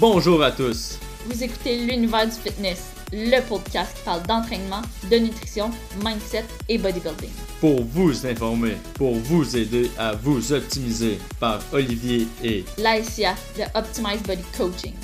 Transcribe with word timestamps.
Bonjour 0.00 0.42
à 0.42 0.50
tous. 0.50 0.98
Vous 1.26 1.44
écoutez 1.44 1.78
l'univers 1.86 2.26
du 2.26 2.32
fitness, 2.32 2.92
le 3.12 3.40
podcast 3.48 3.96
qui 3.96 4.02
parle 4.02 4.26
d'entraînement, 4.26 4.82
de 5.08 5.16
nutrition, 5.18 5.70
mindset 6.02 6.44
et 6.68 6.78
bodybuilding. 6.78 7.30
Pour 7.60 7.80
vous 7.84 8.26
informer, 8.26 8.76
pour 8.96 9.14
vous 9.14 9.56
aider 9.56 9.88
à 9.96 10.16
vous 10.16 10.52
optimiser 10.52 11.18
par 11.38 11.60
Olivier 11.72 12.26
et 12.42 12.64
Laïcia 12.76 13.34
de 13.56 13.62
Optimize 13.78 14.22
Body 14.24 14.42
Coaching. 14.58 14.94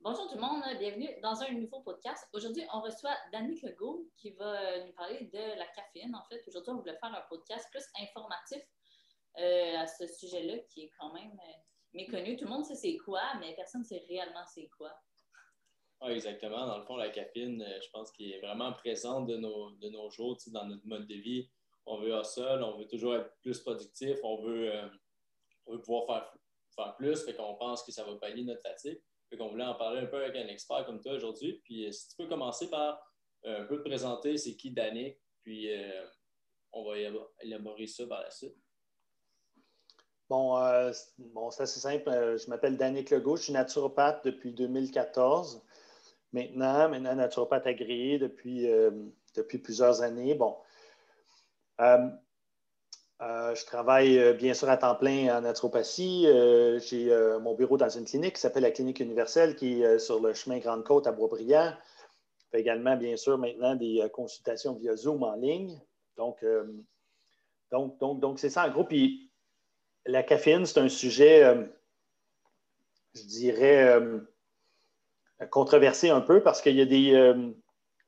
Bonjour 0.00 0.28
tout 0.28 0.36
le 0.36 0.40
monde, 0.42 0.62
bienvenue 0.78 1.08
dans 1.22 1.40
un 1.42 1.52
nouveau 1.52 1.80
podcast. 1.80 2.28
Aujourd'hui, 2.34 2.62
on 2.74 2.82
reçoit 2.82 3.16
Danick 3.32 3.62
Legault 3.62 4.06
qui 4.18 4.32
va 4.32 4.84
nous 4.84 4.92
parler 4.92 5.30
de 5.32 5.58
la 5.58 5.66
caféine. 5.74 6.14
En 6.14 6.24
fait, 6.28 6.42
aujourd'hui, 6.46 6.72
on 6.72 6.76
voulait 6.76 6.98
faire 7.00 7.14
un 7.14 7.22
podcast 7.30 7.66
plus 7.70 7.84
informatif 8.02 8.60
euh, 9.38 9.76
à 9.78 9.86
ce 9.86 10.06
sujet-là 10.06 10.58
qui 10.68 10.82
est 10.82 10.90
quand 10.98 11.12
même 11.12 11.30
euh, 11.30 11.52
méconnu. 11.94 12.36
Tout 12.36 12.44
le 12.44 12.50
monde 12.50 12.64
sait 12.64 12.74
c'est 12.74 12.96
quoi, 12.96 13.22
mais 13.38 13.54
personne 13.54 13.82
ne 13.82 13.86
sait 13.86 14.04
réellement 14.08 14.44
c'est 14.52 14.68
quoi. 14.76 14.92
Oui, 16.00 16.12
exactement. 16.12 16.66
Dans 16.66 16.78
le 16.78 16.84
fond, 16.84 16.96
la 16.96 17.10
caféine, 17.10 17.62
euh, 17.62 17.80
je 17.80 17.88
pense 17.90 18.10
qu'elle 18.10 18.32
est 18.32 18.40
vraiment 18.40 18.72
présente 18.72 19.28
de 19.28 19.36
nos, 19.36 19.70
de 19.76 19.90
nos 19.90 20.10
jours 20.10 20.36
dans 20.48 20.64
notre 20.64 20.84
mode 20.86 21.06
de 21.06 21.14
vie. 21.14 21.48
On 21.86 21.98
veut 21.98 22.20
seul, 22.24 22.64
on 22.64 22.78
veut 22.78 22.86
toujours 22.88 23.14
être 23.14 23.32
plus 23.40 23.60
productif, 23.60 24.18
on 24.24 24.42
veut, 24.42 24.72
on 25.66 25.72
veut 25.72 25.80
pouvoir 25.80 26.06
faire, 26.06 26.36
faire 26.74 26.96
plus, 26.96 27.24
fait 27.24 27.34
qu'on 27.34 27.54
pense 27.54 27.82
que 27.82 27.92
ça 27.92 28.04
va 28.04 28.16
pallier 28.16 28.44
notre 28.44 28.60
fatigue. 28.60 29.00
Fait 29.30 29.36
qu'on 29.36 29.48
voulait 29.48 29.64
en 29.64 29.74
parler 29.74 30.00
un 30.00 30.06
peu 30.06 30.22
avec 30.22 30.36
un 30.36 30.48
expert 30.48 30.84
comme 30.84 31.00
toi 31.00 31.12
aujourd'hui. 31.12 31.62
Puis 31.64 31.90
si 31.94 32.08
tu 32.08 32.16
peux 32.16 32.26
commencer 32.26 32.68
par 32.68 33.00
un 33.44 33.64
peu 33.64 33.78
te 33.78 33.88
présenter, 33.88 34.36
c'est 34.36 34.54
qui 34.54 34.70
Danick, 34.70 35.18
puis 35.42 35.70
on 36.72 36.84
va 36.84 36.98
élaborer 37.40 37.86
ça 37.86 38.06
par 38.06 38.20
la 38.20 38.30
suite. 38.30 38.54
Bon, 40.28 40.58
euh, 40.58 40.92
bon 41.18 41.50
c'est 41.50 41.62
assez 41.62 41.80
simple. 41.80 42.08
Euh, 42.08 42.36
je 42.36 42.50
m'appelle 42.50 42.76
Danick 42.76 43.10
Legault, 43.10 43.36
je 43.36 43.44
suis 43.44 43.52
naturopathe 43.52 44.24
depuis 44.24 44.52
2014. 44.52 45.62
Maintenant, 46.32 46.88
maintenant 46.90 47.14
naturopathe 47.14 47.66
agréé 47.66 48.18
depuis, 48.18 48.70
euh, 48.70 48.90
depuis 49.34 49.58
plusieurs 49.58 50.02
années. 50.02 50.34
Bon, 50.34 50.56
je 51.78 53.64
travaille 53.64 54.34
bien 54.34 54.52
sûr 54.52 54.68
à 54.68 54.76
temps 54.76 54.94
plein 54.94 55.38
en 55.38 55.40
naturopathie. 55.40 56.26
J'ai 56.80 57.38
mon 57.40 57.54
bureau 57.54 57.78
dans 57.78 57.88
une 57.88 58.04
clinique 58.04 58.34
qui 58.34 58.40
s'appelle 58.40 58.64
la 58.64 58.70
Clinique 58.70 59.00
universelle 59.00 59.56
qui 59.56 59.82
est 59.82 59.98
sur 59.98 60.20
le 60.20 60.34
chemin 60.34 60.58
Grande-Côte 60.58 61.06
à 61.06 61.12
Boisbriand. 61.12 61.72
Je 62.38 62.44
fais 62.50 62.60
également, 62.60 62.96
bien 62.96 63.16
sûr, 63.16 63.38
maintenant 63.38 63.74
des 63.74 64.06
consultations 64.12 64.74
via 64.74 64.94
Zoom 64.94 65.22
en 65.22 65.34
ligne. 65.36 65.80
Donc, 66.16 66.44
donc, 67.70 67.98
donc, 67.98 68.20
donc 68.20 68.38
c'est 68.38 68.50
ça 68.50 68.66
en 68.66 68.70
gros. 68.70 68.84
Puis, 68.84 69.27
la 70.08 70.22
caféine, 70.22 70.64
c'est 70.64 70.80
un 70.80 70.88
sujet, 70.88 71.44
euh, 71.44 71.64
je 73.14 73.22
dirais, 73.22 73.84
euh, 73.84 74.20
controversé 75.50 76.08
un 76.08 76.22
peu 76.22 76.42
parce 76.42 76.62
qu'il 76.62 76.76
y, 76.76 76.80
a 76.80 76.86
des, 76.86 77.14
euh, 77.14 77.52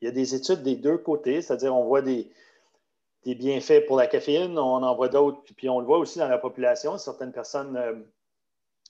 des 0.00 0.34
études 0.34 0.62
des 0.62 0.76
deux 0.76 0.96
côtés, 0.96 1.42
c'est-à-dire 1.42 1.76
on 1.76 1.84
voit 1.84 2.02
des, 2.02 2.32
bienfaits 3.24 3.86
pour 3.86 3.98
la 3.98 4.06
caféine, 4.06 4.58
on 4.58 4.82
en 4.82 4.96
voit 4.96 5.10
d'autres, 5.10 5.42
puis 5.54 5.68
on 5.68 5.78
le 5.78 5.86
voit 5.86 5.98
aussi 5.98 6.18
dans 6.18 6.28
la 6.28 6.38
population. 6.38 6.96
Certaines 6.96 7.32
personnes, 7.32 8.02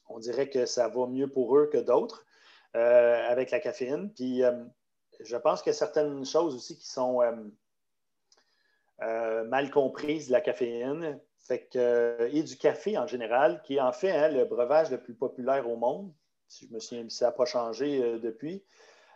on 0.09 0.21
dirait 0.21 0.49
que 0.49 0.67
ça 0.67 0.87
va 0.87 1.07
mieux 1.09 1.27
pour 1.27 1.57
eux 1.57 1.67
que 1.67 1.79
d'autres 1.79 2.25
avec 2.73 3.51
la 3.51 3.59
caféine. 3.59 4.13
Puis 4.15 4.43
je 5.19 5.37
pense 5.37 5.63
qu'il 5.63 5.71
y 5.71 5.75
a 5.75 5.79
certaines 5.79 6.25
choses 6.25 6.55
aussi 6.55 6.79
qui 6.79 6.87
sont 6.87 7.21
mal 9.01 9.71
comprises 9.73 10.29
de 10.29 10.33
la 10.33 10.41
caféine. 10.41 11.21
Fait 11.43 11.69
que, 11.73 11.79
euh, 11.79 12.29
et 12.33 12.43
du 12.43 12.57
café 12.57 12.99
en 12.99 13.07
général, 13.07 13.63
qui 13.63 13.77
est 13.77 13.81
en 13.81 13.93
fait 13.93 14.11
hein, 14.11 14.29
le 14.29 14.45
breuvage 14.45 14.91
le 14.91 14.99
plus 15.01 15.15
populaire 15.15 15.69
au 15.69 15.77
monde. 15.77 16.13
Si 16.49 16.67
je 16.67 16.75
me 16.75 16.81
souviens, 16.81 17.09
ça 17.09 17.27
n'a 17.27 17.33
pas 17.33 17.47
changé 17.47 18.03
euh, 18.03 18.19
depuis. 18.19 18.63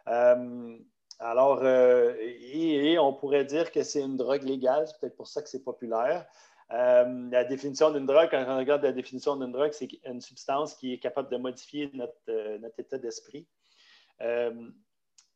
Euh, 0.08 0.76
alors, 1.20 1.64
et, 1.64 2.98
on 2.98 3.12
pourrait 3.12 3.44
dire 3.44 3.70
que 3.70 3.84
c'est 3.84 4.00
une 4.00 4.16
drogue 4.16 4.42
légale, 4.42 4.88
c'est 4.88 4.98
peut-être 4.98 5.16
pour 5.16 5.28
ça 5.28 5.42
que 5.42 5.48
c'est 5.48 5.62
populaire. 5.62 6.26
la 6.70 7.44
définition 7.44 7.92
d'une 7.92 8.04
drogue, 8.04 8.28
quand 8.30 8.44
on 8.48 8.58
regarde 8.58 8.82
la 8.82 8.92
définition 8.92 9.36
d'une 9.36 9.52
drogue, 9.52 9.70
c'est 9.72 9.88
une 10.04 10.20
substance 10.20 10.74
qui 10.74 10.92
est 10.92 10.98
capable 10.98 11.30
de 11.30 11.36
modifier 11.36 11.88
notre, 11.94 12.58
notre 12.58 12.80
état 12.80 12.98
d'esprit 12.98 13.46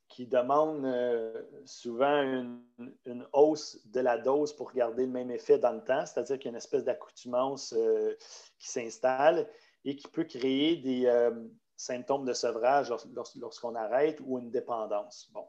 qui 0.09 0.27
demandent 0.27 0.85
euh, 0.87 1.43
souvent 1.65 2.23
une, 2.23 3.27
hausse 3.33 3.79
de 3.87 4.01
la 4.01 4.19
dose 4.19 4.55
pour 4.55 4.73
garder 4.73 5.05
le 5.05 5.13
même 5.13 5.31
effet 5.31 5.59
dans 5.59 5.73
le 5.73 5.85
temps, 5.85 6.07
c'est-à-dire 6.07 6.37
qu'il 6.39 6.47
y 6.47 6.49
a 6.49 6.51
une 6.53 6.57
espèce 6.57 6.85
d'accoutumance 6.85 7.75
euh, 7.77 8.15
qui 8.59 8.69
s'installe 8.69 9.49
et 9.85 9.97
qui 9.97 10.09
peut 10.09 10.25
créer 10.25 10.77
des 10.77 11.07
euh, 11.07 11.31
symptômes 11.77 12.25
de 12.25 12.33
sevrage 12.33 12.93
lorsqu'on 13.37 13.75
arrête 13.75 14.19
ou 14.25 14.39
une 14.39 14.51
dépendance. 14.51 15.31
Bon. 15.33 15.47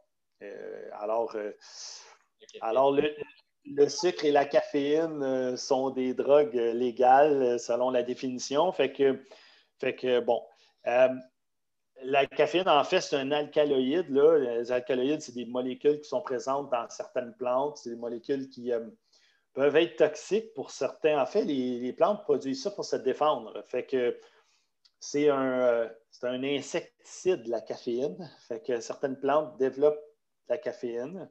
alors, 0.91 1.35
alors 2.61 2.91
le, 2.91 3.15
le, 3.65 3.89
sucre 3.89 4.25
et 4.25 4.31
la 4.31 4.45
caféine 4.45 5.57
sont 5.57 5.89
des 5.89 6.13
drogues 6.13 6.53
légales 6.53 7.59
selon 7.59 7.89
la 7.89 8.03
définition. 8.03 8.71
Fait 8.71 8.91
que, 8.91 9.25
fait 9.79 9.95
que 9.95 10.19
bon 10.19 10.41
la 12.03 12.25
caféine, 12.25 12.67
en 12.67 12.83
fait, 12.83 13.01
c'est 13.01 13.15
un 13.15 13.31
alcaloïde. 13.31 14.09
Les 14.09 14.71
alcaloïdes, 14.71 15.21
c'est 15.21 15.33
des 15.33 15.45
molécules 15.45 15.99
qui 16.01 16.09
sont 16.09 16.21
présentes 16.21 16.69
dans 16.69 16.87
certaines 16.89 17.33
plantes. 17.33 17.77
C'est 17.77 17.91
des 17.91 17.95
molécules 17.95 18.49
qui 18.49 18.71
euh, 18.71 18.85
peuvent 19.53 19.75
être 19.75 19.97
toxiques 19.97 20.53
pour 20.53 20.71
certains. 20.71 21.21
En 21.21 21.25
fait, 21.25 21.43
les, 21.43 21.93
plantes 21.93 22.23
produisent 22.23 22.63
ça 22.63 22.71
pour 22.71 22.85
se 22.85 22.95
défendre. 22.95 23.63
Fait 23.67 23.85
que 23.85 24.17
c'est 24.99 25.29
un, 25.29 25.61
euh, 25.61 25.89
un 26.23 26.43
insecticide, 26.43 27.47
la 27.47 27.61
caféine. 27.61 28.29
Fait 28.47 28.61
que 28.65 28.79
certaines 28.79 29.19
plantes 29.19 29.57
développent 29.57 30.03
la 30.47 30.57
caféine 30.57 31.29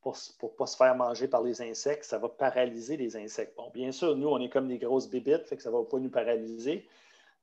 pour 0.00 0.16
ne 0.42 0.48
pas 0.48 0.66
se 0.66 0.76
faire 0.76 0.94
manger 0.94 1.28
par 1.28 1.42
les 1.42 1.62
insectes. 1.62 2.04
Ça 2.04 2.18
va 2.18 2.28
paralyser 2.28 2.96
les 2.96 3.16
insectes. 3.16 3.56
Bon, 3.56 3.70
bien 3.70 3.90
sûr, 3.90 4.16
nous, 4.16 4.28
on 4.28 4.38
est 4.38 4.50
comme 4.50 4.68
des 4.68 4.78
grosses 4.78 5.08
bébites, 5.08 5.46
fait 5.46 5.56
que 5.56 5.62
ça 5.62 5.70
ne 5.70 5.76
va 5.76 5.84
pas 5.84 5.98
nous 5.98 6.10
paralyser 6.10 6.86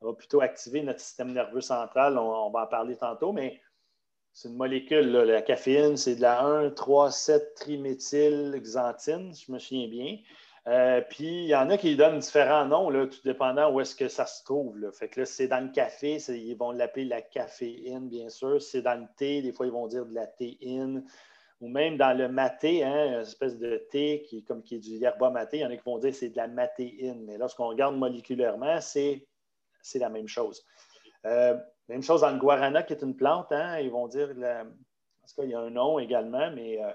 on 0.02 0.08
va 0.08 0.14
plutôt 0.14 0.42
activer 0.42 0.82
notre 0.82 1.00
système 1.00 1.32
nerveux 1.32 1.62
central. 1.62 2.18
On, 2.18 2.50
va 2.50 2.64
en 2.64 2.68
parler 2.68 2.98
tantôt, 2.98 3.32
mais 3.32 3.62
c'est 4.34 4.50
une 4.50 4.56
molécule. 4.56 5.12
La 5.12 5.42
caféine, 5.42 5.96
c'est 5.98 6.16
de 6.16 6.22
la 6.22 6.44
1,3,7-triméthylxanthine, 6.44 9.34
je 9.36 9.52
me 9.52 9.60
souviens 9.60 9.88
bien. 9.88 10.18
Euh, 10.68 11.02
puis 11.10 11.44
il 11.44 11.48
y 11.48 11.56
en 11.56 11.72
a 11.72 11.78
qui 11.78 11.96
donnent 11.96 12.20
différents 12.20 12.66
noms, 12.66 12.92
tout 13.08 13.22
dépendant 13.26 13.72
où 13.72 13.82
est-ce 13.82 13.96
que 13.96 14.08
ça 14.08 14.28
se 14.28 14.44
trouve. 14.44 14.78
Là. 14.78 14.92
Fait 14.92 15.10
que 15.10 15.22
là, 15.22 15.26
c'est 15.26 15.48
dans 15.48 15.60
le 15.60 15.72
café, 15.72 16.18
ils 16.18 16.56
vont 16.56 16.72
l'appeler 16.72 17.06
la 17.06 17.22
caféine, 17.22 18.08
bien 18.10 18.30
sûr. 18.30 18.62
C'est 18.62 18.84
dans 18.84 19.00
le 19.00 19.08
thé, 19.18 19.42
des 19.42 19.52
fois, 19.52 19.66
ils 19.66 19.72
vont 19.72 19.88
dire 19.88 20.06
de 20.06 20.14
la 20.14 20.28
théine. 20.28 21.04
Ou 21.62 21.68
même 21.68 21.98
dans 21.98 22.16
le 22.18 22.28
maté, 22.28 22.84
hein, 22.84 23.14
une 23.14 23.22
espèce 23.22 23.58
de 23.58 23.78
thé 23.92 24.24
qui, 24.28 24.44
comme 24.44 24.64
qui 24.64 24.76
est 24.76 24.80
du 24.80 24.98
yerba 24.98 25.30
maté, 25.30 25.58
il 25.58 25.62
y 25.62 25.66
en 25.66 25.70
a 25.70 25.78
qui 25.78 25.84
vont 25.84 26.00
dire 26.00 26.14
c'est 26.14 26.30
de 26.30 26.38
la 26.38 26.48
matéine. 26.48 27.24
Mais 27.26 27.38
lorsqu'on 27.38 27.68
regarde 27.68 27.96
moléculairement, 27.96 28.82
c'est 28.82 29.28
c'est 29.82 30.00
la 30.00 30.10
même 30.10 30.28
chose. 30.28 30.66
Euh, 31.26 31.58
même 31.88 32.04
chose 32.04 32.22
dans 32.22 32.32
le 32.32 32.40
guarana, 32.40 32.84
qui 32.84 32.94
est 32.94 33.02
une 33.02 33.16
plante. 33.16 33.52
Hein, 33.52 33.80
ils 33.80 33.92
vont 33.92 34.08
dire, 34.08 34.30
en 34.30 34.64
tout 35.28 35.36
cas, 35.36 35.44
il 35.44 35.50
y 35.50 35.54
a 35.54 35.60
un 35.60 35.70
nom 35.70 36.00
également, 36.00 36.52
mais 36.52 36.84
euh, 36.84 36.92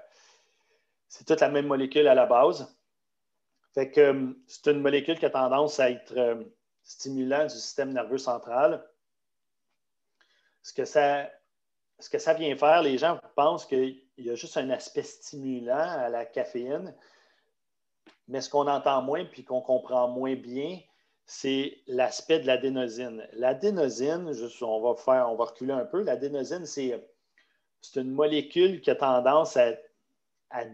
c'est 1.08 1.24
toute 1.24 1.40
la 1.40 1.48
même 1.48 1.66
molécule 1.66 2.08
à 2.08 2.14
la 2.14 2.26
base. 2.26 2.74
Fait 3.74 3.90
que 3.90 4.00
euh, 4.00 4.32
c'est 4.46 4.70
une 4.70 4.80
molécule 4.80 5.18
qui 5.18 5.26
a 5.26 5.30
tendance 5.30 5.80
à 5.80 5.90
être 5.90 6.46
stimulant 6.82 7.42
du 7.42 7.54
système 7.54 7.92
nerveux 7.92 8.18
central. 8.18 8.84
Ce 10.62 10.72
que, 10.72 10.84
ça, 10.84 11.30
ce 11.98 12.08
que 12.10 12.18
ça 12.18 12.34
vient 12.34 12.56
faire, 12.56 12.82
les 12.82 12.98
gens 12.98 13.20
pensent 13.34 13.66
qu'il 13.66 14.02
y 14.18 14.30
a 14.30 14.34
juste 14.34 14.56
un 14.56 14.70
aspect 14.70 15.02
stimulant 15.02 15.78
à 15.78 16.08
la 16.08 16.24
caféine, 16.24 16.94
mais 18.28 18.40
ce 18.40 18.50
qu'on 18.50 18.66
entend 18.66 19.02
moins 19.02 19.24
puis 19.24 19.44
qu'on 19.44 19.60
comprend 19.60 20.08
moins 20.08 20.34
bien, 20.34 20.80
c'est 21.26 21.78
l'aspect 21.88 22.38
de 22.38 22.46
l'adénosine. 22.46 23.26
L'adénosine, 23.32 24.32
on 24.62 24.80
va 24.80 24.94
faire, 24.94 25.28
on 25.30 25.34
va 25.34 25.44
reculer 25.44 25.72
un 25.72 25.84
peu. 25.84 26.02
L'adénosine, 26.02 26.64
c'est, 26.64 27.00
une 27.96 28.12
molécule 28.12 28.80
qui 28.80 28.90
a 28.90 28.94
tendance 28.94 29.56
à, 29.56 29.74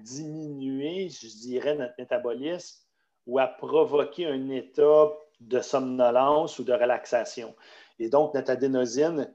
diminuer, 0.03 1.09
je 1.09 1.27
dirais, 1.27 1.75
notre 1.75 1.95
métabolisme 1.99 2.85
ou 3.27 3.39
à 3.39 3.47
provoquer 3.47 4.27
un 4.27 4.51
état 4.51 5.11
de 5.41 5.61
somnolence 5.61 6.59
ou 6.59 6.65
de 6.65 6.73
relaxation. 6.73 7.55
Et 7.99 8.11
donc, 8.11 8.35
notre 8.35 8.51
adénosine 8.51 9.35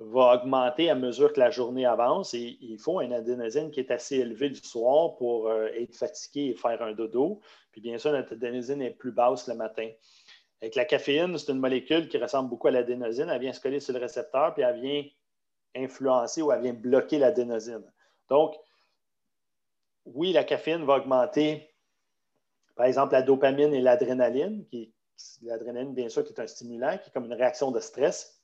va 0.00 0.34
augmenter 0.34 0.90
à 0.90 0.94
mesure 0.94 1.32
que 1.32 1.40
la 1.40 1.50
journée 1.50 1.86
avance 1.86 2.34
et 2.34 2.58
il 2.60 2.78
faut 2.78 3.00
une 3.00 3.12
adénosine 3.12 3.70
qui 3.70 3.80
est 3.80 3.90
assez 3.90 4.16
élevée 4.16 4.50
du 4.50 4.60
soir 4.60 5.16
pour 5.16 5.48
euh, 5.48 5.66
être 5.74 5.96
fatigué 5.96 6.50
et 6.50 6.54
faire 6.54 6.80
un 6.82 6.92
dodo. 6.92 7.40
Puis 7.72 7.80
bien 7.80 7.98
sûr, 7.98 8.12
notre 8.12 8.34
adénosine 8.34 8.82
est 8.82 8.90
plus 8.90 9.12
basse 9.12 9.48
le 9.48 9.54
matin. 9.54 9.88
Avec 10.60 10.74
la 10.74 10.84
caféine, 10.84 11.38
c'est 11.38 11.52
une 11.52 11.60
molécule 11.60 12.08
qui 12.08 12.18
ressemble 12.18 12.50
beaucoup 12.50 12.68
à 12.68 12.72
l'adénosine. 12.72 13.28
Elle 13.28 13.40
vient 13.40 13.52
se 13.52 13.60
coller 13.60 13.80
sur 13.80 13.94
le 13.94 14.00
récepteur, 14.00 14.54
puis 14.54 14.62
elle 14.62 14.80
vient 14.80 15.04
influencer 15.76 16.42
ou 16.42 16.50
elle 16.50 16.62
vient 16.62 16.72
bloquer 16.72 17.18
l'adénosine. 17.18 17.84
Donc, 18.28 18.56
oui, 20.04 20.32
la 20.32 20.44
caféine 20.44 20.84
va 20.84 20.96
augmenter, 20.96 21.68
par 22.74 22.86
exemple, 22.86 23.12
la 23.12 23.22
dopamine 23.22 23.72
et 23.72 23.80
l'adrénaline, 23.80 24.66
qui, 24.66 24.92
l'adrénaline, 25.42 25.94
bien 25.94 26.08
sûr, 26.08 26.24
qui 26.24 26.32
est 26.32 26.40
un 26.40 26.46
stimulant, 26.46 26.98
qui 26.98 27.08
est 27.08 27.12
comme 27.12 27.26
une 27.26 27.34
réaction 27.34 27.70
de 27.70 27.80
stress. 27.80 28.42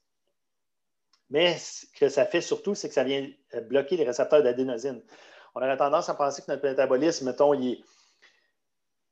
Mais 1.31 1.57
ce 1.57 1.87
que 1.99 2.09
ça 2.09 2.27
fait 2.27 2.41
surtout, 2.41 2.75
c'est 2.75 2.89
que 2.89 2.95
ça 2.95 3.03
vient 3.03 3.29
bloquer 3.69 3.97
les 3.97 4.05
récepteurs 4.05 4.43
d'adénosine. 4.43 5.03
On 5.55 5.61
aurait 5.61 5.77
tendance 5.77 6.09
à 6.09 6.15
penser 6.15 6.43
que 6.43 6.51
notre 6.51 6.65
métabolisme, 6.65 7.27
mettons, 7.27 7.55
il 7.55 7.73
est, 7.73 7.85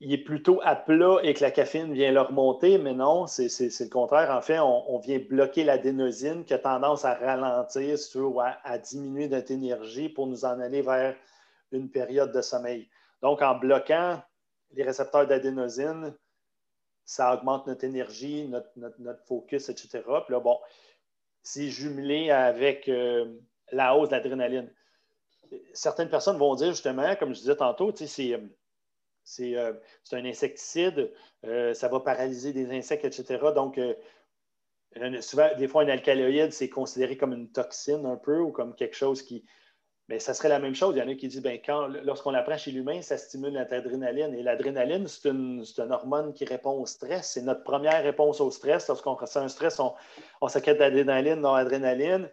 il 0.05 0.13
est 0.13 0.19
plutôt 0.19 0.61
à 0.65 0.75
plat 0.75 1.19
et 1.23 1.33
que 1.33 1.43
la 1.43 1.53
caféine 1.53 1.93
vient 1.93 2.11
le 2.11 2.21
remonter, 2.21 2.77
mais 2.77 2.93
non, 2.93 3.29
c'est 3.29 3.47
le 3.47 3.89
contraire. 3.89 4.31
En 4.37 4.41
fait, 4.41 4.59
on, 4.59 4.99
vient 4.99 5.21
bloquer 5.21 5.63
l'adénosine 5.63 6.45
qui 6.45 6.53
a 6.55 6.59
tendance 6.59 7.05
à 7.05 7.15
ralentir 7.15 7.97
ou 8.17 8.41
à, 8.41 8.79
diminuer 8.79 9.29
notre 9.29 9.53
énergie 9.53 10.09
pour 10.09 10.27
nous 10.27 10.45
en 10.45 10.59
aller 10.59 10.83
vers 10.83 11.15
une 11.71 11.89
période 11.89 12.33
de 12.33 12.43
sommeil. 12.43 12.89
Donc, 13.23 13.43
en 13.43 13.55
bloquant 13.55 14.21
les 14.73 14.83
récepteurs 14.83 15.29
d'adénosine, 15.29 16.13
ça 17.05 17.33
augmente 17.35 17.69
notre 17.69 17.85
énergie, 17.85 18.49
notre, 18.49 19.25
focus, 19.29 19.69
etc. 19.69 20.03
Puis 20.03 20.35
là, 20.35 20.41
bon, 20.41 20.59
c'est 21.45 21.69
jumelé 21.69 22.31
avec 22.33 22.89
euh, 22.89 23.39
la 23.71 23.97
hausse 23.97 24.09
de 24.09 24.17
l'adrénaline. 24.17 24.69
Certaines 25.75 26.11
personnes 26.11 26.39
vont 26.39 26.57
dire 26.57 26.71
justement, 26.71 27.15
comme 27.15 27.35
je 27.35 27.41
disais 27.41 27.57
tantôt, 27.57 27.93
c'est 27.95 28.41
euh, 29.41 29.73
c'est 30.05 30.17
un 30.17 30.25
insecticide, 30.25 31.13
euh, 31.45 31.75
ça 31.75 31.89
va 31.89 32.01
paralyser 32.01 32.53
des 32.53 32.71
insectes, 32.77 33.05
etc. 33.05 33.39
Donc, 33.55 33.79
euh, 33.79 33.95
souvent, 35.21 35.49
des 35.57 35.69
fois, 35.69 35.83
un 35.83 35.89
alcaloïde, 35.89 36.53
c'est 36.53 36.69
considéré 36.69 37.17
comme 37.17 37.33
une 37.33 37.51
toxine 37.51 38.07
un 38.07 38.17
peu 38.17 38.39
ou 38.39 38.51
comme 38.51 38.75
quelque 38.75 38.97
chose 38.97 39.23
qui. 39.23 39.45
Mais 40.09 40.19
ça 40.19 40.35
serait 40.35 40.49
la 40.49 40.59
même 40.59 40.75
chose. 40.75 40.97
Il 40.97 40.99
y 40.99 41.03
en 41.03 41.09
a 41.09 41.15
qui 41.15 41.29
disent 41.29 41.43
ben, 41.43 41.59
quand, 41.65 41.87
lorsqu'on 41.87 42.33
l'apprend 42.33 42.59
chez 42.59 42.73
l'humain, 42.73 43.01
ça 43.03 43.17
stimule 43.17 43.53
notre 43.53 43.73
adrénaline. 43.73 44.35
Et 44.35 44.43
l'adrénaline, 44.43 45.07
c'est 45.07 45.29
une, 45.29 45.65
hormone 45.91 46.35
qui 46.35 46.45
répond 46.45 46.73
au 46.73 46.87
stress. 46.87 47.31
C'est 47.31 47.43
notre 47.43 47.63
première 47.63 48.03
réponse 48.03 48.41
au 48.41 48.51
stress. 48.51 48.89
Lorsqu'on 48.89 49.15
ressent 49.15 49.43
un 49.43 49.49
stress, 49.49 49.79
on, 49.79 49.95
on 50.41 50.49
s'inquiète 50.49 50.79
d'adrénaline, 50.79 51.41
non 51.41 51.55
adrénaline 51.55 52.29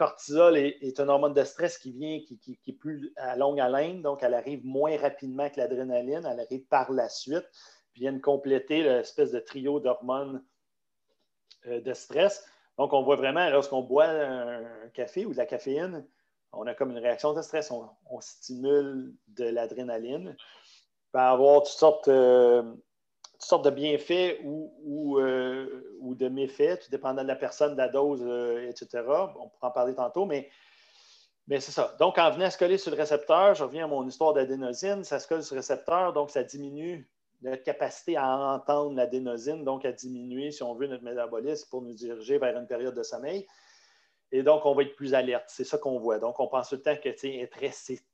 cortisol 0.00 0.56
est, 0.56 0.98
un 0.98 1.10
hormone 1.10 1.34
de 1.34 1.44
stress 1.44 1.76
qui 1.76 1.92
vient, 1.92 2.20
qui, 2.20 2.58
est 2.66 2.72
plus 2.72 3.12
à 3.16 3.36
longue 3.36 3.60
haleine, 3.60 4.00
donc 4.00 4.22
elle 4.22 4.32
arrive 4.32 4.64
moins 4.64 4.96
rapidement 4.96 5.50
que 5.50 5.58
l'adrénaline, 5.58 6.24
elle 6.24 6.40
arrive 6.40 6.64
par 6.68 6.90
la 6.90 7.10
suite, 7.10 7.44
puis 7.92 8.00
viennent 8.00 8.22
compléter 8.22 8.82
l'espèce 8.82 9.30
de 9.30 9.40
trio 9.40 9.78
d'hormones 9.78 10.42
euh, 11.66 11.82
de 11.82 11.92
stress. 11.92 12.46
Donc, 12.78 12.94
on 12.94 13.02
voit 13.02 13.16
vraiment, 13.16 13.50
lorsqu'on 13.50 13.82
boit 13.82 14.06
un, 14.06 14.88
café 14.94 15.26
ou 15.26 15.32
de 15.32 15.36
la 15.36 15.44
caféine, 15.44 16.06
on 16.54 16.66
a 16.66 16.72
comme 16.72 16.92
une 16.92 16.98
réaction 16.98 17.34
de 17.34 17.42
stress, 17.42 17.70
on, 17.70 18.20
stimule 18.22 19.14
de 19.28 19.44
l'adrénaline. 19.44 20.34
Il 20.38 21.10
peut 21.12 21.18
avoir 21.18 21.62
toutes 21.62 21.74
sortes, 21.74 22.08
euh, 22.08 22.62
toutes 23.40 23.48
sortes 23.48 23.64
de 23.64 23.70
bienfaits 23.70 24.38
ou, 24.44 25.18
euh, 25.18 25.96
ou, 26.00 26.14
de 26.14 26.28
méfaits, 26.28 26.84
tout 26.84 26.90
dépendant 26.90 27.22
de 27.22 27.28
la 27.28 27.36
personne, 27.36 27.72
de 27.72 27.78
la 27.78 27.88
dose, 27.88 28.22
euh, 28.22 28.68
etc. 28.68 29.02
On 29.08 29.48
pourra 29.48 29.68
en 29.68 29.70
parler 29.70 29.94
tantôt, 29.94 30.26
mais, 30.26 30.50
c'est 31.48 31.72
ça. 31.72 31.96
Donc, 31.98 32.18
en 32.18 32.30
venant 32.30 32.50
se 32.50 32.58
coller 32.58 32.76
sur 32.76 32.90
le 32.90 32.98
récepteur, 32.98 33.54
je 33.54 33.64
reviens 33.64 33.86
à 33.86 33.88
mon 33.88 34.06
histoire 34.06 34.34
d'adénosine, 34.34 35.04
ça 35.04 35.18
se 35.18 35.26
colle 35.26 35.42
sur 35.42 35.54
le 35.54 35.60
récepteur, 35.60 36.12
donc 36.12 36.30
ça 36.30 36.44
diminue 36.44 37.10
notre 37.40 37.62
capacité 37.62 38.16
à 38.16 38.28
entendre 38.36 38.94
l'adénosine, 38.94 39.64
donc 39.64 39.86
à 39.86 39.92
diminuer, 39.92 40.50
si 40.50 40.62
on 40.62 40.74
veut, 40.74 40.86
notre 40.86 41.02
métabolisme 41.02 41.68
pour 41.70 41.80
nous 41.80 41.94
diriger 41.94 42.36
vers 42.38 42.56
une 42.56 42.66
période 42.66 42.94
de 42.94 43.02
sommeil. 43.02 43.46
Et 44.32 44.42
donc, 44.42 44.66
on 44.66 44.74
va 44.74 44.82
être 44.82 44.94
plus 44.94 45.14
alerte. 45.14 45.46
C'est 45.48 45.64
ça 45.64 45.78
qu'on 45.78 45.98
voit. 45.98 46.18
Donc, 46.18 46.38
on 46.38 46.46
pense 46.46 46.68
tout 46.68 46.76
le 46.76 46.82
temps 46.82 46.96
que 46.96 47.08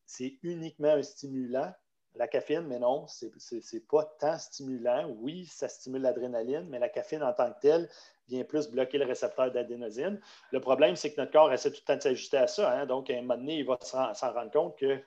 c'est 0.06 0.38
uniquement 0.44 0.92
un 0.92 1.02
stimulant, 1.02 1.72
la 2.16 2.28
caféine, 2.28 2.66
mais 2.66 2.78
non, 2.78 3.06
ce 3.06 3.26
n'est 3.26 3.80
pas 3.80 4.04
tant 4.18 4.38
stimulant. 4.38 5.08
Oui, 5.18 5.46
ça 5.46 5.68
stimule 5.68 6.02
l'adrénaline, 6.02 6.66
mais 6.68 6.78
la 6.78 6.88
caféine 6.88 7.22
en 7.22 7.32
tant 7.32 7.52
que 7.52 7.60
telle 7.60 7.88
vient 8.28 8.44
plus 8.44 8.68
bloquer 8.68 8.98
le 8.98 9.04
récepteur 9.04 9.50
d'adénosine. 9.52 10.20
Le 10.50 10.60
problème, 10.60 10.96
c'est 10.96 11.12
que 11.12 11.20
notre 11.20 11.32
corps 11.32 11.52
essaie 11.52 11.70
tout 11.70 11.80
le 11.82 11.86
temps 11.86 11.96
de 11.96 12.02
s'ajuster 12.02 12.38
à 12.38 12.46
ça. 12.46 12.72
Hein. 12.72 12.86
Donc, 12.86 13.10
à 13.10 13.14
un 13.14 13.22
moment 13.22 13.36
donné, 13.36 13.58
il 13.58 13.66
va 13.66 13.78
s'en 13.80 14.32
rendre 14.32 14.50
compte 14.50 14.78
que. 14.78 14.98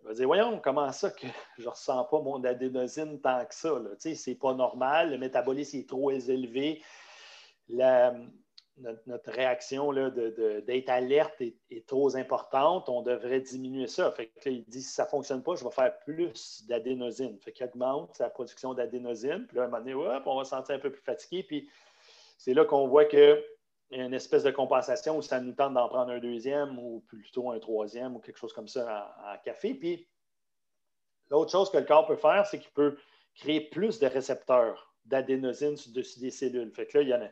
Il 0.00 0.06
va 0.06 0.14
dire 0.14 0.26
Voyons, 0.26 0.60
comment 0.60 0.90
ça 0.92 1.10
que 1.10 1.26
je 1.58 1.64
ne 1.64 1.68
ressens 1.68 2.04
pas 2.04 2.20
mon 2.20 2.42
adénosine 2.44 3.20
tant 3.20 3.44
que 3.44 3.54
ça? 3.54 3.70
Ce 3.98 4.30
n'est 4.30 4.36
pas 4.36 4.54
normal, 4.54 5.10
le 5.10 5.18
métabolisme 5.18 5.78
est 5.78 5.88
trop 5.88 6.10
élevé. 6.10 6.82
La, 7.68 8.14
notre, 8.80 9.30
réaction 9.30 9.92
d'être 9.92 10.88
alerte 10.88 11.40
est, 11.40 11.86
trop 11.86 12.16
importante, 12.16 12.88
on 12.88 13.02
devrait 13.02 13.40
diminuer 13.40 13.86
ça. 13.86 14.10
Fait 14.12 14.30
il 14.46 14.64
dit 14.64 14.82
si 14.82 14.92
ça 14.92 15.04
ne 15.04 15.08
fonctionne 15.08 15.42
pas, 15.42 15.54
je 15.54 15.64
vais 15.64 15.70
faire 15.70 15.98
plus 16.00 16.64
d'adénosine. 16.66 17.38
Fait 17.40 17.52
qu'il 17.52 17.66
augmente 17.66 18.14
sa 18.16 18.30
production 18.30 18.74
d'adénosine. 18.74 19.46
Puis 19.46 19.56
là, 19.56 19.64
à 19.64 19.66
un 19.66 19.68
moment 19.68 19.82
donné, 19.82 19.94
on 19.94 20.36
va 20.36 20.44
se 20.44 20.50
sentir 20.50 20.76
un 20.76 20.78
peu 20.78 20.90
plus 20.90 21.02
fatigué. 21.02 21.42
Puis 21.42 21.68
c'est 22.36 22.54
là 22.54 22.64
qu'on 22.64 22.86
voit 22.86 23.04
qu'il 23.04 23.42
y 23.90 24.00
a 24.00 24.04
une 24.04 24.14
espèce 24.14 24.44
de 24.44 24.50
compensation 24.50 25.18
où 25.18 25.22
ça 25.22 25.40
nous 25.40 25.52
tente 25.52 25.74
d'en 25.74 25.88
prendre 25.88 26.10
un 26.10 26.18
deuxième 26.18 26.78
ou 26.78 27.00
plutôt 27.08 27.50
un 27.50 27.58
troisième 27.58 28.16
ou 28.16 28.20
quelque 28.20 28.38
chose 28.38 28.52
comme 28.52 28.68
ça 28.68 29.16
en, 29.24 29.38
café. 29.44 29.74
Puis 29.74 30.08
l'autre 31.30 31.50
chose 31.50 31.70
que 31.70 31.78
le 31.78 31.84
corps 31.84 32.06
peut 32.06 32.16
faire, 32.16 32.46
c'est 32.46 32.58
qu'il 32.58 32.72
peut 32.72 32.96
créer 33.34 33.60
plus 33.60 33.98
de 33.98 34.06
récepteurs 34.06 34.94
d'adénosine 35.04 35.74
dessus 35.94 36.20
des 36.20 36.30
cellules. 36.30 36.70
Fait 36.72 36.86
que 36.86 36.98
là, 36.98 37.02
il 37.02 37.08
y 37.08 37.14
en 37.14 37.22
a 37.22 37.28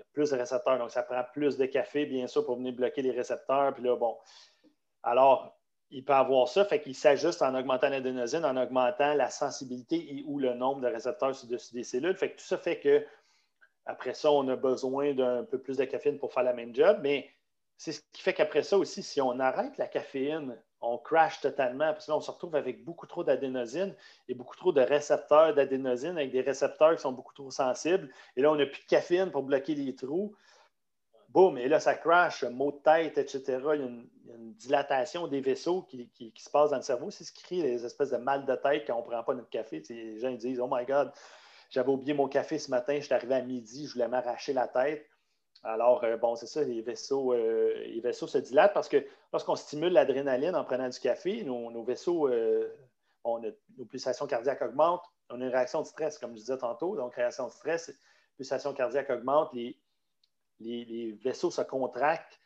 y 0.00 0.02
a 0.02 0.06
plus 0.12 0.30
de 0.30 0.36
récepteurs, 0.36 0.78
donc 0.78 0.90
ça 0.90 1.02
prend 1.02 1.22
plus 1.32 1.56
de 1.56 1.66
café, 1.66 2.06
bien 2.06 2.26
sûr, 2.26 2.44
pour 2.44 2.56
venir 2.56 2.72
bloquer 2.72 3.02
les 3.02 3.12
récepteurs. 3.12 3.74
Puis 3.74 3.84
là, 3.84 3.96
bon. 3.96 4.16
Alors, 5.02 5.56
il 5.90 6.04
peut 6.04 6.12
avoir 6.12 6.48
ça, 6.48 6.64
fait 6.64 6.80
qu'il 6.80 6.94
s'ajuste 6.94 7.42
en 7.42 7.54
augmentant 7.54 7.88
l'adénosine, 7.88 8.44
en 8.44 8.56
augmentant 8.56 9.14
la 9.14 9.28
sensibilité 9.28 9.96
et 9.96 10.24
ou 10.26 10.38
le 10.38 10.54
nombre 10.54 10.80
de 10.80 10.86
récepteurs 10.86 11.34
sur 11.34 11.48
dessus 11.48 11.74
des 11.74 11.84
cellules. 11.84 12.16
Fait 12.16 12.30
que 12.30 12.38
tout 12.38 12.46
ça 12.46 12.58
fait 12.58 12.78
que 12.78 13.04
après 13.86 14.14
ça, 14.14 14.30
on 14.30 14.46
a 14.48 14.56
besoin 14.56 15.14
d'un 15.14 15.44
peu 15.44 15.58
plus 15.58 15.76
de 15.76 15.84
caféine 15.84 16.18
pour 16.18 16.32
faire 16.32 16.44
la 16.44 16.52
même 16.52 16.74
job, 16.74 16.98
mais 17.02 17.28
c'est 17.76 17.92
ce 17.92 18.02
qui 18.12 18.22
fait 18.22 18.34
qu'après 18.34 18.62
ça 18.62 18.78
aussi, 18.78 19.02
si 19.02 19.20
on 19.20 19.40
arrête 19.40 19.78
la 19.78 19.88
caféine 19.88 20.56
on 20.80 20.98
crash 20.98 21.40
totalement 21.40 21.92
parce 21.92 22.06
que 22.06 22.10
là, 22.10 22.16
on 22.16 22.20
se 22.20 22.30
retrouve 22.30 22.56
avec 22.56 22.84
beaucoup 22.84 23.06
trop 23.06 23.24
d'adénosine 23.24 23.94
et 24.28 24.34
beaucoup 24.34 24.56
trop 24.56 24.72
de 24.72 24.80
récepteurs 24.80 25.54
d'adénosine 25.54 26.16
avec 26.16 26.30
des 26.30 26.40
récepteurs 26.40 26.94
qui 26.96 27.02
sont 27.02 27.12
beaucoup 27.12 27.34
trop 27.34 27.50
sensibles. 27.50 28.08
Et 28.36 28.42
là, 28.42 28.50
on 28.50 28.56
n'a 28.56 28.66
plus 28.66 28.82
de 28.82 28.86
caféine 28.86 29.30
pour 29.30 29.42
bloquer 29.42 29.74
les 29.74 29.94
trous. 29.94 30.34
Boum, 31.28 31.58
et 31.58 31.68
là, 31.68 31.78
ça 31.78 31.94
crash, 31.94 32.42
mot 32.44 32.72
de 32.72 32.78
tête, 32.78 33.18
etc. 33.18 33.42
Il 33.46 33.80
y 33.80 33.82
a 33.82 33.86
une, 33.86 34.06
dilatation 34.54 35.26
des 35.26 35.40
vaisseaux 35.40 35.82
qui, 35.82 36.32
se 36.36 36.50
passe 36.50 36.70
dans 36.70 36.76
le 36.76 36.82
cerveau. 36.82 37.10
C'est 37.10 37.24
ce 37.24 37.32
qui 37.32 37.42
crée 37.42 37.62
les 37.62 37.84
espèces 37.84 38.10
de 38.10 38.16
mal 38.16 38.44
de 38.44 38.54
tête 38.56 38.84
quand 38.86 38.94
on 38.94 39.02
ne 39.02 39.10
prend 39.10 39.22
pas 39.22 39.34
notre 39.34 39.48
café. 39.48 39.82
les 39.88 40.18
gens 40.18 40.32
disent 40.32 40.60
Oh 40.60 40.68
my 40.70 40.84
God, 40.84 41.12
j'avais 41.70 41.88
oublié 41.88 42.14
mon 42.14 42.28
café 42.28 42.58
ce 42.58 42.70
matin, 42.70 42.96
je 42.96 43.04
suis 43.04 43.14
arrivé 43.14 43.34
à 43.34 43.42
midi, 43.42 43.86
je 43.86 43.92
voulais 43.92 44.08
m'arracher 44.08 44.52
la 44.52 44.66
tête. 44.68 45.06
Alors, 45.62 46.02
euh, 46.04 46.16
bon, 46.16 46.36
c'est 46.36 46.46
ça, 46.46 46.62
les 46.62 46.80
vaisseaux, 46.80 47.34
euh, 47.34 47.74
les 47.84 48.00
vaisseaux 48.00 48.26
se 48.26 48.38
dilatent 48.38 48.72
parce 48.72 48.88
que 48.88 49.04
lorsqu'on 49.32 49.56
stimule 49.56 49.92
l'adrénaline 49.92 50.56
en 50.56 50.64
prenant 50.64 50.88
du 50.88 50.98
café, 50.98 51.44
nos, 51.44 51.82
vaisseaux, 51.84 52.28
euh, 52.28 52.74
nos 53.24 53.84
pulsations 53.84 54.26
cardiaques 54.26 54.62
augmentent, 54.62 55.04
on 55.28 55.40
a 55.40 55.44
une 55.44 55.50
réaction 55.50 55.82
de 55.82 55.86
stress, 55.86 56.18
comme 56.18 56.30
je 56.30 56.40
disais 56.40 56.58
tantôt. 56.58 56.96
Donc, 56.96 57.14
réaction 57.14 57.46
de 57.46 57.52
stress, 57.52 57.92
pulsation 58.36 58.72
cardiaque 58.72 59.10
augmente, 59.10 59.52
les, 59.52 59.78
les, 60.60 61.12
vaisseaux 61.22 61.50
se 61.50 61.62
contractent, 61.62 62.40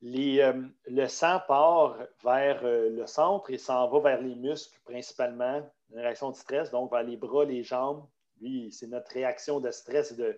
le 0.00 1.06
sang 1.06 1.40
part 1.46 1.98
vers 2.24 2.62
le 2.64 3.06
centre 3.06 3.50
et 3.50 3.58
s'en 3.58 3.88
va 3.88 4.00
vers 4.00 4.22
les 4.22 4.34
muscles 4.34 4.80
principalement, 4.84 5.62
une 5.90 5.98
réaction 5.98 6.30
de 6.30 6.36
stress, 6.36 6.70
donc 6.70 6.90
vers 6.90 7.02
les 7.02 7.16
bras, 7.16 7.44
les 7.44 7.62
jambes. 7.62 8.04
Lui, 8.40 8.72
c'est 8.72 8.88
notre 8.88 9.12
réaction 9.12 9.60
de 9.60 9.70
stress 9.70 10.16
de 10.16 10.36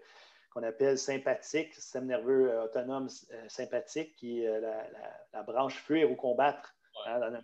qu'on 0.55 0.63
appelle 0.63 0.97
sympathique, 0.97 1.75
système 1.75 2.07
nerveux 2.07 2.51
euh, 2.51 2.65
autonome 2.65 3.09
euh, 3.33 3.49
sympathique, 3.49 4.15
qui 4.17 4.43
est 4.43 4.49
euh, 4.49 4.61
la, 5.33 5.43
branche 5.43 5.75
fuir 5.83 6.11
ou 6.11 6.15
combattre. 6.15 6.75
Hein, 7.07 7.43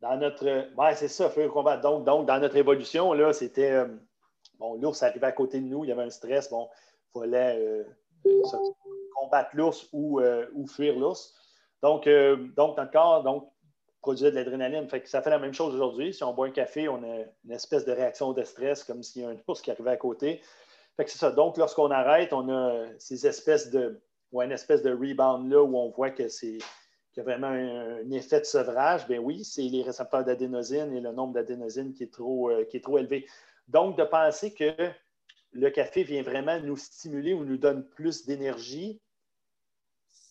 dans, 0.00 0.16
notre, 0.16 0.68
c'est 0.94 1.08
ça, 1.08 1.28
fuir 1.30 1.48
ou 1.48 1.52
combattre. 1.52 1.82
Donc, 1.82 2.04
donc 2.04 2.26
dans 2.26 2.38
notre 2.38 2.56
évolution, 2.56 3.12
là, 3.12 3.32
c'était. 3.32 3.84
bon, 4.58 4.74
l'ours 4.80 5.02
arrivait 5.02 5.26
à 5.26 5.32
côté 5.32 5.60
de 5.60 5.66
nous, 5.66 5.84
il 5.84 5.88
y 5.88 5.92
avait 5.92 6.04
un 6.04 6.10
stress, 6.10 6.48
bon, 6.48 6.68
il 7.16 7.20
fallait 7.20 7.86
combattre 9.14 9.50
l'ours 9.54 9.88
ou, 9.92 10.20
ou, 10.20 10.66
fuir 10.66 10.98
l'ours. 10.98 11.34
Donc, 11.82 12.08
donc, 12.56 12.76
notre 12.76 12.90
corps, 12.90 13.22
donc, 13.24 13.52
produisait 14.00 14.30
de 14.30 14.36
l'adrénaline. 14.36 14.88
Fait 14.88 15.00
que 15.00 15.08
ça 15.08 15.22
fait 15.22 15.30
la 15.30 15.38
même 15.38 15.54
chose 15.54 15.74
aujourd'hui. 15.74 16.14
Si 16.14 16.22
on 16.24 16.34
boit 16.34 16.46
un 16.46 16.50
café, 16.50 16.88
on 16.88 17.02
a 17.02 17.24
une 17.44 17.52
espèce 17.52 17.84
de 17.84 17.92
réaction 17.92 18.32
de 18.32 18.42
stress, 18.42 18.84
comme 18.84 19.02
s'il 19.02 19.22
y 19.22 19.24
a 19.24 19.28
un 19.28 19.36
ours 19.46 19.60
qui 19.60 19.70
arrivait 19.70 19.90
à 19.90 19.96
côté. 19.96 20.40
Fait 20.96 21.04
que 21.04 21.10
c'est 21.10 21.18
ça. 21.18 21.30
Donc, 21.30 21.56
lorsqu'on 21.56 21.90
arrête, 21.90 22.32
on 22.32 22.48
a 22.48 22.86
ces 22.98 23.26
espèces 23.26 23.70
de, 23.70 24.00
ou 24.30 24.42
une 24.42 24.52
espèce 24.52 24.82
de 24.82 24.90
rebound 24.90 25.50
là 25.50 25.62
où 25.62 25.76
on 25.76 25.90
voit 25.90 26.10
que 26.10 26.28
c'est 26.28 26.58
qu'il 27.12 27.18
y 27.18 27.20
a 27.20 27.24
vraiment 27.24 27.48
un, 27.48 28.10
effet 28.10 28.40
de 28.40 28.44
sevrage. 28.44 29.06
Bien 29.06 29.18
oui, 29.18 29.44
c'est 29.44 29.62
les 29.62 29.82
récepteurs 29.82 30.24
d'adénosine 30.24 30.92
et 30.94 31.00
le 31.00 31.12
nombre 31.12 31.34
d'adénosine 31.34 31.92
qui, 31.92 32.04
est 32.04 32.12
trop, 32.12 32.50
euh, 32.50 32.64
qui 32.64 32.78
est 32.78 32.80
trop 32.80 32.98
élevé. 32.98 33.26
Donc, 33.68 33.98
de 33.98 34.04
penser 34.04 34.54
que 34.54 34.72
le 35.52 35.70
café 35.70 36.02
vient 36.02 36.22
vraiment 36.22 36.58
nous 36.60 36.76
stimuler 36.76 37.34
ou 37.34 37.44
nous 37.44 37.58
donne 37.58 37.86
plus 37.86 38.24
d'énergie, 38.24 39.00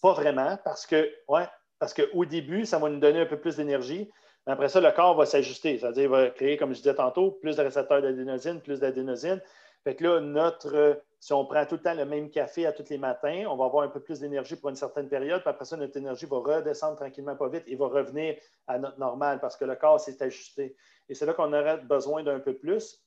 pas 0.01 0.13
vraiment, 0.13 0.58
parce 0.63 0.88
que, 0.88 1.12
ouais, 1.27 1.48
parce 1.77 1.94
qu'au 1.94 2.25
début, 2.25 2.65
ça 2.65 2.80
va 2.80 2.89
nous 2.89 3.00
donner 3.00 3.22
un 3.22 3.25
peu 3.27 3.39
plus 3.39 3.56
d'énergie, 3.56 4.10
après 4.48 4.70
ça, 4.70 4.82
le 4.82 4.91
corps 4.91 5.15
va 5.15 5.25
s'ajuster. 5.25 5.77
C'est-à-dire, 5.77 6.10
va 6.10 6.30
créer, 6.30 6.58
comme 6.58 6.74
je 6.74 6.80
disais 6.80 6.96
tantôt, 6.96 7.32
plus 7.32 7.58
de 7.58 7.62
récepteurs 7.62 8.01
d'adénosine, 8.01 8.60
plus 8.60 8.80
d'adénosine. 8.80 9.41
Fait 9.84 9.96
que 9.96 10.04
là, 10.04 10.20
notre, 10.20 11.02
si 11.20 11.34
on 11.34 11.46
prend 11.46 11.66
tout 11.66 11.76
le 11.76 11.82
temps 11.82 11.94
le 11.94 12.06
même 12.06 12.30
café 12.30 12.66
à 12.66 12.72
tous 12.72 12.90
les 12.90 12.98
matins, 12.98 13.46
on 13.50 13.56
va 13.56 13.66
avoir 13.66 13.84
un 13.84 13.90
peu 13.90 14.00
plus 14.00 14.20
d'énergie 14.20 14.56
pour 14.56 14.70
une 14.70 14.76
certaine 14.76 15.10
période, 15.10 15.42
puis 15.42 15.50
après 15.50 15.66
ça, 15.66 15.76
notre 15.76 15.98
énergie 15.98 16.26
va 16.26 16.38
redescendre 16.38 16.98
tranquillement, 16.98 17.36
pas 17.36 17.50
vite, 17.50 17.64
et 17.68 17.76
va 17.76 17.88
revenir 17.88 18.38
à 18.68 18.78
notre 18.78 19.00
normal 19.00 19.40
parce 19.40 19.58
que 19.58 19.66
le 19.66 19.76
corps 19.76 20.00
s'est 20.00 20.22
ajusté. 20.22 20.76
Et 21.10 21.16
c'est 21.16 21.26
là 21.26 21.34
qu'on 21.34 21.52
aurait 21.54 21.78
besoin 21.80 22.24
d'un 22.24 22.40
peu 22.40 22.56
plus. 22.56 23.04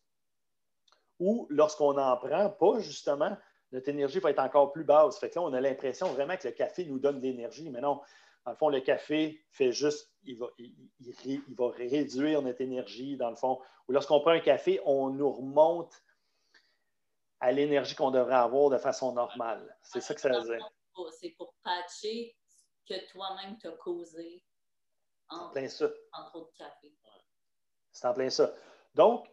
Ou 1.20 1.46
lorsqu'on 1.48 1.94
n'en 1.94 2.16
prend 2.16 2.50
pas, 2.50 2.80
justement, 2.80 3.36
notre 3.72 3.88
énergie 3.88 4.18
va 4.18 4.30
être 4.30 4.40
encore 4.40 4.72
plus 4.72 4.84
basse. 4.84 5.18
Fait 5.18 5.30
que 5.30 5.38
là, 5.38 5.42
on 5.42 5.52
a 5.52 5.60
l'impression 5.60 6.08
vraiment 6.08 6.36
que 6.36 6.48
le 6.48 6.54
café 6.54 6.84
nous 6.84 6.98
donne 6.98 7.18
de 7.18 7.22
l'énergie. 7.22 7.70
Mais 7.70 7.80
non, 7.80 8.00
dans 8.44 8.50
le 8.50 8.56
fond, 8.56 8.68
le 8.68 8.80
café 8.80 9.40
fait 9.50 9.72
juste, 9.72 10.12
il 10.24 10.38
va, 10.38 10.48
il, 10.58 11.40
va 11.56 11.70
réduire 11.70 12.42
notre 12.42 12.60
énergie, 12.60 13.16
dans 13.16 13.30
le 13.30 13.36
fond. 13.36 13.60
Ou 13.88 13.92
lorsqu'on 13.92 14.20
prend 14.20 14.32
un 14.32 14.40
café, 14.40 14.80
on 14.84 15.10
nous 15.10 15.30
remonte 15.30 16.02
à 17.40 17.52
l'énergie 17.52 17.94
qu'on 17.94 18.10
devrait 18.10 18.34
avoir 18.34 18.70
de 18.70 18.78
façon 18.78 19.12
normale. 19.12 19.76
C'est 19.82 20.00
ça 20.00 20.14
que 20.14 20.20
ça 20.20 20.30
veut 20.30 20.42
dire. 20.42 20.70
C'est 21.18 21.30
pour 21.30 21.54
patcher 21.62 22.36
ce 22.46 22.94
que 22.94 23.10
toi-même 23.10 23.58
t'as 23.58 23.72
causé 23.72 24.42
en, 25.28 25.50
plein 25.50 25.68
ça. 25.68 25.88
en 26.12 26.24
trop 26.26 26.40
de 26.40 26.50
café. 26.56 26.92
C'est 27.92 28.06
en 28.06 28.14
plein 28.14 28.30
ça. 28.30 28.52
Donc, 28.94 29.28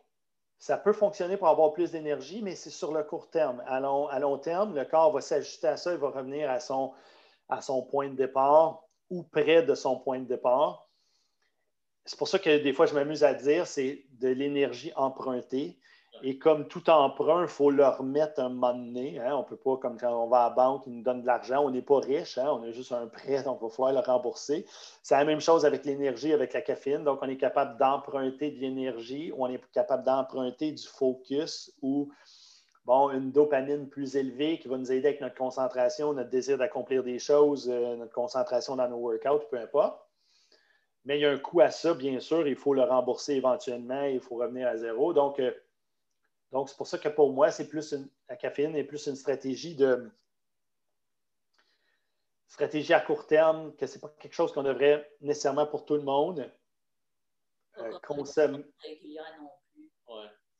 ça 0.57 0.77
peut 0.77 0.93
fonctionner 0.93 1.37
pour 1.37 1.47
avoir 1.47 1.73
plus 1.73 1.91
d'énergie, 1.91 2.41
mais 2.41 2.55
c'est 2.55 2.69
sur 2.69 2.93
le 2.93 3.03
court 3.03 3.29
terme. 3.29 3.63
À 3.65 3.79
long, 3.79 4.07
à 4.07 4.19
long, 4.19 4.37
terme, 4.37 4.75
le 4.75 4.85
corps 4.85 5.11
va 5.11 5.21
s'ajuster 5.21 5.67
à 5.67 5.77
ça, 5.77 5.91
il 5.93 5.97
va 5.97 6.09
revenir 6.09 6.49
à 6.51 6.59
son, 6.59 6.93
à 7.49 7.61
son 7.61 7.83
point 7.83 8.09
de 8.09 8.15
départ 8.15 8.83
ou 9.09 9.23
près 9.23 9.63
de 9.63 9.73
son 9.73 9.99
point 9.99 10.19
de 10.19 10.25
départ. 10.25 10.87
C'est 12.05 12.17
pour 12.17 12.27
ça 12.27 12.39
que 12.39 12.57
des 12.59 12.73
fois, 12.73 12.85
je 12.85 12.93
m'amuse 12.93 13.23
à 13.23 13.33
dire, 13.33 13.67
c'est 13.67 14.05
de 14.11 14.29
l'énergie 14.29 14.91
empruntée. 14.95 15.79
Et 16.23 16.37
comme 16.37 16.67
tout 16.67 16.89
emprunt, 16.89 17.41
il 17.41 17.47
faut 17.47 17.71
le 17.71 17.87
remettre 17.87 18.39
un 18.39 18.49
moment 18.49 18.73
donné. 18.73 19.19
Hein. 19.19 19.35
On 19.35 19.39
ne 19.39 19.45
peut 19.45 19.55
pas, 19.55 19.77
comme 19.77 19.97
quand 19.97 20.13
on 20.13 20.27
va 20.27 20.45
à 20.45 20.49
la 20.49 20.55
banque, 20.55 20.83
ils 20.85 20.93
nous 20.93 21.01
donnent 21.01 21.21
de 21.21 21.27
l'argent, 21.27 21.63
on 21.63 21.71
n'est 21.71 21.81
pas 21.81 21.99
riche, 21.99 22.37
hein. 22.37 22.47
on 22.51 22.63
a 22.63 22.71
juste 22.71 22.91
un 22.91 23.07
prêt, 23.07 23.41
donc 23.43 23.59
il 23.61 23.65
va 23.65 23.69
falloir 23.69 23.93
le 23.93 23.99
rembourser. 23.99 24.65
C'est 25.01 25.15
la 25.15 25.25
même 25.25 25.41
chose 25.41 25.65
avec 25.65 25.85
l'énergie, 25.85 26.33
avec 26.33 26.53
la 26.53 26.61
caféine. 26.61 27.03
Donc, 27.03 27.19
on 27.21 27.29
est 27.29 27.37
capable 27.37 27.77
d'emprunter 27.79 28.51
de 28.51 28.59
l'énergie 28.59 29.31
on 29.37 29.47
est 29.47 29.61
capable 29.71 30.03
d'emprunter 30.03 30.71
du 30.71 30.85
focus 30.85 31.73
ou 31.81 32.11
bon, 32.85 33.09
une 33.09 33.31
dopamine 33.31 33.89
plus 33.89 34.15
élevée 34.15 34.59
qui 34.59 34.67
va 34.67 34.77
nous 34.77 34.91
aider 34.91 35.09
avec 35.09 35.21
notre 35.21 35.35
concentration, 35.35 36.13
notre 36.13 36.29
désir 36.29 36.57
d'accomplir 36.57 37.03
des 37.03 37.19
choses, 37.19 37.69
euh, 37.69 37.95
notre 37.95 38.13
concentration 38.13 38.75
dans 38.75 38.87
nos 38.87 38.97
workouts, 38.97 39.47
peu 39.49 39.57
importe. 39.57 39.99
Mais 41.05 41.17
il 41.17 41.21
y 41.21 41.25
a 41.25 41.31
un 41.31 41.37
coût 41.37 41.61
à 41.61 41.71
ça, 41.71 41.93
bien 41.93 42.19
sûr. 42.19 42.47
Il 42.47 42.55
faut 42.55 42.73
le 42.73 42.83
rembourser 42.83 43.33
éventuellement. 43.33 44.03
Il 44.03 44.19
faut 44.19 44.35
revenir 44.35 44.67
à 44.67 44.77
zéro. 44.77 45.13
Donc, 45.13 45.39
euh, 45.39 45.51
donc, 46.51 46.69
c'est 46.69 46.77
pour 46.77 46.87
ça 46.87 46.97
que 46.97 47.09
pour 47.09 47.31
moi, 47.31 47.49
c'est 47.51 47.67
plus 47.67 47.95
la 48.27 48.35
caféine 48.35 48.75
est 48.75 48.83
plus 48.83 49.07
une 49.07 49.15
stratégie 49.15 49.75
de 49.75 50.11
stratégie 52.47 52.93
à 52.93 52.99
court 52.99 53.25
terme, 53.27 53.73
que 53.77 53.87
ce 53.87 53.95
n'est 53.95 54.01
pas 54.01 54.09
quelque 54.19 54.33
chose 54.33 54.51
qu'on 54.51 54.63
devrait 54.63 55.09
nécessairement 55.21 55.65
pour 55.65 55.85
tout 55.85 55.95
le 55.95 56.01
monde 56.01 56.51
euh, 57.77 57.99
consommer. 58.05 58.65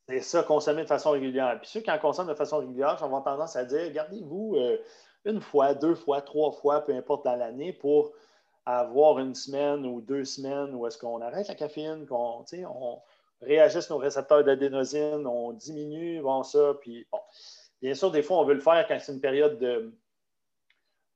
C'est 0.07 0.21
ça, 0.21 0.43
consommer 0.43 0.83
de 0.83 0.87
façon 0.87 1.11
régulière. 1.11 1.59
Puis 1.59 1.69
ceux 1.69 1.81
qui 1.81 1.91
en 1.91 1.99
consomment 1.99 2.29
de 2.29 2.33
façon 2.33 2.59
régulière, 2.59 2.95
vont 3.07 3.21
tendance 3.21 3.57
à 3.57 3.65
dire 3.65 3.91
gardez-vous 3.91 4.55
euh, 4.55 4.77
une 5.25 5.41
fois, 5.41 5.73
deux 5.73 5.95
fois, 5.95 6.21
trois 6.21 6.53
fois, 6.53 6.81
peu 6.81 6.95
importe 6.95 7.25
dans 7.25 7.35
l'année, 7.35 7.73
pour 7.73 8.13
avoir 8.65 9.19
une 9.19 9.35
semaine 9.35 9.85
ou 9.85 9.99
deux 9.99 10.23
semaines 10.23 10.73
où 10.73 10.87
est-ce 10.87 10.97
qu'on 10.97 11.19
arrête 11.21 11.49
la 11.49 11.55
caféine, 11.55 12.05
qu'on 12.05 12.45
on, 12.53 13.01
réagissent 13.41 13.89
nos 13.89 13.97
récepteurs 13.97 14.43
d'adénosine, 14.43 15.25
on 15.25 15.53
diminue, 15.53 16.21
bon, 16.21 16.43
ça, 16.43 16.75
puis 16.79 17.07
bon. 17.11 17.19
Bien 17.81 17.95
sûr, 17.95 18.11
des 18.11 18.21
fois, 18.21 18.37
on 18.37 18.45
veut 18.45 18.53
le 18.53 18.59
faire 18.59 18.85
quand 18.87 18.97
c'est 18.99 19.11
une 19.11 19.21
période 19.21 19.57
de, 19.57 19.91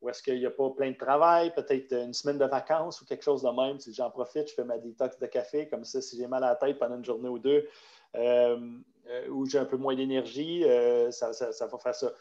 où 0.01 0.09
est-ce 0.09 0.21
qu'il 0.21 0.39
n'y 0.39 0.45
a 0.45 0.51
pas 0.51 0.69
plein 0.71 0.91
de 0.91 0.97
travail, 0.97 1.53
peut-être 1.53 1.91
une 1.91 2.13
semaine 2.13 2.37
de 2.37 2.45
vacances 2.45 3.01
ou 3.01 3.05
quelque 3.05 3.23
chose 3.23 3.43
de 3.43 3.49
même. 3.49 3.79
Si 3.79 3.93
j'en 3.93 4.09
profite, 4.09 4.49
je 4.49 4.53
fais 4.53 4.63
ma 4.63 4.77
détox 4.77 5.19
de 5.19 5.25
café, 5.27 5.67
comme 5.67 5.83
ça, 5.83 6.01
si 6.01 6.17
j'ai 6.17 6.27
mal 6.27 6.43
à 6.43 6.49
la 6.49 6.55
tête 6.55 6.79
pendant 6.79 6.95
une 6.95 7.05
journée 7.05 7.29
ou 7.29 7.39
deux, 7.39 7.67
euh, 8.15 8.57
euh, 9.07 9.27
ou 9.29 9.45
j'ai 9.45 9.59
un 9.59 9.65
peu 9.65 9.77
moins 9.77 9.95
d'énergie, 9.95 10.63
euh, 10.63 11.11
ça, 11.11 11.31
va 11.31 11.77
faire 11.77 11.95
ça. 11.95 12.11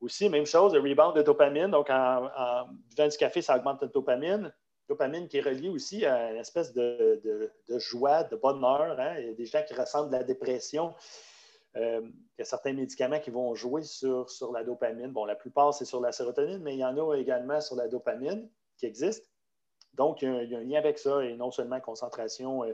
Aussi, 0.00 0.28
même 0.28 0.46
chose, 0.46 0.74
le 0.74 0.80
rebound 0.80 1.16
de 1.16 1.22
dopamine. 1.22 1.70
Donc, 1.70 1.88
en, 1.88 2.30
en 2.36 2.66
buvant 2.90 3.08
du 3.08 3.16
café, 3.16 3.40
ça 3.40 3.56
augmente 3.56 3.80
la 3.80 3.88
dopamine 3.88 4.52
dopamine 4.88 5.28
qui 5.28 5.38
est 5.38 5.42
reliée 5.42 5.68
aussi 5.68 6.04
à 6.04 6.32
une 6.32 6.38
espèce 6.38 6.72
de, 6.72 7.50
joie, 7.78 8.24
de 8.24 8.36
bonheur. 8.36 8.98
Hein. 8.98 9.16
Il 9.18 9.26
y 9.26 9.30
a 9.30 9.34
des 9.34 9.46
gens 9.46 9.62
qui 9.66 9.74
ressentent 9.74 10.08
de 10.08 10.16
la 10.16 10.24
dépression. 10.24 10.94
Euh, 11.76 12.00
il 12.02 12.38
y 12.38 12.42
a 12.42 12.44
certains 12.44 12.72
médicaments 12.72 13.18
qui 13.18 13.30
vont 13.30 13.54
jouer 13.54 13.82
sur, 13.82 14.26
la 14.52 14.62
dopamine. 14.62 15.08
Bon, 15.08 15.24
la 15.24 15.34
plupart, 15.34 15.74
c'est 15.74 15.84
sur 15.84 16.00
la 16.00 16.12
sérotonine, 16.12 16.62
mais 16.62 16.74
il 16.74 16.78
y 16.78 16.84
en 16.84 16.96
a 16.96 17.16
également 17.16 17.60
sur 17.60 17.76
la 17.76 17.88
dopamine 17.88 18.48
qui 18.76 18.86
existe. 18.86 19.30
Donc, 19.94 20.22
il 20.22 20.28
y 20.28 20.54
a, 20.54 20.58
un 20.58 20.62
lien 20.62 20.78
avec 20.78 20.98
ça, 20.98 21.24
et 21.24 21.34
non 21.34 21.50
seulement 21.50 21.80
concentration, 21.80 22.64
euh, 22.64 22.72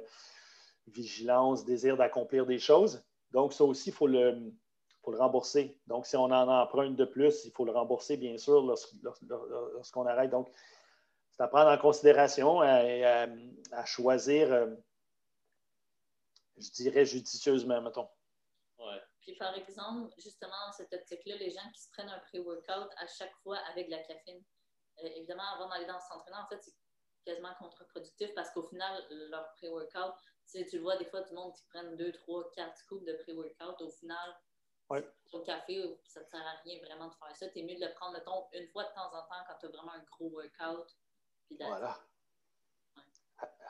vigilance, 0.88 1.64
désir 1.64 1.97
d'accomplir 1.97 2.47
des 2.47 2.59
choses. 2.59 3.05
Donc, 3.33 3.52
ça 3.52 3.64
aussi, 3.64 3.90
il 3.90 3.93
faut 3.93 4.07
le, 4.07 4.52
faut 5.02 5.12
le 5.12 5.19
rembourser. 5.19 5.79
Donc, 5.87 6.07
si 6.07 6.17
on 6.17 6.25
en 6.25 6.49
emprunte 6.49 6.97
de 6.97 7.05
plus, 7.05 7.45
il 7.45 7.52
faut 7.52 7.64
le 7.64 7.73
rembourser, 7.73 8.17
bien 8.17 8.37
sûr, 8.37 8.62
lorsqu'on 8.62 10.07
arrête. 10.07 10.31
Donc, 10.31 10.50
à 11.40 11.49
prendre 11.49 11.70
en 11.70 11.78
considération 11.78 12.62
et 12.62 13.04
à, 13.04 13.85
choisir, 13.87 14.52
euh, 14.52 14.75
je 16.59 16.70
dirais, 16.70 17.06
judicieusement, 17.06 17.80
mettons. 17.80 18.09
Ouais. 18.78 19.00
Puis, 19.20 19.37
par 19.37 19.54
exemple, 19.54 20.12
justement, 20.18 20.66
dans 20.66 20.73
cette 20.73 20.92
optique-là, 20.92 21.37
les 21.37 21.50
gens 21.50 21.70
qui 21.75 21.82
se 21.82 21.90
prennent 21.92 22.09
un 22.09 22.18
pré-workout 22.18 22.90
à 22.99 23.06
chaque 23.06 23.35
fois 23.42 23.56
avec 23.70 23.87
de 23.87 23.92
la 23.92 24.02
caféine, 24.02 24.42
euh, 25.02 25.09
évidemment, 25.16 25.49
avant 25.54 25.68
d'aller 25.68 25.87
dans 25.87 25.99
ce 26.00 26.12
entraînement, 26.12 26.42
en 26.42 26.49
fait, 26.49 26.62
c'est 26.62 26.75
quasiment 27.25 27.54
contre-productif 27.59 28.35
parce 28.35 28.50
qu'au 28.50 28.64
final, 28.64 29.02
leur 29.30 29.50
pré-workout, 29.54 30.14
tu, 30.50 30.66
tu 30.66 30.78
vois 30.78 30.97
des 30.97 31.04
fois 31.06 31.23
du 31.23 31.32
monde 31.32 31.54
qui 31.54 31.64
prennent 31.68 31.97
2, 31.97 32.12
3, 32.12 32.50
4 32.52 32.76
scoops 32.76 33.04
de 33.06 33.14
pré-workout. 33.14 33.80
Au 33.80 33.90
final, 33.90 34.37
ouais. 34.90 35.06
au 35.32 35.40
café, 35.40 35.99
ça 36.04 36.20
ne 36.20 36.26
sert 36.26 36.47
à 36.47 36.61
rien 36.64 36.78
vraiment 36.80 37.09
de 37.09 37.14
faire 37.14 37.37
ça. 37.37 37.49
Tu 37.49 37.61
es 37.61 37.62
mieux 37.62 37.76
de 37.76 37.87
le 37.87 37.94
prendre, 37.94 38.12
mettons, 38.12 38.47
une 38.52 38.68
fois 38.68 38.85
de 38.85 38.92
temps 38.94 39.14
en 39.14 39.23
temps 39.23 39.44
quand 39.47 39.59
tu 39.59 39.66
as 39.66 39.68
vraiment 39.70 39.92
un 39.92 40.04
gros 40.11 40.30
workout 40.30 40.87
voilà. 41.59 41.97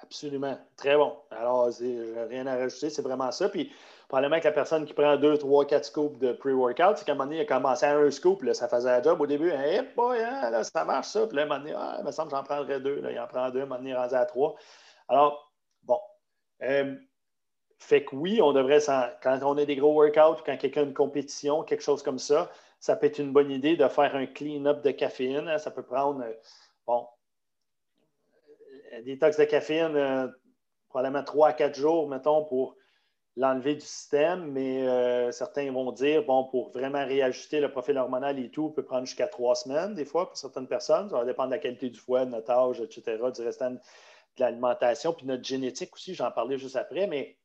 Absolument. 0.02 0.58
Très 0.76 0.96
bon. 0.96 1.16
Alors, 1.30 1.70
j'ai 1.70 2.14
rien 2.28 2.46
à 2.46 2.56
rajouter, 2.56 2.90
c'est 2.90 3.02
vraiment 3.02 3.30
ça. 3.30 3.48
Puis, 3.48 3.72
probablement 4.08 4.40
que 4.40 4.44
la 4.44 4.52
personne 4.52 4.84
qui 4.84 4.92
prend 4.92 5.16
2, 5.16 5.38
3, 5.38 5.66
4 5.66 5.84
scoops 5.84 6.18
de 6.18 6.32
pre-workout, 6.32 6.96
c'est 6.96 7.04
qu'à 7.04 7.12
un 7.12 7.14
moment 7.14 7.26
donné, 7.26 7.36
il 7.36 7.42
a 7.42 7.44
commencé 7.44 7.86
à 7.86 7.96
un 7.96 8.10
scoop, 8.10 8.42
là, 8.42 8.54
ça 8.54 8.68
faisait 8.68 8.90
un 8.90 9.02
job 9.02 9.20
au 9.20 9.26
début. 9.26 9.52
Hein, 9.52 9.84
là, 9.96 10.64
ça 10.64 10.84
marche 10.84 11.08
ça. 11.08 11.26
Puis 11.26 11.36
là, 11.36 11.42
à 11.42 11.44
un 11.44 11.48
moment 11.48 11.60
donné, 11.60 11.74
ah, 11.76 11.96
il 12.00 12.04
me 12.04 12.10
semble 12.10 12.30
que 12.30 12.36
j'en 12.36 12.42
prendrais 12.42 12.80
deux. 12.80 13.00
Là, 13.00 13.12
il 13.12 13.20
en 13.20 13.26
prend 13.28 13.50
deux, 13.50 13.60
à 13.60 13.62
un 13.62 13.66
moment 13.66 13.78
donné, 13.80 13.94
rendu 13.94 14.14
à 14.14 14.24
trois. 14.24 14.56
Alors, 15.08 15.52
bon. 15.84 16.00
Euh, 16.62 16.96
fait 17.78 18.04
que 18.04 18.14
oui, 18.16 18.42
on 18.42 18.52
devrait, 18.52 18.80
quand 19.22 19.38
on 19.42 19.56
a 19.58 19.64
des 19.64 19.76
gros 19.76 19.92
workouts, 19.94 20.42
quand 20.44 20.56
quelqu'un 20.56 20.82
a 20.82 20.84
une 20.84 20.94
compétition, 20.94 21.62
quelque 21.62 21.82
chose 21.82 22.02
comme 22.02 22.18
ça, 22.18 22.50
ça 22.80 22.96
peut 22.96 23.06
être 23.06 23.18
une 23.18 23.32
bonne 23.32 23.50
idée 23.50 23.76
de 23.76 23.86
faire 23.88 24.14
un 24.16 24.26
clean-up 24.26 24.82
de 24.82 24.90
caféine. 24.90 25.48
Hein. 25.48 25.58
Ça 25.58 25.70
peut 25.70 25.82
prendre, 25.82 26.22
euh, 26.22 26.32
bon, 26.86 27.06
détox 29.04 29.36
de 29.36 29.44
caféine, 29.44 29.96
euh, 29.96 30.28
probablement 30.88 31.22
3 31.22 31.48
à 31.48 31.52
4 31.52 31.74
jours, 31.74 32.08
mettons, 32.08 32.44
pour 32.44 32.76
l'enlever 33.36 33.74
du 33.74 33.86
système, 33.86 34.50
mais 34.50 34.86
euh, 34.88 35.30
certains 35.32 35.70
vont 35.72 35.92
dire, 35.92 36.24
bon, 36.24 36.44
pour 36.44 36.70
vraiment 36.70 37.04
réajuster 37.04 37.60
le 37.60 37.70
profil 37.70 37.96
hormonal 37.96 38.38
et 38.38 38.50
tout, 38.50 38.70
peut 38.70 38.84
prendre 38.84 39.06
jusqu'à 39.06 39.28
3 39.28 39.54
semaines, 39.54 39.94
des 39.94 40.04
fois, 40.04 40.28
pour 40.28 40.36
certaines 40.36 40.66
personnes. 40.66 41.08
Ça 41.10 41.16
va 41.16 41.24
dépendre 41.24 41.50
de 41.50 41.54
la 41.54 41.60
qualité 41.60 41.88
du 41.88 41.98
foie, 41.98 42.24
de 42.24 42.30
notre 42.30 42.50
âge, 42.50 42.80
etc., 42.80 43.18
du 43.34 43.42
restant 43.42 43.70
de 43.70 43.78
l'alimentation, 44.38 45.12
puis 45.12 45.26
notre 45.26 45.44
génétique 45.44 45.94
aussi, 45.94 46.14
j'en 46.14 46.30
parlais 46.30 46.58
juste 46.58 46.76
après, 46.76 47.06
mais 47.06 47.36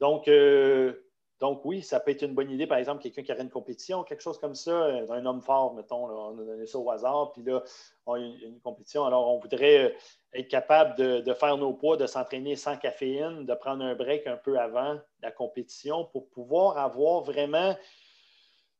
donc, 0.00 0.28
euh, 0.28 1.07
donc, 1.40 1.64
oui, 1.64 1.82
ça 1.82 2.00
peut 2.00 2.10
être 2.10 2.22
une 2.22 2.34
bonne 2.34 2.50
idée, 2.50 2.66
par 2.66 2.78
exemple, 2.78 3.00
quelqu'un 3.00 3.22
qui 3.22 3.32
aurait 3.32 3.42
une 3.42 3.50
compétition, 3.50 4.02
quelque 4.02 4.22
chose 4.22 4.38
comme 4.40 4.56
ça, 4.56 4.72
euh, 4.72 5.06
un 5.10 5.24
homme 5.24 5.40
fort, 5.40 5.72
mettons, 5.74 6.06
on 6.06 6.36
a 6.36 6.44
donné 6.44 6.66
ça 6.66 6.78
au 6.78 6.90
hasard, 6.90 7.30
puis 7.32 7.44
là, 7.44 7.62
on 8.06 8.14
a 8.14 8.18
une, 8.18 8.60
compétition. 8.60 9.04
Alors, 9.04 9.32
on 9.32 9.38
voudrait 9.38 9.84
euh, 9.84 9.94
être 10.32 10.48
capable 10.48 10.96
de, 10.96 11.34
faire 11.34 11.56
nos 11.56 11.72
poids, 11.72 11.96
de 11.96 12.06
s'entraîner 12.06 12.56
sans 12.56 12.76
caféine, 12.76 13.46
de 13.46 13.54
prendre 13.54 13.84
un 13.84 13.94
break 13.94 14.26
un 14.26 14.36
peu 14.36 14.58
avant 14.58 14.98
la 15.22 15.30
compétition 15.30 16.06
pour 16.06 16.28
pouvoir 16.30 16.76
avoir 16.76 17.22
vraiment 17.22 17.76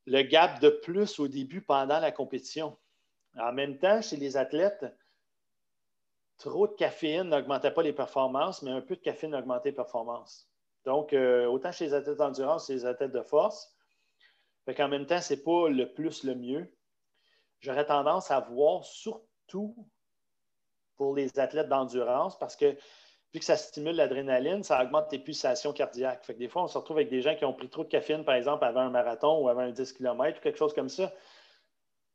le 0.06 0.22
gap 0.22 0.60
de 0.60 0.70
plus 0.70 1.20
au 1.20 1.28
début 1.28 1.62
pendant 1.62 2.00
la 2.00 2.10
compétition. 2.10 2.76
En 3.38 3.52
même 3.52 3.78
temps, 3.78 4.02
chez 4.02 4.16
les 4.16 4.36
athlètes, 4.36 4.84
trop 6.38 6.66
de 6.66 6.74
caféine 6.74 7.28
n'augmentait 7.28 7.70
pas 7.70 7.82
les 7.82 7.92
performances, 7.92 8.62
mais 8.62 8.72
un 8.72 8.80
peu 8.80 8.96
de 8.96 9.00
caféine 9.00 9.34
augmentait 9.34 9.68
les 9.68 9.76
performances. 9.76 10.47
Donc, 10.88 11.12
euh, 11.12 11.44
autant 11.44 11.70
chez 11.70 11.84
les 11.84 11.92
athlètes 11.92 12.16
d'endurance 12.16 12.66
que 12.66 12.72
les 12.72 12.86
athlètes 12.86 13.12
de 13.12 13.20
force. 13.20 13.76
Fait 14.64 14.74
qu'en 14.74 14.88
même 14.88 15.04
temps, 15.04 15.20
ce 15.20 15.34
n'est 15.34 15.40
pas 15.40 15.68
le 15.68 15.92
plus 15.92 16.24
le 16.24 16.34
mieux. 16.34 16.66
J'aurais 17.60 17.84
tendance 17.84 18.30
à 18.30 18.40
voir 18.40 18.82
surtout 18.84 19.76
pour 20.96 21.14
les 21.14 21.38
athlètes 21.38 21.68
d'endurance 21.68 22.38
parce 22.38 22.56
que 22.56 22.70
vu 23.34 23.38
que 23.38 23.44
ça 23.44 23.58
stimule 23.58 23.96
l'adrénaline, 23.96 24.62
ça 24.62 24.82
augmente 24.82 25.10
tes 25.10 25.18
pulsations 25.18 25.74
cardiaques. 25.74 26.24
Fait 26.24 26.32
que 26.32 26.38
des 26.38 26.48
fois, 26.48 26.62
on 26.62 26.68
se 26.68 26.78
retrouve 26.78 26.96
avec 26.96 27.10
des 27.10 27.20
gens 27.20 27.36
qui 27.36 27.44
ont 27.44 27.52
pris 27.52 27.68
trop 27.68 27.84
de 27.84 27.90
caféine, 27.90 28.24
par 28.24 28.36
exemple, 28.36 28.64
avant 28.64 28.80
un 28.80 28.88
marathon 28.88 29.42
ou 29.42 29.48
avant 29.50 29.60
un 29.60 29.70
10 29.70 29.92
km 29.92 30.38
ou 30.38 30.42
quelque 30.42 30.58
chose 30.58 30.72
comme 30.72 30.88
ça. 30.88 31.12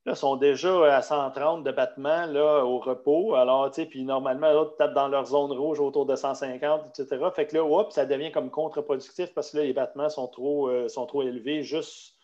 Là, 0.06 0.14
ils 0.14 0.18
sont 0.18 0.36
déjà 0.36 0.96
à 0.96 1.02
130 1.02 1.64
de 1.64 1.72
battements 1.72 2.26
là, 2.26 2.66
au 2.66 2.80
repos. 2.80 3.36
Alors, 3.36 3.72
tu 3.72 3.82
sais, 3.82 3.86
puis 3.86 4.04
normalement, 4.04 4.52
l'autre 4.52 4.76
tape 4.76 4.94
dans 4.94 5.08
leur 5.08 5.26
zone 5.26 5.54
rouge 5.54 5.80
autour 5.80 6.06
de 6.06 6.16
150, 6.16 7.00
etc. 7.00 7.26
Fait 7.34 7.48
que 7.48 7.56
là, 7.56 7.64
hop, 7.64 7.92
ça 7.94 8.06
devient 8.06 8.32
comme 8.32 8.52
contre-productif 8.52 9.34
parce 9.34 9.52
que 9.52 9.58
là, 9.58 9.64
les 9.64 9.74
battements 9.74 10.10
sont 10.10 10.28
trop, 10.28 10.68
euh, 10.68 10.90
sont 10.90 11.06
trop 11.06 11.24
élevés 11.24 11.64
juste, 11.64 12.16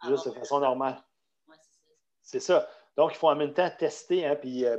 ah 0.00 0.10
de 0.10 0.16
façon 0.16 0.60
normale. 0.60 0.96
c'est 2.22 2.40
ça. 2.40 2.68
Donc, 2.96 3.10
il 3.12 3.16
faut 3.16 3.28
en 3.28 3.34
même 3.34 3.54
temps 3.54 3.70
tester. 3.76 4.24
Hein, 4.24 4.36
puis, 4.36 4.64
euh, 4.64 4.76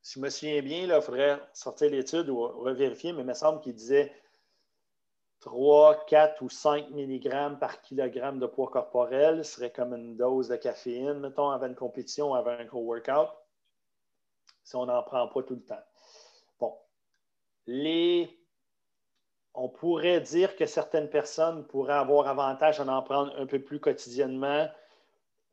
si 0.00 0.18
je 0.18 0.24
me 0.24 0.30
souviens 0.30 0.62
bien, 0.62 0.96
il 0.96 1.02
faudrait 1.02 1.38
sortir 1.52 1.90
l'étude 1.90 2.30
ou 2.30 2.40
revérifier, 2.40 3.12
mais 3.12 3.20
il 3.20 3.26
me 3.26 3.34
semble 3.34 3.60
qu'il 3.60 3.74
disait 3.74 4.10
3, 5.40 6.04
4 6.06 6.42
ou 6.42 6.50
5 6.50 6.90
mg 6.90 7.58
par 7.58 7.80
kilogramme 7.80 8.38
de 8.38 8.46
poids 8.46 8.68
corporel 8.68 9.44
serait 9.44 9.72
comme 9.72 9.94
une 9.94 10.16
dose 10.16 10.48
de 10.48 10.56
caféine, 10.56 11.18
mettons, 11.20 11.50
avant 11.50 11.66
une 11.66 11.74
compétition, 11.74 12.34
avant 12.34 12.50
un 12.50 12.64
gros 12.64 12.82
workout, 12.82 13.30
si 14.62 14.76
on 14.76 14.86
n'en 14.86 15.02
prend 15.02 15.26
pas 15.28 15.42
tout 15.42 15.54
le 15.54 15.64
temps. 15.64 15.82
Bon. 16.58 16.76
Les... 17.66 18.36
On 19.54 19.68
pourrait 19.68 20.20
dire 20.20 20.54
que 20.56 20.66
certaines 20.66 21.10
personnes 21.10 21.66
pourraient 21.66 21.94
avoir 21.94 22.28
avantage 22.28 22.78
à 22.78 22.86
en 22.86 23.02
prendre 23.02 23.34
un 23.36 23.46
peu 23.46 23.60
plus 23.60 23.80
quotidiennement 23.80 24.68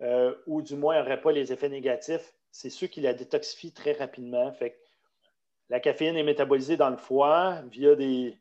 euh, 0.01 0.35
ou 0.45 0.61
du 0.61 0.75
moins 0.75 0.99
n'auraient 0.99 1.21
pas 1.21 1.31
les 1.31 1.51
effets 1.51 1.69
négatifs. 1.69 2.35
C'est 2.51 2.69
ceux 2.69 2.87
qui 2.87 3.01
la 3.01 3.13
détoxifient 3.13 3.73
très 3.73 3.93
rapidement. 3.93 4.51
Fait 4.51 4.79
la 5.69 5.79
caféine 5.79 6.15
est 6.15 6.23
métabolisée 6.23 6.77
dans 6.77 6.91
le 6.91 6.97
foie 6.97 7.61
via 7.71 7.95
des, 7.95 8.37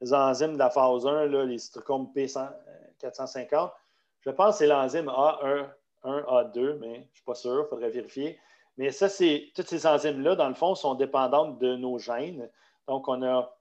les 0.00 0.14
enzymes 0.14 0.54
de 0.54 0.58
la 0.58 0.70
phase 0.70 1.06
1, 1.06 1.26
les 1.26 1.58
cytochromes 1.58 2.10
P450. 2.14 3.72
Je 4.20 4.30
pense 4.30 4.54
que 4.54 4.58
c'est 4.58 4.66
l'enzyme 4.66 5.06
A1, 5.06 5.68
A2, 6.04 6.78
mais 6.78 6.94
je 6.94 7.00
ne 7.00 7.14
suis 7.14 7.24
pas 7.24 7.34
sûr, 7.34 7.64
il 7.66 7.68
faudrait 7.68 7.90
vérifier. 7.90 8.38
Mais 8.76 8.90
ça, 8.92 9.08
c'est 9.08 9.50
toutes 9.54 9.68
ces 9.68 9.86
enzymes-là, 9.86 10.36
dans 10.36 10.48
le 10.48 10.54
fond, 10.54 10.74
sont 10.74 10.94
dépendantes 10.94 11.58
de 11.58 11.76
nos 11.76 11.98
gènes. 11.98 12.48
Donc, 12.86 13.08
on 13.08 13.22
a 13.22 13.54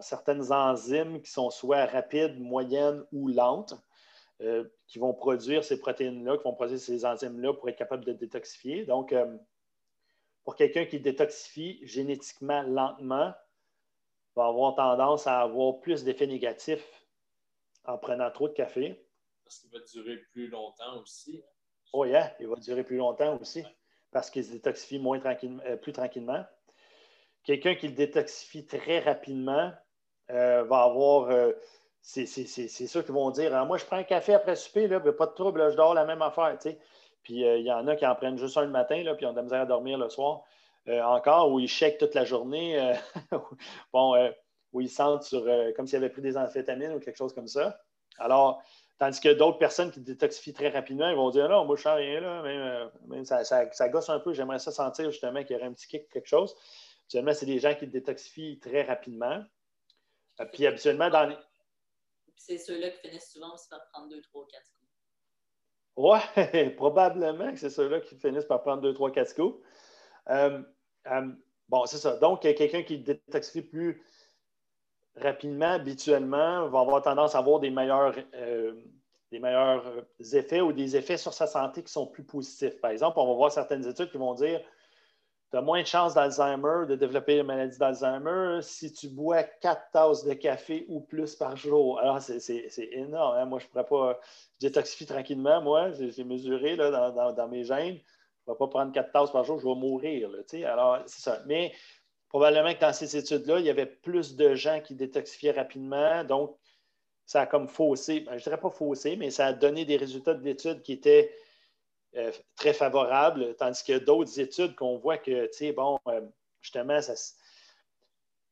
certaines 0.00 0.52
enzymes 0.52 1.20
qui 1.20 1.30
sont 1.30 1.50
soit 1.50 1.86
rapides, 1.86 2.38
moyennes 2.40 3.04
ou 3.12 3.28
lentes, 3.28 3.74
euh, 4.40 4.64
qui 4.86 4.98
vont 4.98 5.12
produire 5.12 5.64
ces 5.64 5.78
protéines-là, 5.78 6.36
qui 6.36 6.44
vont 6.44 6.54
produire 6.54 6.78
ces 6.78 7.04
enzymes-là 7.04 7.54
pour 7.54 7.68
être 7.68 7.76
capable 7.76 8.04
de 8.04 8.12
détoxifier. 8.12 8.84
Donc, 8.84 9.12
euh, 9.12 9.36
pour 10.44 10.56
quelqu'un 10.56 10.84
qui 10.84 11.00
détoxifie 11.00 11.80
génétiquement 11.86 12.62
lentement, 12.62 13.32
va 14.36 14.46
avoir 14.46 14.74
tendance 14.74 15.26
à 15.26 15.40
avoir 15.40 15.80
plus 15.80 16.04
d'effets 16.04 16.26
négatifs 16.26 17.06
en 17.84 17.98
prenant 17.98 18.30
trop 18.30 18.48
de 18.48 18.54
café. 18.54 19.04
Parce 19.44 19.58
qu'il 19.58 19.70
va 19.70 19.78
durer 19.80 20.16
plus 20.32 20.48
longtemps 20.48 21.00
aussi. 21.00 21.42
Oh 21.92 22.04
yeah, 22.04 22.34
il 22.40 22.46
va 22.46 22.56
durer 22.56 22.84
plus 22.84 22.96
longtemps 22.96 23.38
aussi 23.38 23.64
parce 24.12 24.30
qu'il 24.30 24.44
se 24.44 24.52
détoxifie 24.52 24.98
moins 24.98 25.18
tranquillement, 25.18 25.62
euh, 25.66 25.76
plus 25.76 25.92
tranquillement. 25.92 26.44
Quelqu'un 27.44 27.74
qui 27.74 27.88
le 27.88 27.94
détoxifie 27.94 28.66
très 28.66 29.00
rapidement 29.00 29.72
euh, 30.30 30.62
va 30.64 30.82
avoir. 30.82 31.30
Euh, 31.30 31.52
c'est 32.00 32.26
sûr 32.26 33.04
qu'ils 33.04 33.14
vont 33.14 33.30
dire 33.30 33.54
ah, 33.54 33.64
Moi, 33.64 33.78
je 33.78 33.84
prends 33.84 33.96
un 33.96 34.04
café 34.04 34.34
après 34.34 34.56
souper, 34.56 34.88
là, 34.88 35.00
pas 35.00 35.26
de 35.26 35.34
trouble, 35.34 35.70
je 35.70 35.76
dors 35.76 35.94
la 35.94 36.04
même 36.04 36.20
affaire. 36.20 36.56
Puis 37.22 37.42
il 37.42 37.62
y 37.62 37.72
en 37.72 37.86
a 37.86 37.94
qui 37.94 38.04
en 38.04 38.14
prennent 38.16 38.38
juste 38.38 38.56
un 38.56 38.62
le 38.62 38.70
matin, 38.70 39.00
là, 39.04 39.14
puis 39.14 39.24
ils 39.24 39.28
ont 39.28 39.32
de 39.32 39.36
la 39.36 39.42
misère 39.42 39.60
à 39.60 39.66
dormir 39.66 39.98
le 39.98 40.08
soir. 40.08 40.42
Euh, 40.88 41.00
encore, 41.02 41.52
où 41.52 41.60
ils 41.60 41.68
shake 41.68 41.98
toute 41.98 42.14
la 42.14 42.24
journée, 42.24 42.76
euh, 42.80 42.94
bon, 43.92 44.16
euh, 44.16 44.30
où 44.72 44.80
ils 44.80 44.90
sentent 44.90 45.22
sur, 45.22 45.44
comme 45.76 45.86
s'ils 45.86 45.96
avaient 45.96 46.10
pris 46.10 46.22
des 46.22 46.36
amphétamines 46.36 46.92
ou 46.92 46.98
quelque 46.98 47.18
chose 47.18 47.32
comme 47.32 47.46
ça. 47.46 47.80
Alors, 48.18 48.60
tandis 48.98 49.20
que 49.20 49.28
d'autres 49.28 49.58
personnes 49.58 49.92
qui 49.92 50.00
détoxifient 50.00 50.54
très 50.54 50.70
rapidement, 50.70 51.08
ils 51.08 51.14
vont 51.14 51.30
dire 51.30 51.48
non, 51.48 51.64
moi 51.66 51.76
je 51.76 51.82
sens 51.82 51.96
rien, 51.96 52.20
là, 52.20 52.90
même, 53.06 53.24
ça, 53.24 53.88
gosse 53.90 54.08
un 54.08 54.18
peu, 54.18 54.32
j'aimerais 54.32 54.58
ça 54.58 54.72
sentir 54.72 55.10
justement 55.10 55.44
qu'il 55.44 55.54
y 55.54 55.58
aurait 55.58 55.68
un 55.68 55.72
petit 55.72 55.86
kick 55.86 56.08
quelque 56.08 56.26
chose. 56.26 56.56
Habituellement, 57.02 57.34
c'est 57.34 57.46
des 57.46 57.58
gens 57.58 57.74
qui 57.74 57.86
détoxifient 57.86 58.58
très 58.58 58.82
rapidement. 58.82 59.44
Puis 60.52 60.66
habituellement, 60.66 61.10
dans 61.10 61.26
les. 61.26 61.36
C'est 62.36 62.58
ceux-là 62.58 62.90
qui 62.90 63.08
finissent 63.08 63.30
souvent 63.30 63.54
aussi 63.54 63.68
par 63.68 63.86
prendre 63.92 64.08
2, 64.08 64.20
3, 64.22 64.46
4 64.50 64.62
coups. 64.72 64.90
Oui, 65.96 66.70
probablement 66.70 67.52
que 67.52 67.58
c'est 67.58 67.70
ceux-là 67.70 68.00
qui 68.00 68.16
finissent 68.16 68.46
par 68.46 68.62
prendre 68.62 68.82
2, 68.82 68.94
3, 68.94 69.12
4 69.12 69.34
coups. 69.34 69.62
Euh, 70.30 70.62
euh, 71.10 71.28
bon, 71.68 71.86
c'est 71.86 71.98
ça. 71.98 72.16
Donc, 72.16 72.42
quelqu'un 72.42 72.82
qui 72.82 72.98
détoxifie 72.98 73.62
plus 73.62 74.02
rapidement, 75.16 75.72
habituellement, 75.72 76.68
va 76.68 76.80
avoir 76.80 77.02
tendance 77.02 77.34
à 77.34 77.38
avoir 77.38 77.60
des 77.60 77.70
meilleurs, 77.70 78.14
euh, 78.34 78.74
des 79.30 79.38
meilleurs 79.38 79.84
effets 80.32 80.60
ou 80.60 80.72
des 80.72 80.96
effets 80.96 81.16
sur 81.16 81.32
sa 81.32 81.46
santé 81.46 81.82
qui 81.82 81.92
sont 81.92 82.06
plus 82.06 82.24
positifs. 82.24 82.80
Par 82.80 82.90
exemple, 82.90 83.18
on 83.18 83.26
va 83.26 83.34
voir 83.34 83.52
certaines 83.52 83.86
études 83.86 84.10
qui 84.10 84.18
vont 84.18 84.34
dire 84.34 84.60
tu 85.52 85.58
as 85.58 85.60
moins 85.60 85.82
de 85.82 85.86
chances 85.86 86.14
d'Alzheimer, 86.14 86.86
de 86.88 86.96
développer 86.96 87.36
la 87.36 87.42
maladie 87.42 87.76
d'Alzheimer 87.76 88.60
si 88.62 88.90
tu 88.90 89.08
bois 89.08 89.42
quatre 89.42 89.90
tasses 89.92 90.24
de 90.24 90.32
café 90.32 90.86
ou 90.88 91.00
plus 91.02 91.36
par 91.36 91.56
jour. 91.58 92.00
Alors, 92.00 92.22
c'est 92.22 92.70
énorme. 92.92 93.36
Hein. 93.36 93.44
Moi, 93.44 93.58
je 93.58 93.66
ne 93.66 93.70
pourrais 93.70 93.84
pas. 93.84 94.18
détoxifier 94.60 95.06
tranquillement, 95.06 95.60
moi. 95.60 95.90
J'ai 95.92 96.24
mesuré 96.24 96.74
là, 96.76 97.10
dans, 97.10 97.48
mes 97.48 97.64
gènes. 97.64 97.98
Ne 98.46 98.52
vais 98.52 98.58
pas 98.58 98.68
prendre 98.68 98.92
quatre 98.92 99.12
tasses 99.12 99.30
par 99.30 99.44
jour, 99.44 99.58
je 99.58 99.66
vais 99.66 99.74
mourir. 99.74 100.30
alors, 100.66 100.98
c'est 101.06 101.22
ça. 101.22 101.42
Mais 101.46 101.72
probablement 102.28 102.74
que 102.74 102.80
dans 102.80 102.92
ces 102.92 103.16
études-là, 103.16 103.60
il 103.60 103.66
y 103.66 103.70
avait 103.70 103.86
plus 103.86 104.36
de 104.36 104.54
gens 104.54 104.80
qui 104.80 104.94
détoxifiaient 104.94 105.52
rapidement. 105.52 106.24
Donc, 106.24 106.56
ça 107.24 107.42
a 107.42 107.46
comme 107.46 107.68
faussé, 107.68 108.20
ben, 108.20 108.32
je 108.32 108.36
ne 108.36 108.42
dirais 108.42 108.60
pas 108.60 108.70
faussé, 108.70 109.16
mais 109.16 109.30
ça 109.30 109.46
a 109.46 109.52
donné 109.52 109.84
des 109.84 109.96
résultats 109.96 110.34
d'études 110.34 110.82
qui 110.82 110.92
étaient 110.92 111.34
euh, 112.16 112.32
très 112.56 112.72
favorables, 112.72 113.54
tandis 113.56 113.92
a 113.92 114.00
d'autres 114.00 114.38
études 114.40 114.74
qu'on 114.74 114.98
voit 114.98 115.18
que, 115.18 115.46
tu 115.46 115.52
sais, 115.52 115.72
bon, 115.72 115.98
euh, 116.08 116.20
justement, 116.60 117.00
ça, 117.00 117.14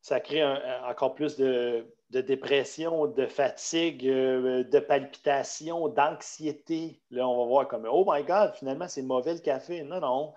ça 0.01 0.21
crée 0.21 0.45
encore 0.45 1.15
plus 1.15 1.37
de, 1.37 1.85
dépression, 2.19 3.07
de 3.07 3.27
fatigue, 3.27 4.07
euh, 4.09 4.65
de 4.65 4.79
palpitation, 4.81 5.89
d'anxiété. 5.89 7.01
Là, 7.11 7.29
on 7.29 7.39
va 7.39 7.45
voir 7.47 7.69
comme 7.69 7.87
Oh 7.91 8.05
my 8.07 8.25
God, 8.25 8.55
finalement, 8.55 8.89
c'est 8.89 9.03
mauvais 9.03 9.35
le 9.35 9.41
café. 9.41 9.85
Non, 9.85 10.01
non, 10.01 10.35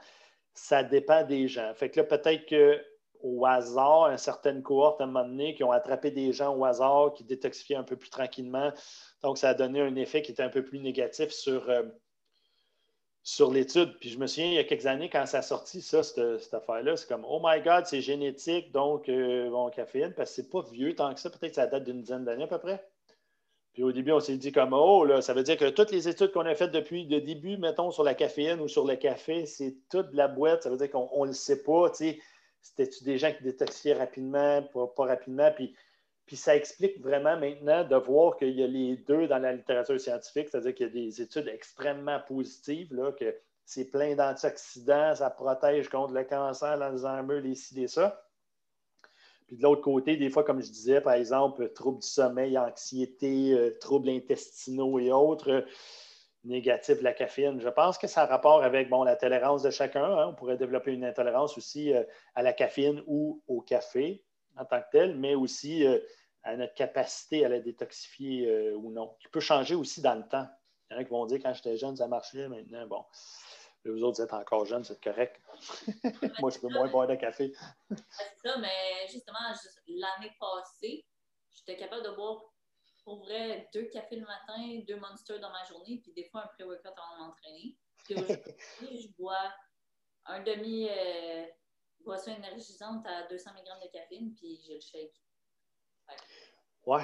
ça 0.53 0.83
dépend 0.83 1.23
des 1.23 1.47
gens. 1.47 1.73
Fait 1.73 1.89
que 1.89 1.99
là, 1.99 2.05
peut-être 2.05 2.47
qu'au 2.47 3.45
hasard, 3.45 4.11
une 4.11 4.17
certaine 4.17 4.61
cohorte 4.61 5.01
à 5.01 5.05
un 5.05 5.07
moment 5.07 5.25
donné 5.27 5.55
qui 5.55 5.63
ont 5.63 5.71
attrapé 5.71 6.11
des 6.11 6.31
gens 6.31 6.55
au 6.55 6.63
hasard, 6.63 7.13
qui 7.13 7.23
détoxifiaient 7.23 7.75
un 7.75 7.83
peu 7.83 7.95
plus 7.95 8.11
tranquillement. 8.11 8.71
Donc, 9.23 9.39
ça 9.39 9.49
a 9.49 9.53
donné 9.55 9.81
un 9.81 9.95
effet 9.95 10.21
qui 10.21 10.31
était 10.31 10.43
un 10.43 10.49
peu 10.49 10.63
plus 10.63 10.79
négatif 10.79 11.31
sur, 11.31 11.67
euh, 11.69 11.83
sur 13.23 13.51
l'étude. 13.51 13.97
Puis 13.99 14.09
je 14.09 14.19
me 14.19 14.27
souviens, 14.27 14.47
il 14.47 14.53
y 14.53 14.59
a 14.59 14.63
quelques 14.65 14.85
années, 14.85 15.09
quand 15.09 15.25
ça 15.25 15.39
a 15.39 15.41
sorti, 15.41 15.81
ça, 15.81 16.03
cette, 16.03 16.53
affaire-là, 16.53 16.97
c'est 16.97 17.07
comme 17.07 17.25
Oh 17.27 17.41
my 17.43 17.61
God, 17.61 17.85
c'est 17.85 18.01
génétique, 18.01 18.71
donc 18.71 19.07
euh, 19.09 19.49
bon, 19.49 19.69
caféine, 19.69 20.13
parce 20.13 20.29
que 20.31 20.35
c'est 20.35 20.49
pas 20.49 20.61
vieux 20.71 20.93
tant 20.93 21.13
que 21.13 21.19
ça, 21.19 21.29
peut-être 21.29 21.51
que 21.51 21.55
ça 21.55 21.67
date 21.67 21.85
d'une 21.85 22.01
dizaine 22.01 22.25
d'années 22.25 22.43
à 22.43 22.47
peu 22.47 22.59
près. 22.59 22.85
Puis 23.73 23.81
au 23.81 23.91
début, 23.91 24.11
on 24.11 24.19
s'est 24.19 24.37
dit 24.37 24.51
comme 24.51 24.73
Oh, 24.73 25.03
là, 25.05 25.21
ça 25.21 25.33
veut 25.33 25.41
dire 25.41 25.57
que 25.57 25.69
toutes 25.69 25.91
les 25.91 26.07
études 26.07 26.31
qu'on 26.31 26.45
a 26.45 26.53
faites 26.53 26.71
depuis 26.71 27.05
le 27.05 27.21
début, 27.21 27.57
mettons, 27.57 27.89
sur 27.91 28.03
la 28.03 28.13
caféine 28.13 28.59
ou 28.61 28.67
sur 28.67 28.85
le 28.85 28.95
café, 28.95 29.45
c'est 29.47 29.75
toute 29.89 30.13
la 30.13 30.27
boîte. 30.27 30.63
Ça 30.63 30.69
veut 30.69 30.77
dire 30.77 30.91
qu'on 30.91 31.23
ne 31.23 31.27
le 31.27 31.33
sait 31.33 31.63
pas. 31.63 31.89
Tu 31.89 31.95
sais, 31.95 32.19
C'était-tu 32.61 33.03
des 33.03 33.17
gens 33.17 33.31
qui 33.33 33.43
détoxifiaient 33.43 33.95
rapidement, 33.95 34.61
pas, 34.61 34.87
pas 34.87 35.05
rapidement? 35.05 35.51
Puis 35.55 35.73
puis 36.25 36.37
ça 36.37 36.55
explique 36.55 37.01
vraiment 37.01 37.37
maintenant 37.37 37.83
de 37.83 37.95
voir 37.95 38.37
qu'il 38.37 38.57
y 38.57 38.63
a 38.63 38.67
les 38.67 38.97
deux 38.97 39.27
dans 39.27 39.39
la 39.39 39.53
littérature 39.53 39.99
scientifique, 39.99 40.49
c'est-à-dire 40.49 40.73
qu'il 40.73 40.87
y 40.87 40.89
a 40.89 40.93
des 40.93 41.21
études 41.21 41.47
extrêmement 41.47 42.19
positives, 42.27 42.93
là, 42.93 43.11
que 43.11 43.35
c'est 43.65 43.89
plein 43.89 44.15
d'antioxydants, 44.15 45.15
ça 45.15 45.29
protège 45.29 45.89
contre 45.89 46.13
le 46.13 46.23
cancer, 46.23 46.77
l'Alzheimer, 46.77 47.41
les 47.41 47.55
ci, 47.55 47.75
les 47.75 47.87
ça. 47.87 48.25
Puis 49.47 49.57
de 49.57 49.63
l'autre 49.63 49.81
côté, 49.81 50.15
des 50.15 50.29
fois, 50.29 50.43
comme 50.43 50.61
je 50.61 50.69
disais, 50.69 51.01
par 51.01 51.13
exemple, 51.13 51.71
troubles 51.73 51.99
du 51.99 52.07
sommeil, 52.07 52.57
anxiété, 52.57 53.53
euh, 53.53 53.77
troubles 53.79 54.09
intestinaux 54.09 54.99
et 54.99 55.11
autres, 55.11 55.49
euh, 55.49 55.61
négatifs 56.45 57.01
la 57.01 57.13
caféine. 57.13 57.59
Je 57.59 57.69
pense 57.69 57.97
que 57.97 58.07
ça 58.07 58.23
a 58.23 58.25
rapport 58.25 58.63
avec 58.63 58.89
bon, 58.89 59.03
la 59.03 59.15
tolérance 59.15 59.63
de 59.63 59.69
chacun. 59.69 60.03
Hein. 60.03 60.27
On 60.29 60.35
pourrait 60.35 60.57
développer 60.57 60.91
une 60.91 61.05
intolérance 61.05 61.57
aussi 61.57 61.93
euh, 61.93 62.03
à 62.35 62.43
la 62.43 62.53
caféine 62.53 63.01
ou 63.07 63.41
au 63.47 63.61
café 63.61 64.23
en 64.57 64.65
tant 64.65 64.81
que 64.81 64.87
tel, 64.91 65.15
mais 65.17 65.35
aussi 65.35 65.85
euh, 65.85 65.99
à 66.43 66.55
notre 66.55 66.73
capacité 66.73 67.45
à 67.45 67.49
la 67.49 67.59
détoxifier 67.59 68.47
euh, 68.47 68.75
ou 68.75 68.91
non, 68.91 69.15
qui 69.19 69.27
peut 69.29 69.39
changer 69.39 69.75
aussi 69.75 70.01
dans 70.01 70.15
le 70.15 70.27
temps. 70.27 70.47
Il 70.89 70.93
y 70.93 70.97
en 70.97 70.99
a 70.99 71.03
qui 71.03 71.09
vont 71.09 71.25
dire 71.25 71.39
quand 71.41 71.53
j'étais 71.53 71.77
jeune, 71.77 71.95
ça 71.95 72.07
marchait, 72.07 72.47
maintenant, 72.47 72.87
bon. 72.87 73.05
Vous 73.85 74.01
autres, 74.03 74.23
êtes 74.23 74.31
encore 74.31 74.65
jeunes, 74.65 74.85
c'est 74.85 75.01
correct. 75.03 75.41
Moi, 76.39 76.51
je 76.51 76.59
peux 76.59 76.69
moins 76.69 76.87
boire 76.87 77.05
de 77.05 77.15
café. 77.15 77.53
c'est 77.89 78.37
ça, 78.41 78.57
mais 78.57 79.07
justement, 79.11 79.39
l'année 79.87 80.31
passée, 80.39 81.05
j'étais 81.51 81.75
capable 81.75 82.03
de 82.03 82.11
boire 82.11 82.43
pour 83.03 83.19
vrai 83.25 83.69
deux 83.73 83.85
cafés 83.89 84.15
le 84.15 84.25
matin, 84.25 84.83
deux 84.87 84.95
monsters 84.95 85.39
dans 85.39 85.51
ma 85.51 85.63
journée, 85.65 85.99
puis 86.01 86.13
des 86.13 86.29
fois 86.29 86.43
un 86.43 86.47
pré-workout 86.47 86.93
avant 86.97 87.17
de 87.17 87.27
m'entraîner. 87.27 87.77
Puis 88.05 88.15
aujourd'hui, 88.15 89.01
je 89.01 89.07
bois 89.17 89.53
un 90.25 90.41
demi, 90.41 90.87
euh, 90.89 91.45
boisson 92.03 92.35
énergisante 92.35 93.05
à 93.05 93.27
200 93.27 93.51
mg 93.51 93.83
de 93.83 93.91
caféine, 93.91 94.33
puis 94.35 94.59
j'ai 94.65 94.75
le 94.75 94.81
shake. 94.81 95.21
Ouais. 96.85 97.03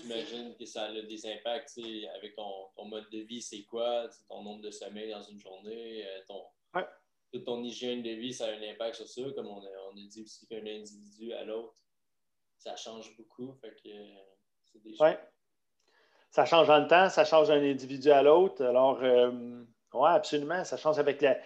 J'imagine 0.00 0.56
que 0.56 0.64
ça 0.64 0.84
a 0.84 0.92
des 0.92 1.26
impacts 1.26 1.78
avec 2.16 2.34
ton, 2.34 2.68
ton, 2.74 2.86
mode 2.86 3.08
de 3.10 3.20
vie, 3.20 3.40
c'est 3.40 3.62
quoi, 3.62 4.08
ton 4.28 4.42
nombre 4.42 4.62
de 4.62 4.70
sommeil 4.70 5.10
dans 5.10 5.22
une 5.22 5.38
journée, 5.38 6.04
euh, 6.04 6.20
ton, 6.26 6.44
toute 7.32 7.44
ton 7.44 7.62
hygiène 7.62 8.02
de 8.02 8.10
vie, 8.10 8.32
ça 8.32 8.46
a 8.46 8.52
un 8.52 8.62
impact 8.62 8.96
sur 8.96 9.08
ça, 9.08 9.22
comme 9.34 9.46
on 9.46 9.62
a, 9.62 9.68
on 9.92 9.96
a 9.96 10.06
dit 10.08 10.22
aussi 10.22 10.46
qu'un 10.46 10.66
individu 10.66 11.32
à 11.32 11.44
l'autre, 11.44 11.76
ça 12.56 12.74
change 12.74 13.16
beaucoup. 13.16 13.54
Fait 13.60 13.70
que 13.70 13.88
c'est 14.64 14.82
des 14.82 15.00
ouais. 15.00 15.18
Ça 16.30 16.44
change 16.44 16.66
dans 16.66 16.78
le 16.78 16.88
temps, 16.88 17.08
ça 17.08 17.24
change 17.24 17.48
d'un 17.48 17.62
individu 17.62 18.10
à 18.10 18.22
l'autre. 18.22 18.64
Alors, 18.64 19.02
euh, 19.02 19.64
oui, 19.94 20.08
absolument, 20.08 20.64
ça 20.64 20.76
change 20.76 20.98
avec 20.98 21.22
la, 21.22 21.38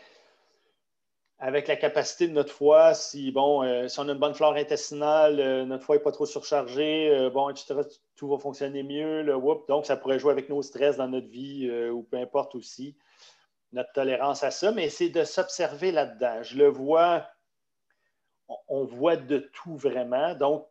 avec 1.38 1.66
la 1.66 1.74
capacité 1.74 2.28
de 2.28 2.32
notre 2.32 2.52
foie, 2.52 2.94
si, 2.94 3.32
bon, 3.32 3.64
euh, 3.64 3.88
si 3.88 3.98
on 3.98 4.08
a 4.08 4.12
une 4.12 4.18
bonne 4.18 4.34
flore 4.34 4.54
intestinale, 4.54 5.40
euh, 5.40 5.64
notre 5.64 5.84
foie 5.84 5.96
n'est 5.96 6.02
pas 6.02 6.12
trop 6.12 6.24
surchargé, 6.24 7.10
euh, 7.10 7.30
bon, 7.30 7.50
etc., 7.50 7.80
tout 8.14 8.28
va 8.28 8.38
fonctionner 8.38 8.84
mieux. 8.84 9.24
donc, 9.68 9.86
ça 9.86 9.96
pourrait 9.96 10.20
jouer 10.20 10.30
avec 10.30 10.48
nos 10.48 10.62
stress 10.62 10.98
dans 10.98 11.08
notre 11.08 11.26
vie 11.26 11.68
ou 11.90 12.04
peu 12.04 12.18
importe 12.18 12.54
aussi, 12.54 12.96
notre 13.72 13.90
tolérance 13.92 14.44
à 14.44 14.52
ça, 14.52 14.70
mais 14.70 14.88
c'est 14.88 15.08
de 15.08 15.24
s'observer 15.24 15.90
là-dedans. 15.90 16.44
Je 16.44 16.56
le 16.56 16.68
vois, 16.68 17.26
on, 18.68 18.84
voit 18.84 19.16
de 19.16 19.38
tout 19.52 19.76
vraiment. 19.76 20.34
Donc, 20.34 20.68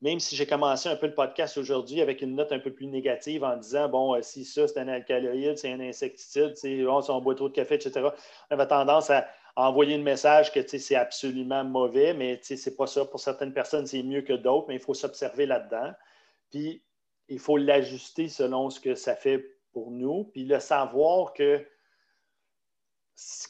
même 0.00 0.18
si 0.18 0.34
j'ai 0.34 0.46
commencé 0.46 0.88
un 0.88 0.96
peu 0.96 1.06
le 1.06 1.14
podcast 1.14 1.58
aujourd'hui 1.58 2.00
avec 2.00 2.22
une 2.22 2.34
note 2.34 2.50
un 2.50 2.58
peu 2.58 2.72
plus 2.72 2.88
négative 2.88 3.44
en 3.44 3.56
disant, 3.56 3.88
bon, 3.88 4.20
si 4.22 4.44
ça, 4.44 4.66
c'est 4.66 4.80
un 4.80 4.88
alcaloïde, 4.88 5.58
c'est 5.58 5.70
un 5.72 5.80
insecticide, 5.80 6.54
oh, 6.88 7.02
si 7.02 7.10
on 7.10 7.20
boit 7.20 7.36
trop 7.36 7.48
de 7.48 7.54
café, 7.54 7.76
etc., 7.76 8.08
on 8.50 8.54
avait 8.54 8.66
tendance 8.66 9.10
à 9.10 9.28
envoyer 9.58 9.96
le 9.96 10.04
message 10.04 10.52
que 10.52 10.64
c'est 10.64 10.94
absolument 10.94 11.64
mauvais, 11.64 12.14
mais 12.14 12.40
ce 12.42 12.54
n'est 12.54 12.76
pas 12.76 12.86
ça. 12.86 13.04
Pour 13.04 13.18
certaines 13.18 13.52
personnes, 13.52 13.86
c'est 13.86 14.04
mieux 14.04 14.22
que 14.22 14.32
d'autres, 14.32 14.66
mais 14.68 14.76
il 14.76 14.80
faut 14.80 14.94
s'observer 14.94 15.46
là-dedans. 15.46 15.92
Puis, 16.50 16.84
il 17.28 17.40
faut 17.40 17.56
l'ajuster 17.56 18.28
selon 18.28 18.70
ce 18.70 18.78
que 18.78 18.94
ça 18.94 19.16
fait 19.16 19.44
pour 19.72 19.90
nous. 19.90 20.24
Puis, 20.24 20.44
le 20.44 20.60
savoir 20.60 21.32
que, 21.32 21.66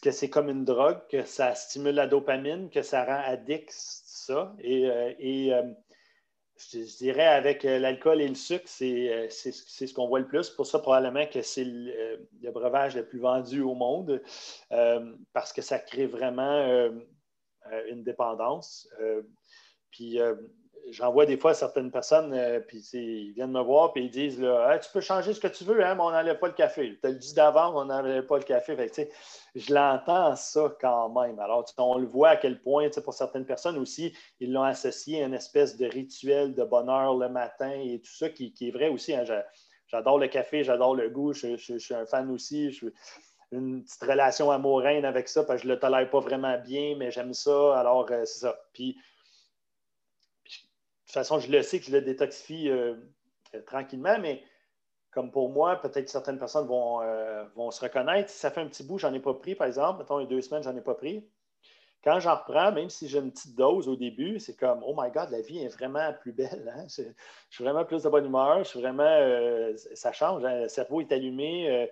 que 0.00 0.10
c'est 0.10 0.30
comme 0.30 0.48
une 0.48 0.64
drogue, 0.64 0.98
que 1.10 1.24
ça 1.24 1.54
stimule 1.54 1.96
la 1.96 2.06
dopamine, 2.06 2.70
que 2.70 2.80
ça 2.80 3.04
rend 3.04 3.22
addict, 3.26 3.70
ça. 3.70 4.56
Et, 4.60 4.90
euh, 4.90 5.12
euh, 5.20 5.62
je, 6.58 6.96
dirais 6.98 7.26
avec 7.26 7.64
euh, 7.64 7.78
l'alcool 7.78 8.20
et 8.20 8.28
le 8.28 8.34
sucre, 8.34 8.68
euh, 8.82 9.26
c'est 9.30 9.52
ce 9.52 9.94
qu'on 9.94 10.08
voit 10.08 10.20
le 10.20 10.26
plus. 10.26 10.50
Pour 10.50 10.66
ça, 10.66 10.78
probablement 10.78 11.26
que 11.26 11.42
c'est 11.42 11.64
le, 11.64 12.18
euh, 12.44 12.50
breuvage 12.52 12.96
le 12.96 13.06
plus 13.06 13.20
vendu 13.20 13.60
au 13.60 13.74
monde 13.74 14.22
parce 15.32 15.52
que 15.52 15.62
ça 15.62 15.78
crée 15.78 16.06
vraiment 16.06 16.90
une 17.88 18.02
dépendance. 18.02 18.88
puis 19.90 20.18
j'en 20.90 21.12
vois 21.12 21.26
des 21.26 21.36
fois 21.36 21.54
certaines 21.54 21.90
personnes, 21.90 22.32
euh, 22.32 22.60
puis 22.60 22.78
ils 22.92 23.32
viennent 23.32 23.52
me 23.52 23.60
voir, 23.60 23.92
puis 23.92 24.04
ils 24.04 24.10
disent 24.10 24.40
là, 24.40 24.78
Tu 24.78 24.90
peux 24.92 25.00
changer 25.00 25.34
ce 25.34 25.40
que 25.40 25.48
tu 25.48 25.64
veux, 25.64 25.84
hein, 25.84 25.94
mais 25.94 26.02
on 26.02 26.10
n'enlève 26.10 26.38
pas 26.38 26.48
le 26.48 26.54
café. 26.54 26.98
Tu 27.02 27.08
le 27.08 27.14
dit 27.14 27.34
d'avant, 27.34 27.78
on 27.80 27.84
n'enlève 27.84 28.24
pas 28.24 28.38
le 28.38 28.44
café. 28.44 28.76
je 29.54 29.74
l'entends 29.74 30.36
ça 30.36 30.74
quand 30.80 31.08
même. 31.10 31.38
Alors, 31.38 31.64
on 31.78 31.98
le 31.98 32.06
voit 32.06 32.30
à 32.30 32.36
quel 32.36 32.60
point, 32.60 32.88
pour 33.04 33.14
certaines 33.14 33.46
personnes 33.46 33.78
aussi, 33.78 34.14
ils 34.40 34.52
l'ont 34.52 34.62
associé 34.62 35.22
à 35.22 35.26
une 35.26 35.34
espèce 35.34 35.76
de 35.76 35.86
rituel 35.86 36.54
de 36.54 36.64
bonheur 36.64 37.14
le 37.16 37.28
matin 37.28 37.70
et 37.70 38.00
tout 38.00 38.12
ça, 38.12 38.28
qui, 38.28 38.54
est 38.60 38.70
vrai 38.70 38.88
aussi. 38.88 39.14
Hein. 39.14 39.24
J'adore 39.86 40.18
le 40.18 40.28
café, 40.28 40.64
j'adore 40.64 40.94
le 40.94 41.08
goût, 41.08 41.32
je, 41.32 41.56
suis 41.56 41.94
un 41.94 42.06
fan 42.06 42.30
aussi. 42.30 42.72
Je, 42.72 42.86
une 43.52 43.82
petite 43.82 44.02
relation 44.02 44.50
amoureuse 44.50 45.04
avec 45.04 45.28
ça, 45.28 45.44
parce 45.44 45.60
que 45.60 45.62
je 45.64 45.68
ne 45.68 45.74
le 45.74 45.80
tolère 45.80 46.10
pas 46.10 46.20
vraiment 46.20 46.58
bien, 46.58 46.96
mais 46.98 47.10
j'aime 47.10 47.32
ça. 47.32 47.78
Alors, 47.78 48.06
euh, 48.10 48.24
c'est 48.24 48.40
ça. 48.40 48.58
Puis, 48.72 48.96
toute 51.08 51.14
façon, 51.14 51.38
je 51.38 51.50
le 51.50 51.62
sais 51.62 51.80
que 51.80 51.86
je 51.86 51.92
le 51.92 52.02
détoxifie 52.02 52.68
euh, 52.68 52.94
euh, 53.54 53.62
tranquillement, 53.62 54.18
mais 54.20 54.42
comme 55.10 55.30
pour 55.30 55.48
moi, 55.48 55.76
peut-être 55.80 56.06
certaines 56.10 56.38
personnes 56.38 56.66
vont, 56.66 57.00
euh, 57.00 57.44
vont 57.56 57.70
se 57.70 57.80
reconnaître. 57.80 58.28
Si 58.28 58.38
ça 58.38 58.50
fait 58.50 58.60
un 58.60 58.66
petit 58.66 58.84
bout, 58.84 58.98
je 58.98 59.06
n'en 59.06 59.14
ai 59.14 59.20
pas 59.20 59.32
pris, 59.32 59.54
par 59.54 59.66
exemple, 59.66 60.00
mettons, 60.00 60.22
deux 60.24 60.42
semaines, 60.42 60.62
je 60.62 60.68
n'en 60.68 60.76
ai 60.76 60.82
pas 60.82 60.94
pris. 60.94 61.26
Quand 62.04 62.20
j'en 62.20 62.36
reprends, 62.36 62.72
même 62.72 62.90
si 62.90 63.08
j'ai 63.08 63.18
une 63.18 63.32
petite 63.32 63.56
dose 63.56 63.88
au 63.88 63.96
début, 63.96 64.38
c'est 64.38 64.54
comme 64.54 64.84
Oh 64.86 64.94
my 64.96 65.10
God, 65.10 65.30
la 65.30 65.40
vie 65.40 65.60
est 65.60 65.68
vraiment 65.68 66.12
plus 66.20 66.32
belle. 66.32 66.70
Hein? 66.76 66.84
Je, 66.88 67.02
suis 67.48 67.64
vraiment 67.64 67.86
plus 67.86 68.02
de 68.02 68.08
bonne 68.10 68.26
humeur, 68.26 68.58
je 68.58 68.68
suis 68.68 68.80
vraiment. 68.80 69.74
ça 69.94 70.12
change, 70.12 70.44
hein? 70.44 70.60
le 70.60 70.68
cerveau 70.68 71.00
est 71.00 71.10
allumé, 71.10 71.88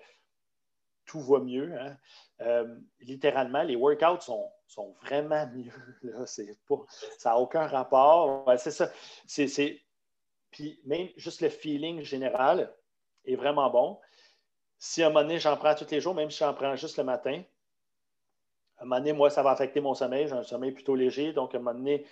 tout 1.06 1.20
va 1.20 1.38
mieux. 1.38 1.72
Hein? 1.78 1.96
littéralement, 3.00 3.62
les 3.62 3.76
workouts 3.76 4.20
sont, 4.20 4.50
sont 4.66 4.94
vraiment 5.02 5.46
mieux. 5.54 5.72
Là. 6.02 6.26
ça 6.26 6.42
n'a 7.24 7.38
aucun 7.38 7.66
rapport. 7.66 8.50
c'est 8.58 8.70
ça. 8.70 8.90
C'est, 9.26 9.80
Puis 10.50 10.80
même 10.84 11.08
juste 11.16 11.40
le 11.40 11.48
feeling 11.48 12.02
général 12.02 12.74
est 13.24 13.36
vraiment 13.36 13.70
bon. 13.70 13.98
Si 14.78 15.02
à 15.02 15.06
un 15.06 15.08
moment 15.08 15.22
donné, 15.22 15.38
j'en 15.38 15.56
prends 15.56 15.74
tous 15.74 15.90
les 15.90 16.00
jours, 16.00 16.14
même 16.14 16.30
si 16.30 16.38
j'en 16.38 16.52
prends 16.52 16.76
juste 16.76 16.98
le 16.98 17.04
matin, 17.04 17.42
à 18.78 18.82
un 18.82 18.84
moment 18.84 18.98
donné, 18.98 19.12
moi, 19.12 19.30
ça 19.30 19.42
va 19.42 19.50
affecter 19.50 19.80
mon 19.80 19.94
sommeil. 19.94 20.28
J'ai 20.28 20.34
un 20.34 20.42
sommeil 20.42 20.72
plutôt 20.72 20.94
léger. 20.94 21.32
Donc, 21.32 21.54
à 21.54 21.58
un 21.58 21.60
moment 21.60 21.76
donné, 21.76 22.04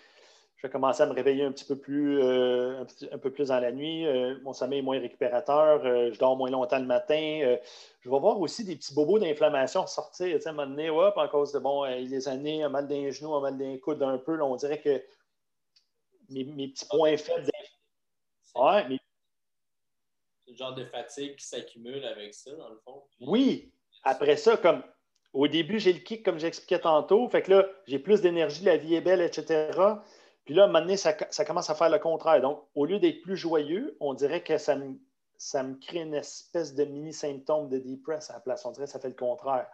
je 0.64 0.68
vais 0.68 0.72
commencer 0.72 1.02
à 1.02 1.06
me 1.06 1.12
réveiller 1.12 1.44
un 1.44 1.52
petit 1.52 1.66
peu 1.66 1.76
plus, 1.76 2.22
euh, 2.22 2.86
un, 3.12 3.18
peu 3.18 3.30
plus 3.30 3.48
dans 3.48 3.60
la 3.60 3.70
nuit. 3.70 4.06
Euh, 4.06 4.38
mon 4.44 4.54
sommeil 4.54 4.78
est 4.78 4.82
moins 4.82 4.98
récupérateur. 4.98 5.84
Euh, 5.84 6.10
je 6.10 6.18
dors 6.18 6.38
moins 6.38 6.48
longtemps 6.48 6.78
le 6.78 6.86
matin. 6.86 7.58
je 8.00 8.08
vais 8.08 8.18
voir 8.18 8.40
aussi 8.40 8.64
des 8.64 8.74
petits 8.74 8.94
bobos 8.94 9.18
d'inflammation 9.18 9.86
sortir. 9.86 10.38
À 10.42 10.48
un 10.48 10.52
moment 10.52 10.66
donné, 10.66 10.88
hop, 10.88 11.18
à 11.18 11.28
cause 11.28 11.52
de 11.52 11.58
bon, 11.58 11.84
les 11.84 12.28
années, 12.28 12.62
un 12.62 12.70
mal 12.70 12.88
d'un 12.88 13.10
genou, 13.10 13.34
un 13.34 13.42
mal 13.42 13.58
d'un 13.58 13.76
coude 13.76 14.02
un 14.02 14.16
peu. 14.16 14.40
on 14.40 14.56
dirait 14.56 14.80
que 14.80 15.02
mes, 16.30 16.68
petits 16.68 16.86
points 16.86 17.18
faibles. 17.18 17.50
Ouais, 18.54 18.88
mais... 18.88 18.98
C'est 20.46 20.52
le 20.52 20.56
genre 20.56 20.74
de 20.74 20.86
fatigue 20.86 21.36
qui 21.36 21.44
s'accumule 21.44 22.06
avec 22.06 22.32
ça, 22.32 22.52
dans 22.52 22.70
le 22.70 22.80
fond. 22.82 23.02
Oui. 23.20 23.70
Après 24.02 24.38
ça, 24.38 24.56
comme 24.56 24.82
au 25.34 25.46
début, 25.46 25.78
j'ai 25.78 25.92
le 25.92 25.98
kick, 25.98 26.22
comme 26.22 26.38
j'expliquais 26.38 26.78
tantôt. 26.78 27.28
Fait 27.28 27.42
que 27.42 27.50
là, 27.50 27.66
j'ai 27.86 27.98
plus 27.98 28.22
d'énergie, 28.22 28.64
la 28.64 28.78
vie 28.78 28.94
est 28.94 29.02
belle, 29.02 29.20
etc. 29.20 29.68
Puis 30.44 30.54
là, 30.54 30.62
à 30.62 30.64
un 30.64 30.68
moment 30.68 30.80
donné, 30.80 30.96
ça, 30.96 31.14
commence 31.14 31.70
à 31.70 31.74
faire 31.74 31.90
le 31.90 31.98
contraire. 31.98 32.40
Donc, 32.40 32.62
au 32.74 32.84
lieu 32.84 32.98
d'être 32.98 33.22
plus 33.22 33.36
joyeux, 33.36 33.96
on 34.00 34.12
dirait 34.12 34.42
que 34.42 34.58
ça 34.58 34.76
me, 34.76 35.74
crée 35.80 36.00
une 36.00 36.14
espèce 36.14 36.74
de 36.74 36.84
mini-symptôme 36.84 37.68
de 37.70 37.78
dépresse 37.78 38.30
à 38.30 38.34
la 38.34 38.40
place. 38.40 38.64
On 38.66 38.72
dirait 38.72 38.86
que 38.86 38.92
ça 38.92 39.00
fait 39.00 39.08
le 39.08 39.14
contraire. 39.14 39.66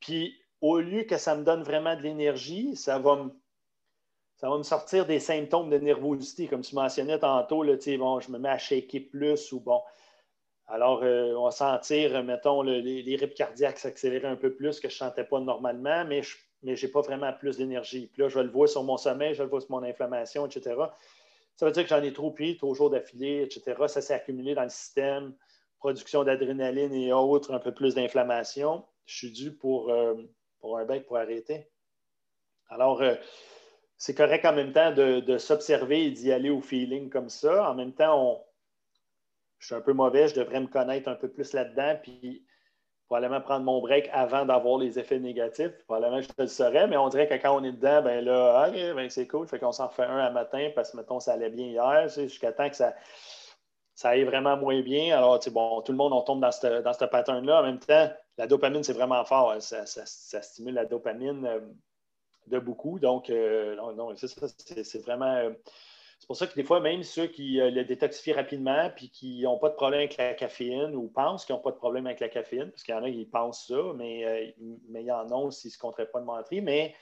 Puis, 0.00 0.34
au 0.60 0.80
lieu 0.80 1.02
que 1.02 1.18
ça 1.18 1.36
me 1.36 1.44
donne 1.44 1.62
vraiment 1.62 1.94
de 1.94 2.02
l'énergie, 2.02 2.74
ça 2.74 2.98
va 2.98 3.16
me, 3.16 3.30
ça 4.36 4.48
va 4.48 4.56
me 4.56 4.62
sortir 4.62 5.04
des 5.04 5.20
symptômes 5.20 5.68
de 5.68 5.78
nervosité, 5.78 6.46
comme 6.46 6.62
tu 6.62 6.74
mentionnais 6.74 7.18
tantôt, 7.18 7.62
là, 7.62 7.74
bon, 7.98 8.20
je 8.20 8.30
me 8.30 8.38
mets 8.38 8.48
à 8.48 8.58
shaker 8.58 9.02
plus 9.10 9.52
ou 9.52 9.60
bon. 9.60 9.82
Alors, 10.68 11.02
euh, 11.02 11.34
on 11.34 11.44
va 11.44 11.50
sentir, 11.50 12.22
mettons, 12.24 12.62
les, 12.62 12.80
les 12.80 13.16
rythmes 13.16 13.34
cardiaques 13.34 13.78
s'accélérer 13.78 14.28
un 14.28 14.36
peu 14.36 14.54
plus 14.54 14.80
que 14.80 14.88
je 14.88 14.94
ne 14.94 14.98
sentais 15.08 15.24
pas 15.24 15.40
normalement, 15.40 16.04
mais 16.04 16.22
je 16.22 16.36
mais 16.62 16.76
je 16.76 16.86
n'ai 16.86 16.92
pas 16.92 17.00
vraiment 17.00 17.32
plus 17.32 17.56
d'énergie. 17.56 18.08
Puis 18.12 18.22
là, 18.22 18.28
je 18.28 18.40
le 18.40 18.50
vois 18.50 18.68
sur 18.68 18.82
mon 18.84 18.96
sommeil, 18.96 19.34
je 19.34 19.42
le 19.42 19.48
vois 19.48 19.60
sur 19.60 19.70
mon 19.70 19.82
inflammation, 19.82 20.46
etc. 20.46 20.76
Ça 21.56 21.66
veut 21.66 21.72
dire 21.72 21.82
que 21.82 21.88
j'en 21.88 22.02
ai 22.02 22.12
trop 22.12 22.30
pris, 22.30 22.56
trop 22.56 22.74
jours 22.74 22.90
d'affilée, 22.90 23.42
etc. 23.42 23.76
Ça 23.88 24.00
s'est 24.00 24.14
accumulé 24.14 24.54
dans 24.54 24.62
le 24.62 24.68
système, 24.68 25.34
production 25.78 26.24
d'adrénaline 26.24 26.92
et 26.92 27.12
autres, 27.12 27.52
un 27.52 27.58
peu 27.58 27.72
plus 27.72 27.94
d'inflammation. 27.94 28.84
Je 29.06 29.16
suis 29.16 29.32
dû 29.32 29.52
pour, 29.52 29.90
euh, 29.90 30.14
pour 30.60 30.78
un 30.78 30.84
bec 30.84 31.06
pour 31.06 31.16
arrêter. 31.16 31.68
Alors, 32.68 33.02
euh, 33.02 33.14
c'est 33.96 34.14
correct 34.14 34.44
en 34.44 34.52
même 34.52 34.72
temps 34.72 34.92
de, 34.92 35.38
s'observer 35.38 36.06
et 36.06 36.10
d'y 36.10 36.32
aller 36.32 36.50
au 36.50 36.60
feeling 36.60 37.10
comme 37.10 37.28
ça. 37.28 37.70
En 37.70 37.74
même 37.74 37.92
temps, 37.92 38.44
je 39.58 39.66
suis 39.66 39.74
un 39.74 39.80
peu 39.80 39.92
mauvais, 39.92 40.28
je 40.28 40.36
devrais 40.36 40.60
me 40.60 40.68
connaître 40.68 41.08
un 41.08 41.16
peu 41.16 41.28
plus 41.28 41.52
là-dedans, 41.52 41.98
puis 42.00 42.44
probablement 43.08 43.40
prendre 43.40 43.64
mon 43.64 43.80
break 43.80 44.10
avant 44.12 44.44
d'avoir 44.44 44.78
les 44.78 44.98
effets 44.98 45.18
négatifs. 45.18 45.72
Probablement 45.86 46.20
je 46.20 46.28
le 46.38 46.46
saurais, 46.46 46.86
mais 46.86 46.98
on 46.98 47.08
dirait 47.08 47.26
que 47.26 47.34
quand 47.34 47.58
on 47.58 47.64
est 47.64 47.72
dedans, 47.72 48.02
ben 48.02 48.22
là, 48.22 48.70
ben 48.70 49.08
c'est 49.08 49.26
cool. 49.26 49.48
Fait 49.48 49.58
qu'on 49.58 49.72
s'en 49.72 49.88
fait 49.88 50.04
un 50.04 50.18
à 50.18 50.30
matin 50.30 50.70
parce 50.74 50.92
que, 50.92 50.98
mettons, 50.98 51.18
ça 51.18 51.32
allait 51.32 51.48
bien 51.48 51.66
hier, 51.66 52.08
jusqu'à 52.08 52.52
temps 52.52 52.68
que 52.68 52.76
ça, 52.76 52.94
ça 53.94 54.10
aille 54.10 54.24
vraiment 54.24 54.58
moins 54.58 54.82
bien. 54.82 55.16
Alors, 55.16 55.40
bon, 55.50 55.80
tout 55.80 55.92
le 55.92 55.98
monde, 55.98 56.12
on 56.12 56.20
tombe 56.20 56.40
dans 56.40 56.52
ce 56.52 56.82
dans 56.82 57.08
pattern-là. 57.08 57.60
En 57.60 57.62
même 57.64 57.78
temps, 57.80 58.10
la 58.36 58.46
dopamine, 58.46 58.84
c'est 58.84 58.92
vraiment 58.92 59.24
fort. 59.24 59.52
Hein. 59.52 59.60
Ça, 59.60 59.86
stimule 60.42 60.74
la 60.74 60.84
dopamine 60.84 61.46
euh, 61.46 61.60
de 62.46 62.58
beaucoup. 62.58 62.98
Donc, 62.98 63.30
euh, 63.30 63.74
non, 63.74 64.14
c'est 64.16 65.02
vraiment. 65.02 65.34
Euh, 65.34 65.50
c'est 66.18 66.26
pour 66.26 66.36
ça 66.36 66.46
que 66.48 66.54
des 66.54 66.64
fois, 66.64 66.80
même 66.80 67.04
ceux 67.04 67.28
qui 67.28 67.60
euh, 67.60 67.70
le 67.70 67.84
détoxifient 67.84 68.32
rapidement 68.32 68.90
puis 68.94 69.08
qui 69.08 69.42
n'ont 69.42 69.58
pas 69.58 69.68
de 69.68 69.74
problème 69.74 70.00
avec 70.00 70.16
la 70.16 70.34
caféine 70.34 70.96
ou 70.96 71.08
pensent 71.08 71.44
qu'ils 71.44 71.54
n'ont 71.54 71.60
pas 71.60 71.70
de 71.70 71.76
problème 71.76 72.06
avec 72.06 72.20
la 72.20 72.28
caféine, 72.28 72.70
parce 72.70 72.82
qu'il 72.82 72.94
y 72.94 72.98
en 72.98 73.04
a 73.04 73.10
qui 73.10 73.24
pensent 73.24 73.66
ça, 73.68 73.80
mais, 73.94 74.24
euh, 74.24 74.50
mais 74.88 75.02
il 75.02 75.06
y 75.06 75.12
en 75.12 75.26
a 75.26 75.50
s'ils 75.52 75.68
ne 75.68 75.72
se 75.72 75.78
compteraient 75.78 76.10
pas 76.10 76.20
de 76.20 76.24
mentir. 76.24 76.62
Mais 76.64 76.92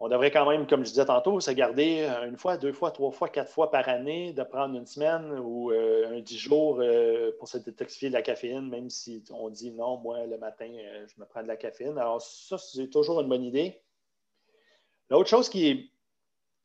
on 0.00 0.08
devrait 0.08 0.30
quand 0.30 0.48
même, 0.48 0.66
comme 0.66 0.84
je 0.84 0.90
disais 0.90 1.06
tantôt, 1.06 1.40
se 1.40 1.50
garder 1.50 2.06
une 2.28 2.36
fois, 2.36 2.56
deux 2.58 2.72
fois, 2.72 2.92
trois 2.92 3.10
fois, 3.10 3.30
quatre 3.30 3.50
fois 3.50 3.70
par 3.70 3.88
année, 3.88 4.32
de 4.32 4.42
prendre 4.44 4.76
une 4.76 4.86
semaine 4.86 5.36
ou 5.40 5.72
euh, 5.72 6.18
un 6.18 6.20
dix 6.20 6.38
jours 6.38 6.80
pour 7.38 7.48
se 7.48 7.58
détoxifier 7.58 8.10
de 8.10 8.14
la 8.14 8.22
caféine, 8.22 8.68
même 8.68 8.90
si 8.90 9.24
on 9.32 9.48
dit 9.48 9.72
non, 9.72 9.96
moi, 9.96 10.24
le 10.26 10.38
matin, 10.38 10.70
je 10.70 11.20
me 11.20 11.26
prends 11.26 11.42
de 11.42 11.48
la 11.48 11.56
caféine. 11.56 11.98
Alors, 11.98 12.22
ça, 12.22 12.58
c'est 12.58 12.90
toujours 12.90 13.20
une 13.22 13.28
bonne 13.28 13.44
idée. 13.44 13.80
L'autre 15.10 15.30
chose 15.30 15.48
qui 15.48 15.68
est, 15.68 15.90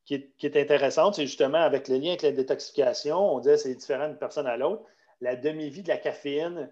qui 0.05 0.15
est, 0.15 0.57
intéressante, 0.57 1.15
c'est 1.15 1.25
justement 1.25 1.59
avec 1.59 1.87
le 1.87 1.97
lien 1.97 2.09
avec 2.09 2.23
la 2.23 2.31
détoxification, 2.31 3.35
on 3.35 3.39
disait 3.39 3.57
c'est 3.57 3.75
différent 3.75 4.07
d'une 4.07 4.17
personne 4.17 4.47
à 4.47 4.57
l'autre. 4.57 4.83
La 5.21 5.35
demi-vie 5.35 5.83
de 5.83 5.87
la 5.87 5.97
caféine, 5.97 6.69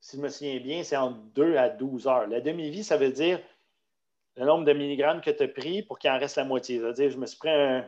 si 0.00 0.16
je 0.16 0.22
me 0.22 0.28
souviens 0.28 0.58
bien, 0.60 0.82
c'est 0.82 0.96
entre 0.96 1.18
2 1.34 1.56
à 1.56 1.68
12 1.68 2.06
heures. 2.06 2.26
La 2.26 2.40
demi-vie, 2.40 2.84
ça 2.84 2.96
veut 2.96 3.10
dire 3.10 3.40
le 4.36 4.46
nombre 4.46 4.64
de 4.64 4.72
milligrammes 4.72 5.20
que 5.20 5.30
tu 5.30 5.42
as 5.42 5.48
pris 5.48 5.82
pour 5.82 5.98
qu'il 5.98 6.10
en 6.10 6.18
reste 6.18 6.36
la 6.36 6.44
moitié. 6.44 6.78
Ça 6.78 6.86
veut 6.86 6.92
dire 6.94 7.10
je 7.10 7.18
me 7.18 7.26
suis 7.26 7.38
pris 7.38 7.50
un, 7.50 7.86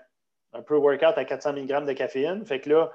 un 0.52 0.62
peu 0.62 0.76
workout 0.76 1.16
à 1.16 1.24
400 1.24 1.54
mg 1.54 1.86
de 1.86 1.92
caféine. 1.92 2.44
Fait 2.44 2.60
que 2.60 2.70
là, 2.70 2.92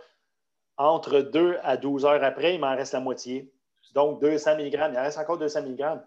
entre 0.78 1.20
2 1.20 1.58
à 1.63 1.78
12 1.78 2.06
heures 2.06 2.24
après, 2.24 2.56
il 2.56 2.60
m'en 2.60 2.76
reste 2.76 2.94
la 2.94 3.00
moitié. 3.00 3.52
Donc, 3.94 4.22
200 4.22 4.58
mg. 4.58 4.74
Il 4.74 4.80
en 4.80 5.04
reste 5.04 5.17
encore 5.17 5.38
200 5.38 5.63
mg. 5.63 6.00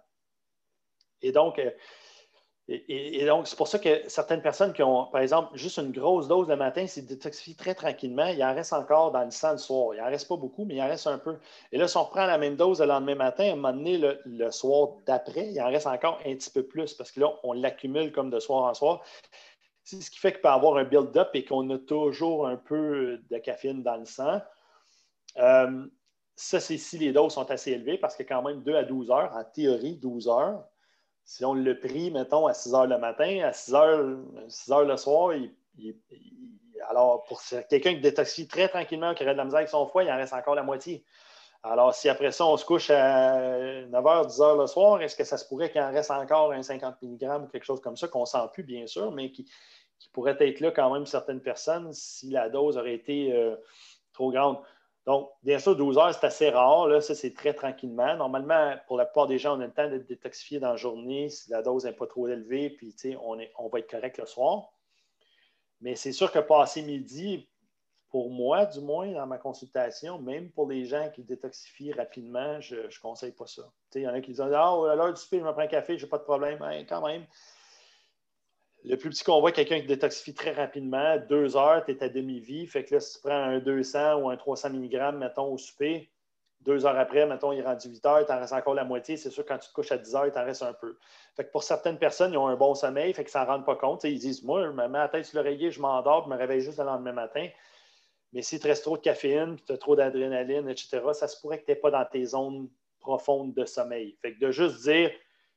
Et 1.23 1.33
donc, 1.33 1.61
et, 2.67 3.27
donc, 3.27 3.47
c'est 3.47 3.57
pour 3.57 3.69
ça 3.69 3.79
que 3.79 4.09
certaines 4.09 4.41
personnes 4.41 4.73
qui 4.73 4.83
ont, 4.83 5.05
par 5.07 5.21
exemple, 5.21 5.55
juste 5.55 5.77
une 5.77 5.93
grosse 5.93 6.29
dose 6.29 6.49
le 6.49 6.57
matin, 6.57 6.87
c'est 6.87 7.03
détoxifient 7.03 7.57
très 7.57 7.75
tranquillement. 7.75 8.27
Il 8.29 8.43
en 8.43 8.55
reste 8.55 8.73
encore 8.73 9.13
dans 9.13 9.23
le 9.23 9.31
sang 9.31 9.53
le 9.53 9.59
soir. 9.59 9.95
Il 9.95 10.01
en 10.01 10.07
reste 10.07 10.29
pas 10.29 10.37
beaucoup, 10.37 10.65
mais 10.65 10.77
il 10.77 10.81
en 10.83 10.87
reste 10.87 11.07
un 11.07 11.19
peu. 11.19 11.37
Et 11.73 11.77
là, 11.77 11.89
si 11.89 11.99
on 11.99 12.05
reprend 12.05 12.25
la 12.25 12.39
même 12.39 12.57
dose 12.57 12.81
le 12.81 12.87
lendemain 12.87 13.17
matin, 13.17 13.45
à 13.45 13.53
un 13.53 13.57
moment 13.57 13.75
donné, 13.75 13.99
le, 13.99 14.51
soir 14.51 14.93
d'après, 15.05 15.51
il 15.51 15.61
en 15.61 15.67
reste 15.67 15.87
encore 15.87 16.19
un 16.25 16.35
petit 16.35 16.51
peu 16.51 16.63
plus 16.63 16.95
parce 16.95 17.11
que 17.13 17.21
là, 17.21 17.35
on 17.43 17.53
l'accumule 17.53 18.13
comme 18.13 18.31
de 18.31 18.41
soir 18.41 18.65
en 18.65 18.73
soir. 18.73 19.03
C'est 19.83 20.01
ce 20.01 20.11
qui 20.11 20.19
fait 20.19 20.33
qu'il 20.33 20.41
peut 20.41 20.49
avoir 20.49 20.79
un 20.79 20.85
build-up 20.85 21.29
et 21.35 21.45
qu'on 21.45 21.69
a 21.69 21.77
toujours 21.77 22.47
un 22.47 22.57
peu 22.57 23.21
de 23.31 23.39
caféine 23.39 23.83
dans 23.83 23.97
le 23.97 24.07
sang. 24.07 24.41
Euh, 25.37 25.87
ça, 26.35 26.61
c'est 26.61 26.79
si 26.79 26.97
les 26.97 27.13
doses 27.13 27.35
sont 27.35 27.51
assez 27.51 27.73
élevées 27.73 27.99
parce 27.99 28.17
que 28.17 28.23
quand 28.23 28.41
même 28.41 28.63
2 28.63 28.75
à 28.75 28.85
12 28.85 29.11
heures, 29.11 29.33
en 29.37 29.45
théorie, 29.45 29.97
12 29.97 30.29
heures, 30.29 30.65
si 31.25 31.45
on 31.45 31.55
le 31.55 31.79
prie, 31.79 32.11
mettons, 32.11 32.47
à 32.47 32.55
6 32.55 32.75
heures 32.75 32.87
le 32.87 32.99
matin, 32.99 33.41
à 33.45 33.53
6 33.53 33.75
heures, 33.75 34.19
6 34.49 34.73
heures 34.73 34.85
le 34.85 34.97
soir, 34.97 35.33
alors 36.89 37.25
pour 37.25 37.43
quelqu'un 37.71 37.95
qui 37.95 38.01
détoxifie 38.01 38.47
très 38.47 38.69
tranquillement, 38.69 39.15
qui 39.15 39.23
aurait 39.23 39.33
de 39.33 39.39
la 39.39 39.45
misère 39.45 39.59
avec 39.59 39.71
son 39.71 39.87
foie, 39.87 40.05
il 40.05 40.11
en 40.11 40.17
reste 40.17 40.35
encore 40.35 40.55
la 40.55 40.63
moitié. 40.63 41.05
Alors, 41.63 41.95
si 41.95 42.11
après 42.11 42.31
ça, 42.31 42.45
on 42.45 42.59
se 42.59 42.65
couche 42.67 42.91
à 42.91 43.39
9 43.87 43.91
h, 43.91 44.27
10 44.27 44.39
h 44.39 44.61
le 44.61 44.67
soir, 44.67 45.01
est-ce 45.01 45.17
que 45.17 45.25
ça 45.25 45.39
se 45.39 45.49
pourrait 45.49 45.71
qu'il 45.71 45.81
en 45.81 45.91
reste 45.91 46.11
encore 46.11 46.53
un 46.53 46.63
50 46.63 47.01
mg 47.01 47.43
ou 47.43 47.47
quelque 47.47 47.65
chose 47.65 47.81
comme 47.81 47.97
ça, 47.97 48.07
qu'on 48.07 48.21
ne 48.21 48.27
sent 48.27 48.47
plus, 48.53 48.65
bien 48.65 48.87
sûr, 48.87 49.11
mais 49.13 49.33
qui, 49.33 49.51
pourrait 50.13 50.37
être 50.39 50.61
là 50.61 50.71
quand 50.71 50.93
même 50.93 51.07
certaines 51.07 51.41
personnes 51.41 51.91
si 51.95 52.29
la 52.29 52.51
dose 52.51 52.77
aurait 52.77 52.93
été 52.93 53.33
euh, 53.33 53.57
trop 54.13 54.31
grande? 54.31 54.59
Donc, 55.07 55.31
bien 55.43 55.59
sûr, 55.59 55.77
12 55.77 55.99
heures, 55.99 56.15
c'est 56.15 56.27
assez 56.27 56.49
rare. 56.49 56.89
Là, 56.89 57.01
ça, 57.01 57.15
c'est 57.15 57.35
très 57.35 57.53
tranquillement. 57.53 58.17
Normalement, 58.17 58.75
pour 58.87 58.97
la 58.97 59.05
plupart 59.05 59.27
des 59.27 59.39
gens, 59.39 59.57
on 59.59 59.61
a 59.61 59.67
le 59.67 59.73
temps 59.73 59.89
d'être 59.89 60.07
détoxifié 60.07 60.61
dans 60.61 60.71
la 60.71 60.77
journée 60.77 61.29
si 61.29 61.51
la 61.51 61.61
dose 61.61 61.85
n'est 61.85 61.93
pas 61.93 62.07
trop 62.07 62.27
élevée, 62.29 62.71
puis 62.71 62.95
on, 63.21 63.39
on 63.59 63.69
va 63.69 63.79
être 63.81 63.91
correct 63.91 64.19
le 64.19 64.27
soir. 64.27 64.71
Mais 65.83 65.95
c'est 65.95 66.13
sûr 66.13 66.33
que 66.33 66.39
passé 66.39 66.81
midi, 66.81 67.47
pour 68.09 68.31
moi, 68.31 68.65
du 68.65 68.81
moins, 68.81 69.11
dans 69.11 69.27
ma 69.27 69.39
consultation, 69.39 70.19
même 70.21 70.51
pour 70.53 70.69
les 70.69 70.87
gens 70.87 71.11
qui 71.11 71.23
détoxifient 71.23 71.93
rapidement, 71.93 72.61
je 72.61 72.77
ne 72.77 73.01
conseille 73.03 73.33
pas 73.33 73.47
ça. 73.47 73.63
Il 73.95 74.03
y 74.03 74.09
en 74.09 74.15
a 74.15 74.21
qui 74.21 74.31
disent 74.31 74.41
Ah, 74.41 74.71
à 74.91 74.95
l'heure 74.95 75.13
du 75.13 75.21
souper, 75.21 75.41
je 75.41 75.45
me 75.45 75.53
prends 75.53 75.63
un 75.63 75.67
café, 75.67 75.99
je 75.99 76.05
n'ai 76.05 76.09
pas 76.09 76.19
de 76.19 76.23
problème. 76.23 76.59
Ben, 76.61 76.87
quand 76.89 77.05
même, 77.07 77.27
le 78.85 78.97
plus 78.97 79.11
petit 79.11 79.25
qu'on 79.25 79.41
voit, 79.41 79.53
quelqu'un 79.53 79.81
qui 79.81 79.87
détoxifie 79.87 80.35
très 80.35 80.53
rapidement, 80.53 81.17
deux 81.29 81.57
heures, 81.57 81.85
tu 81.85 81.93
es 81.93 82.05
à 82.05 82.09
demi-vie. 82.09 82.67
Fait 82.67 82.85
que 82.85 82.95
là, 82.95 83.01
si 83.01 83.15
tu 83.15 83.21
prends 83.23 83.33
un 83.33 83.59
200 83.59 84.17
ou 84.17 84.29
un 84.29 84.37
300 84.37 84.71
mg, 84.71 85.15
mettons, 85.15 85.53
au 85.53 85.57
souper, 85.57 86.11
deux 86.61 86.85
heures 86.85 86.99
après, 86.99 87.27
mettons, 87.27 87.53
il 87.53 87.61
est 87.61 87.63
rendu 87.63 87.89
8 87.89 88.07
heures, 88.07 88.21
il 88.21 88.27
t'en 88.27 88.39
reste 88.39 88.53
encore 88.53 88.75
la 88.75 88.85
moitié. 88.85 89.17
C'est 89.17 89.31
sûr, 89.31 89.45
quand 89.47 89.59
tu 89.59 89.69
te 89.69 89.73
couches 89.73 89.93
à 89.93 89.99
10 89.99 90.15
heures, 90.15 90.27
il 90.27 90.33
t'en 90.33 90.45
reste 90.45 90.63
un 90.63 90.75
peu. 90.75 90.99
Fait 91.35 91.45
que 91.45 91.51
pour 91.51 91.63
certaines 91.63 91.99
personnes, 91.99 92.33
ils 92.33 92.37
ont 92.39 92.47
un 92.47 92.57
bon 92.57 92.75
sommeil, 92.75 93.15
fait 93.15 93.29
ça 93.29 93.43
ne 93.43 93.47
rendent 93.47 93.67
pas 93.67 93.77
compte. 93.77 94.05
ils 94.05 94.19
disent 94.19 94.43
Moi, 94.43 94.65
je 94.65 94.71
me 94.71 94.89
mets 94.89 94.99
la 94.99 95.09
tête 95.09 95.25
sur 95.25 95.39
l'oreiller, 95.39 95.71
je 95.71 95.81
m'endors, 95.81 96.25
je 96.25 96.31
me 96.31 96.37
réveille 96.37 96.61
juste 96.61 96.79
le 96.79 96.85
lendemain 96.85 97.13
matin. 97.13 97.49
Mais 98.33 98.43
si 98.43 98.59
tu 98.59 98.67
restes 98.67 98.83
trop 98.83 98.97
de 98.97 99.03
caféine, 99.03 99.57
tu 99.67 99.73
as 99.73 99.79
trop 99.79 99.97
d'adrénaline, 99.97 100.69
etc., 100.69 101.01
ça 101.13 101.29
se 101.29 101.41
pourrait 101.41 101.61
que 101.61 101.67
tu 101.67 101.71
n'es 101.71 101.77
pas 101.77 101.91
dans 101.91 102.05
tes 102.05 102.25
zones 102.25 102.69
profondes 103.01 103.55
de 103.55 103.65
sommeil. 103.65 104.17
Fait 104.21 104.35
que 104.35 104.41
de 104.41 104.51
juste 104.51 104.83
dire 104.83 105.11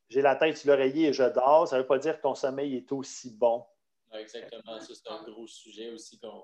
j'ai 0.10 0.22
la 0.22 0.36
tête 0.36 0.58
sur 0.58 0.70
l'oreiller 0.70 1.10
et 1.10 1.14
je 1.14 1.24
dors, 1.24 1.68
ça 1.68 1.78
ne 1.78 1.82
veut 1.82 1.88
pas 1.88 1.98
dire 1.98 2.18
que 2.18 2.22
ton 2.22 2.36
sommeil 2.36 2.76
est 2.76 2.92
aussi 2.92 3.32
bon. 3.32 3.66
exactement. 4.14 4.80
Ça, 4.80 4.94
c'est 4.94 5.10
un 5.10 5.24
gros 5.24 5.48
sujet 5.48 5.92
aussi 5.92 6.20
qu'on, 6.20 6.44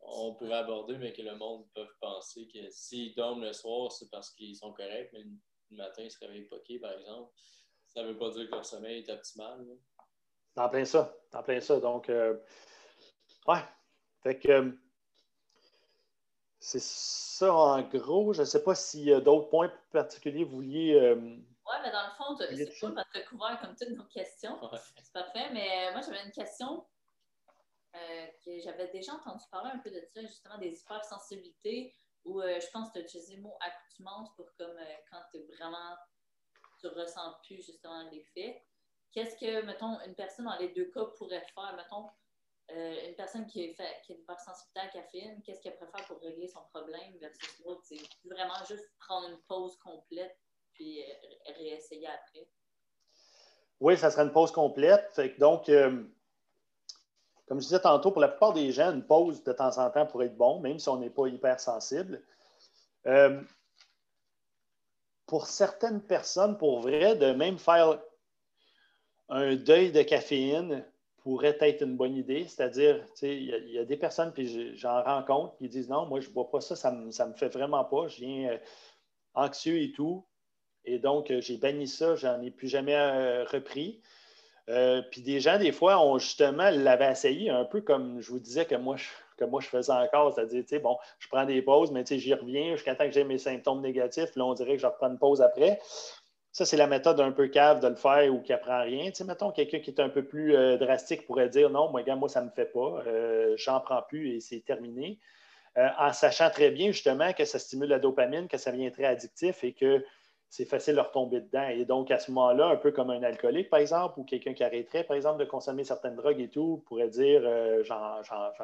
on 0.00 0.34
pourrait 0.34 0.54
aborder, 0.54 0.98
mais 0.98 1.12
que 1.12 1.22
le 1.22 1.36
monde 1.36 1.66
peut 1.74 1.86
penser 2.00 2.48
que 2.48 2.70
s'ils 2.70 3.14
dorment 3.14 3.44
le 3.44 3.52
soir, 3.52 3.92
c'est 3.92 4.10
parce 4.10 4.30
qu'ils 4.30 4.56
sont 4.56 4.72
corrects, 4.72 5.10
mais 5.12 5.24
le 5.70 5.76
matin, 5.76 6.02
ils 6.02 6.10
se 6.10 6.18
réveillent 6.18 6.48
poqués, 6.48 6.78
par 6.78 6.92
exemple. 6.92 7.32
Ça 7.86 8.02
ne 8.02 8.08
veut 8.08 8.18
pas 8.18 8.30
dire 8.30 8.46
que 8.46 8.54
leur 8.54 8.64
sommeil 8.64 9.04
est 9.04 9.10
optimal. 9.10 9.66
T'en 10.54 10.68
plein 10.68 10.84
ça. 10.84 11.16
T'en 11.30 11.42
plein 11.42 11.60
ça. 11.60 11.78
Donc, 11.80 12.08
euh, 12.08 12.36
ouais. 13.46 13.62
Fait 14.22 14.38
que. 14.38 14.50
Euh, 14.50 14.72
c'est 16.60 16.82
ça 16.82 17.54
en 17.54 17.82
gros. 17.82 18.32
Je 18.32 18.40
ne 18.40 18.46
sais 18.46 18.62
pas 18.62 18.74
s'il 18.74 19.04
y 19.04 19.12
a 19.12 19.20
d'autres 19.20 19.48
points 19.48 19.72
particuliers 19.92 20.44
que 20.44 20.50
vous 20.50 20.56
vouliez 20.56 20.94
euh, 20.94 21.36
mais 21.88 21.92
dans 21.92 22.06
le 22.06 22.12
fond, 22.12 22.36
c'est 22.36 22.80
pas 22.80 22.92
parce 22.92 23.10
que 23.10 23.28
couvert 23.28 23.58
comme 23.60 23.74
toutes 23.74 23.96
nos 23.96 24.04
questions. 24.04 24.58
C'est 24.96 25.12
parfait. 25.12 25.50
Mais 25.52 25.88
euh, 25.88 25.92
moi, 25.92 26.02
j'avais 26.02 26.22
une 26.24 26.32
question 26.32 26.86
euh, 27.94 28.26
que 28.44 28.58
j'avais 28.60 28.88
déjà 28.88 29.14
entendu 29.14 29.44
parler 29.50 29.70
un 29.72 29.78
peu 29.78 29.90
de 29.90 30.00
ça, 30.12 30.20
justement, 30.20 30.58
des 30.58 30.78
hypersensibilités, 30.78 31.94
où 32.24 32.40
euh, 32.40 32.60
je 32.60 32.66
pense 32.70 32.88
que 32.88 32.94
tu 32.94 32.98
as 32.98 33.02
utilisé 33.02 33.36
le 33.36 33.42
mot 33.42 33.56
accoutumance 33.60 34.34
pour 34.36 34.52
comme 34.56 34.78
quand 35.10 35.22
tu 35.30 35.38
vraiment 35.56 35.96
tu 36.80 36.86
ressens 36.88 37.34
plus 37.44 37.64
justement 37.64 38.08
l'effet. 38.10 38.64
Qu'est-ce 39.12 39.36
que, 39.36 39.62
mettons, 39.62 39.98
une 40.02 40.14
personne 40.14 40.44
dans 40.44 40.56
les 40.58 40.68
deux 40.68 40.90
cas 40.90 41.06
pourrait 41.16 41.44
faire? 41.54 41.74
Mettons, 41.74 42.08
une 42.68 43.16
personne 43.16 43.46
qui, 43.46 43.64
est 43.64 43.72
fait, 43.72 44.02
qui 44.04 44.12
a 44.12 44.14
une 44.14 44.20
hypersensibilité 44.20 44.78
à 44.80 44.84
la 44.84 44.90
caféine, 44.90 45.42
qu'est-ce 45.42 45.60
qu'elle 45.60 45.76
préfère 45.76 46.06
pour 46.06 46.20
régler 46.20 46.46
son 46.46 46.62
problème 46.66 47.16
versus 47.18 47.58
l'autre? 47.64 47.82
C'est 47.84 47.98
vraiment 48.24 48.62
juste 48.68 48.92
prendre 49.00 49.30
une 49.30 49.40
pause 49.48 49.76
complète 49.78 50.38
puis 50.78 51.02
euh, 51.02 51.52
réessayer 51.58 52.06
après. 52.06 52.46
Oui, 53.80 53.96
ça 53.98 54.10
serait 54.10 54.22
une 54.22 54.32
pause 54.32 54.52
complète. 54.52 55.20
donc, 55.38 55.68
euh, 55.68 56.04
comme 57.46 57.60
je 57.60 57.66
disais 57.66 57.80
tantôt, 57.80 58.12
pour 58.12 58.20
la 58.20 58.28
plupart 58.28 58.52
des 58.52 58.72
gens, 58.72 58.92
une 58.92 59.04
pause 59.04 59.42
de 59.42 59.52
temps 59.52 59.76
en 59.78 59.90
temps 59.90 60.06
pourrait 60.06 60.26
être 60.26 60.36
bon, 60.36 60.60
même 60.60 60.78
si 60.78 60.88
on 60.88 60.98
n'est 60.98 61.10
pas 61.10 61.26
hypersensible. 61.26 62.22
Euh, 63.06 63.40
pour 65.26 65.46
certaines 65.46 66.00
personnes, 66.00 66.56
pour 66.58 66.80
vrai, 66.80 67.16
de 67.16 67.32
même 67.32 67.58
faire 67.58 68.00
un 69.28 69.56
deuil 69.56 69.92
de 69.92 70.02
caféine 70.02 70.84
pourrait 71.18 71.58
être 71.60 71.82
une 71.82 71.96
bonne 71.96 72.16
idée. 72.16 72.46
C'est-à-dire, 72.46 73.04
il 73.22 73.70
y, 73.70 73.78
a 73.78 73.84
des 73.84 73.96
personnes, 73.96 74.32
puis 74.32 74.76
j'en 74.76 75.02
rencontre, 75.02 75.56
qui 75.56 75.68
disent 75.68 75.88
non, 75.88 76.06
moi, 76.06 76.20
je 76.20 76.28
ne 76.28 76.32
bois 76.32 76.50
pas 76.50 76.60
ça, 76.60 76.76
ça 76.76 76.90
ne 76.90 77.04
me, 77.06 77.34
fait 77.34 77.48
vraiment 77.48 77.84
pas, 77.84 78.08
je 78.08 78.20
viens 78.20 78.58
anxieux 79.34 79.80
et 79.80 79.92
tout. 79.92 80.24
Et 80.88 80.98
donc, 80.98 81.30
euh, 81.30 81.40
j'ai 81.42 81.58
banni 81.58 81.86
ça, 81.86 82.16
j'en 82.16 82.40
ai 82.40 82.50
plus 82.50 82.68
jamais 82.68 82.94
euh, 82.94 83.44
repris. 83.44 84.00
Euh, 84.70 85.02
puis 85.10 85.20
des 85.20 85.38
gens, 85.38 85.58
des 85.58 85.70
fois, 85.70 86.02
ont 86.02 86.18
justement 86.18 86.70
l'avaient 86.70 87.12
essayé, 87.12 87.50
un 87.50 87.66
peu 87.66 87.82
comme 87.82 88.20
je 88.20 88.30
vous 88.30 88.38
disais 88.38 88.64
que 88.64 88.74
moi, 88.74 88.96
je, 88.96 89.06
que 89.36 89.44
moi, 89.44 89.60
je 89.60 89.68
faisais 89.68 89.92
encore. 89.92 90.34
C'est-à-dire, 90.34 90.62
tu 90.62 90.68
sais, 90.68 90.78
bon, 90.78 90.96
je 91.18 91.28
prends 91.28 91.44
des 91.44 91.60
pauses, 91.60 91.90
mais 91.90 92.04
tu 92.04 92.14
sais, 92.14 92.18
j'y 92.18 92.32
reviens 92.32 92.72
jusqu'à 92.72 92.94
temps 92.94 93.04
que 93.04 93.10
j'ai 93.10 93.24
mes 93.24 93.36
symptômes 93.36 93.82
négatifs. 93.82 94.34
Là, 94.34 94.46
on 94.46 94.54
dirait 94.54 94.76
que 94.76 94.82
je 94.82 94.86
reprends 94.86 95.08
une 95.08 95.18
pause 95.18 95.42
après. 95.42 95.78
Ça, 96.52 96.64
c'est 96.64 96.78
la 96.78 96.86
méthode 96.86 97.20
un 97.20 97.32
peu 97.32 97.48
cave 97.48 97.80
de 97.80 97.88
le 97.88 97.94
faire 97.94 98.32
ou 98.32 98.40
qui 98.40 98.54
apprend 98.54 98.80
rien. 98.82 99.10
Tu 99.10 99.16
sais, 99.16 99.24
mettons, 99.24 99.52
quelqu'un 99.52 99.80
qui 99.80 99.90
est 99.90 100.00
un 100.00 100.08
peu 100.08 100.24
plus 100.24 100.54
drastique 100.78 101.26
pourrait 101.26 101.50
dire 101.50 101.68
non, 101.68 101.90
moi, 101.90 102.02
moi, 102.16 102.28
ça 102.30 102.40
ne 102.40 102.46
me 102.46 102.50
fait 102.50 102.72
pas, 102.72 103.02
j'en 103.56 103.80
prends 103.80 104.02
plus 104.02 104.34
et 104.34 104.40
c'est 104.40 104.60
terminé. 104.60 105.18
en 105.76 106.12
sachant 106.12 106.50
très 106.50 106.70
bien, 106.70 106.88
justement, 106.88 107.32
que 107.34 107.44
ça 107.44 107.58
stimule 107.58 107.90
la 107.90 107.98
dopamine, 107.98 108.48
que 108.48 108.56
ça 108.56 108.72
devient 108.72 108.90
très 108.90 109.04
addictif 109.04 109.62
et 109.62 109.72
que 109.72 110.02
c'est 110.50 110.64
facile 110.64 110.94
de 110.94 111.00
retomber 111.00 111.40
dedans. 111.40 111.68
Et 111.68 111.84
donc, 111.84 112.10
à 112.10 112.18
ce 112.18 112.30
moment-là, 112.30 112.68
un 112.68 112.76
peu 112.76 112.90
comme 112.90 113.10
un 113.10 113.22
alcoolique, 113.22 113.68
par 113.68 113.80
exemple, 113.80 114.18
ou 114.18 114.24
quelqu'un 114.24 114.54
qui 114.54 114.64
arrêterait, 114.64 115.04
par 115.04 115.16
exemple, 115.16 115.38
de 115.40 115.44
consommer 115.44 115.84
certaines 115.84 116.16
drogues 116.16 116.40
et 116.40 116.48
tout, 116.48 116.82
pourrait 116.86 117.08
dire 117.08 117.42
euh, 117.44 117.82
j'en 117.84 118.22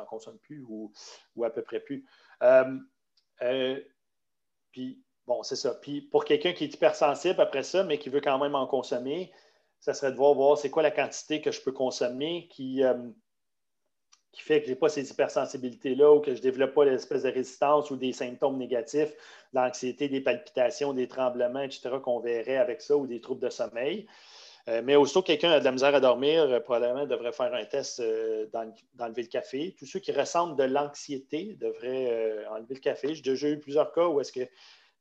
consomme 0.09 0.39
plus 0.39 0.65
ou, 0.67 0.93
à 1.45 1.51
peu 1.51 1.63
près 1.63 1.81
plus. 1.81 2.07
Euh, 2.43 2.79
euh, 3.43 3.81
puis, 4.73 5.03
bon, 5.27 5.43
c'est 5.43 5.57
ça. 5.57 5.75
Puis, 5.75 6.01
pour 6.01 6.25
quelqu'un 6.25 6.53
qui 6.53 6.65
est 6.65 6.75
hypersensible 6.75 7.41
après 7.41 7.63
ça, 7.63 7.85
mais 7.85 7.99
qui 7.99 8.09
veut 8.09 8.23
quand 8.23 8.39
même 8.39 8.55
en 8.55 8.67
consommer, 8.67 9.31
ça 9.81 9.93
serait 9.93 10.13
de 10.13 10.17
voir, 10.17 10.33
voir 10.33 10.57
c'est 10.57 10.71
quoi 10.71 10.83
la 10.83 10.91
quantité 10.91 11.43
que 11.43 11.51
je 11.51 11.61
peux 11.61 11.73
consommer 11.73 12.49
qui, 12.49 12.83
qui 14.35 14.43
fait 14.43 14.61
que 14.61 14.67
je 14.67 14.73
n'ai 14.73 14.77
pas 14.77 14.89
ces 14.89 15.11
hypersensibilités-là 15.11 16.13
ou 16.13 16.21
que 16.21 16.33
je 16.33 16.39
ne 16.39 16.43
développe 16.43 16.75
pas 16.75 16.85
l'espèce 16.85 17.23
de 17.23 17.31
résistance 17.31 17.91
ou 17.91 17.97
des 17.97 18.13
symptômes 18.13 18.59
négatifs, 18.59 19.13
l'anxiété, 19.53 20.09
des 20.09 20.21
palpitations, 20.21 20.93
des 20.93 21.09
tremblements, 21.09 21.63
etc., 21.63 21.91
qu'on 22.03 22.21
verrait 22.21 22.57
avec 22.57 22.83
ça 22.83 22.97
ou 22.97 23.07
des 23.07 23.21
troubles 23.21 23.43
de 23.43 23.51
sommeil. 23.51 24.07
Euh, 24.69 24.81
mais 24.83 24.97
aussitôt 24.97 25.21
que 25.21 25.27
quelqu'un 25.27 25.51
a 25.51 25.61
de 25.61 25.65
la 25.65 25.73
misère 25.73 25.95
à 25.95 26.01
dormir, 26.01 26.45
euh, 26.45 26.59
probablement 26.59 27.05
devrait 27.05 27.33
faire 27.33 27.53
un 27.53 27.67
test 27.67 28.01
euh, 28.01 28.47
d'enlever 28.95 29.23
le 29.23 29.29
café. 29.29 29.75
Tous 29.79 29.85
ceux 29.85 30.01
qui 30.01 30.11
ressentent 30.11 30.57
de 30.57 30.65
l'anxiété 30.65 31.57
devraient 31.61 32.47
enlever 32.51 32.75
le 32.75 32.81
café. 32.81 33.15
J'ai 33.15 33.23
déjà 33.23 33.49
eu 33.49 33.59
plusieurs 33.59 33.93
cas 33.93 34.07
où 34.07 34.21
est-ce 34.21 34.33
que 34.33 34.49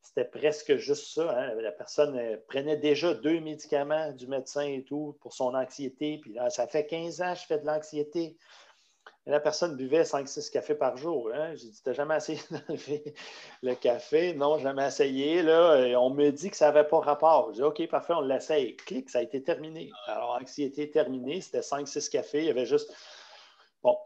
c'était 0.02 0.26
presque 0.26 0.76
juste 0.76 1.14
ça. 1.14 1.32
Hein. 1.32 1.56
La 1.62 1.72
personne 1.72 2.20
prenait 2.50 2.76
déjà 2.76 3.14
deux 3.14 3.40
médicaments 3.40 4.12
du 4.12 4.28
médecin 4.28 4.68
et 4.68 4.84
tout 4.84 5.18
pour 5.22 5.34
son 5.34 5.56
anxiété. 5.56 6.18
Puis 6.22 6.34
là, 6.34 6.50
ça 6.50 6.68
fait 6.68 6.86
15 6.86 7.22
ans 7.22 7.34
que 7.34 7.40
je 7.40 7.46
fais 7.46 7.60
de 7.60 7.66
l'anxiété. 7.66 8.36
La 9.26 9.40
personne 9.40 9.78
buvait 9.78 10.04
5-6 10.04 10.52
cafés 10.52 10.76
par 10.76 10.98
jour. 10.98 11.30
Hein. 11.34 11.56
J'ai 11.56 11.68
dit, 11.68 11.82
t'as 11.82 11.94
jamais 11.94 12.18
essayé 12.18 12.40
d'enlever 12.52 13.14
le 13.62 13.74
café? 13.76 14.34
Non, 14.34 14.60
jamais 14.60 14.88
essayé. 14.88 15.42
Là. 15.42 15.98
on 16.00 16.10
me 16.10 16.30
dit 16.32 16.50
que 16.50 16.58
ça 16.58 16.66
n'avait 16.66 16.88
pas 16.88 17.00
rapport. 17.00 17.54
J'ai 17.54 17.62
dit, 17.62 17.64
OK, 17.64 17.88
parfait, 17.88 18.14
on 18.14 18.22
l'essaye. 18.22 18.76
Clic, 18.76 19.10
ça 19.10 19.20
a 19.20 19.22
été 19.22 19.42
terminé. 19.42 19.92
Alors, 20.08 20.38
anxiété 20.42 20.90
terminée, 20.90 21.40
c'était 21.40 21.62
5-6 21.62 22.10
cafés. 22.10 22.40
Il 22.40 22.46
y 22.46 22.50
avait 22.50 22.66
juste. 22.66 22.94
Bon. 23.82 23.98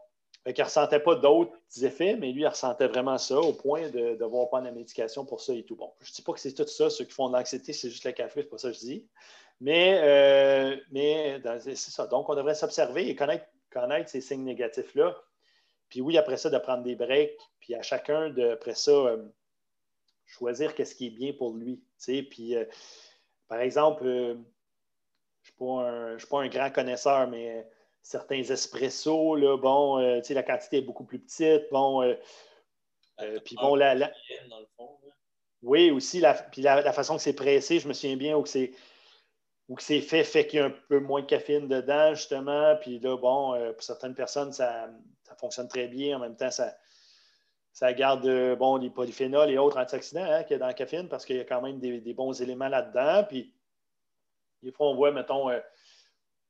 il 0.46 0.54
ne 0.56 0.64
ressentait 0.64 1.00
pas 1.00 1.16
d'autres 1.16 1.52
effets, 1.82 2.14
mais 2.14 2.30
lui, 2.30 2.42
il 2.42 2.48
ressentait 2.48 2.86
vraiment 2.86 3.18
ça 3.18 3.40
au 3.40 3.52
point 3.52 3.90
de 3.90 4.14
devoir 4.14 4.46
prendre 4.48 4.66
la 4.66 4.72
médication 4.72 5.24
pour 5.24 5.40
ça 5.40 5.52
et 5.52 5.64
tout. 5.64 5.74
Bon, 5.74 5.92
je 6.00 6.12
ne 6.12 6.14
dis 6.14 6.22
pas 6.22 6.32
que 6.32 6.40
c'est 6.40 6.54
tout 6.54 6.66
ça. 6.68 6.90
Ceux 6.90 7.04
qui 7.04 7.12
font 7.12 7.28
de 7.28 7.36
l'anxiété, 7.36 7.72
c'est 7.72 7.90
juste 7.90 8.04
le 8.04 8.12
café, 8.12 8.42
c'est 8.42 8.50
pas 8.50 8.58
ça 8.58 8.68
que 8.68 8.74
je 8.74 8.80
dis. 8.80 9.08
Mais, 9.60 9.98
euh, 10.00 10.76
mais 10.92 11.42
c'est 11.60 11.76
ça. 11.76 12.06
Donc, 12.06 12.28
on 12.28 12.36
devrait 12.36 12.54
s'observer 12.54 13.08
et 13.08 13.16
connaître 13.16 13.46
connaître 13.80 14.10
ces 14.10 14.20
signes 14.20 14.44
négatifs-là. 14.44 15.16
Puis 15.88 16.00
oui, 16.00 16.18
après 16.18 16.36
ça, 16.36 16.50
de 16.50 16.58
prendre 16.58 16.82
des 16.82 16.94
breaks, 16.94 17.38
puis 17.60 17.74
à 17.74 17.82
chacun, 17.82 18.30
de, 18.30 18.50
après 18.50 18.74
ça, 18.74 18.90
euh, 18.90 19.24
choisir 20.26 20.74
qu'est-ce 20.74 20.94
qui 20.94 21.06
est 21.06 21.10
bien 21.10 21.32
pour 21.32 21.54
lui. 21.54 21.82
Puis, 22.30 22.54
euh, 22.54 22.64
par 23.48 23.60
exemple, 23.60 24.04
euh, 24.04 24.34
je 25.42 25.64
ne 25.64 26.18
suis, 26.18 26.26
pas 26.28 26.40
un 26.40 26.48
grand 26.48 26.70
connaisseur, 26.70 27.28
mais 27.28 27.66
certains 28.02 28.42
espressos, 28.42 29.36
là, 29.36 29.56
bon, 29.56 29.96
la 29.96 30.42
quantité 30.42 30.78
est 30.78 30.82
beaucoup 30.82 31.04
plus 31.04 31.18
petite. 31.18 31.70
Bon, 31.70 32.14
puis 33.44 33.56
bon, 33.56 33.74
la, 33.74 34.12
Oui, 35.62 35.90
aussi, 35.90 36.20
la, 36.20 36.34
puis 36.34 36.60
la, 36.60 36.92
façon 36.92 37.16
que 37.16 37.22
c'est 37.22 37.32
pressé, 37.32 37.80
je 37.80 37.88
me 37.88 37.94
souviens 37.94 38.16
bien, 38.16 38.36
où 38.36 38.44
c'est 38.44 38.72
ou 39.68 39.74
que 39.74 39.82
c'est 39.82 40.00
fait, 40.00 40.24
fait 40.24 40.46
qu'il 40.46 40.60
y 40.60 40.62
a 40.62 40.66
un 40.66 40.74
peu 40.88 40.98
moins 40.98 41.20
de 41.20 41.26
caféine 41.26 41.68
dedans, 41.68 42.14
justement. 42.14 42.74
Puis 42.80 42.98
là, 43.00 43.16
bon, 43.16 43.54
euh, 43.54 43.72
pour 43.72 43.82
certaines 43.82 44.14
personnes, 44.14 44.52
ça, 44.52 44.88
fonctionne 45.36 45.68
très 45.68 45.88
bien. 45.88 46.16
En 46.16 46.20
même 46.20 46.36
temps, 46.36 46.50
ça, 46.50 46.74
ça 47.72 47.92
garde 47.92 48.26
euh, 48.26 48.56
bon, 48.56 48.76
les 48.76 48.90
polyphénols 48.90 49.50
et 49.50 49.58
autres 49.58 49.78
antioxydants 49.78 50.24
hein, 50.24 50.42
qu'il 50.42 50.52
y 50.52 50.54
a 50.54 50.58
dans 50.58 50.66
la 50.66 50.74
caféine 50.74 51.08
parce 51.08 51.24
qu'il 51.26 51.36
y 51.36 51.40
a 51.40 51.44
quand 51.44 51.60
même 51.60 51.78
des, 51.78 52.14
bons 52.14 52.40
éléments 52.40 52.68
là-dedans. 52.68 53.24
Puis 53.28 53.54
des 54.62 54.72
fois, 54.72 54.88
on 54.88 54.94
voit, 54.94 55.12
mettons, 55.12 55.50
euh, 55.50 55.60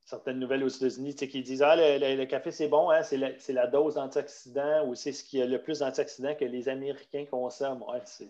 certaines 0.09 0.39
nouvelles 0.39 0.63
aux 0.63 0.69
États-Unis 0.69 1.15
qui 1.15 1.41
disent 1.41 1.61
Ah, 1.61 1.75
le, 1.75 2.25
café, 2.25 2.51
c'est 2.51 2.67
bon, 2.67 2.89
hein, 2.89 3.03
c'est 3.03 3.17
la, 3.17 3.67
dose 3.67 3.95
d'antioxydants 3.95 4.87
ou 4.87 4.95
c'est 4.95 5.11
ce 5.11 5.23
qui 5.23 5.41
a 5.41 5.45
le 5.45 5.61
plus 5.61 5.79
d'antioxydants 5.79 6.35
que 6.35 6.45
les 6.45 6.67
Américains 6.67 7.25
consomment. 7.29 7.83
Ouais, 7.83 8.01
c'est 8.05 8.29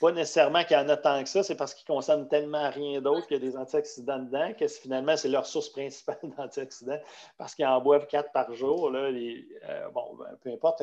pas 0.00 0.12
nécessairement 0.12 0.64
qu'il 0.64 0.76
y 0.76 0.80
en 0.80 0.88
a 0.88 0.96
tant 0.96 1.22
que 1.22 1.28
ça, 1.28 1.42
c'est 1.42 1.56
parce 1.56 1.74
qu'ils 1.74 1.86
consomment 1.86 2.28
tellement 2.28 2.70
rien 2.70 3.00
d'autre 3.00 3.26
qu'il 3.26 3.38
y 3.38 3.40
a 3.40 3.50
des 3.50 3.56
antioxydants 3.56 4.18
dedans 4.18 4.52
que 4.52 4.68
finalement, 4.68 5.16
c'est 5.16 5.28
leur 5.28 5.46
source 5.46 5.70
principale 5.70 6.18
d'antioxydants 6.36 7.00
parce 7.38 7.54
qu'ils 7.54 7.66
en 7.66 7.80
boivent 7.80 8.06
quatre 8.06 8.30
par 8.32 8.52
jour. 8.54 8.92
Euh, 8.94 9.88
bon, 9.92 10.16
ben, 10.16 10.36
peu 10.42 10.50
importe. 10.50 10.82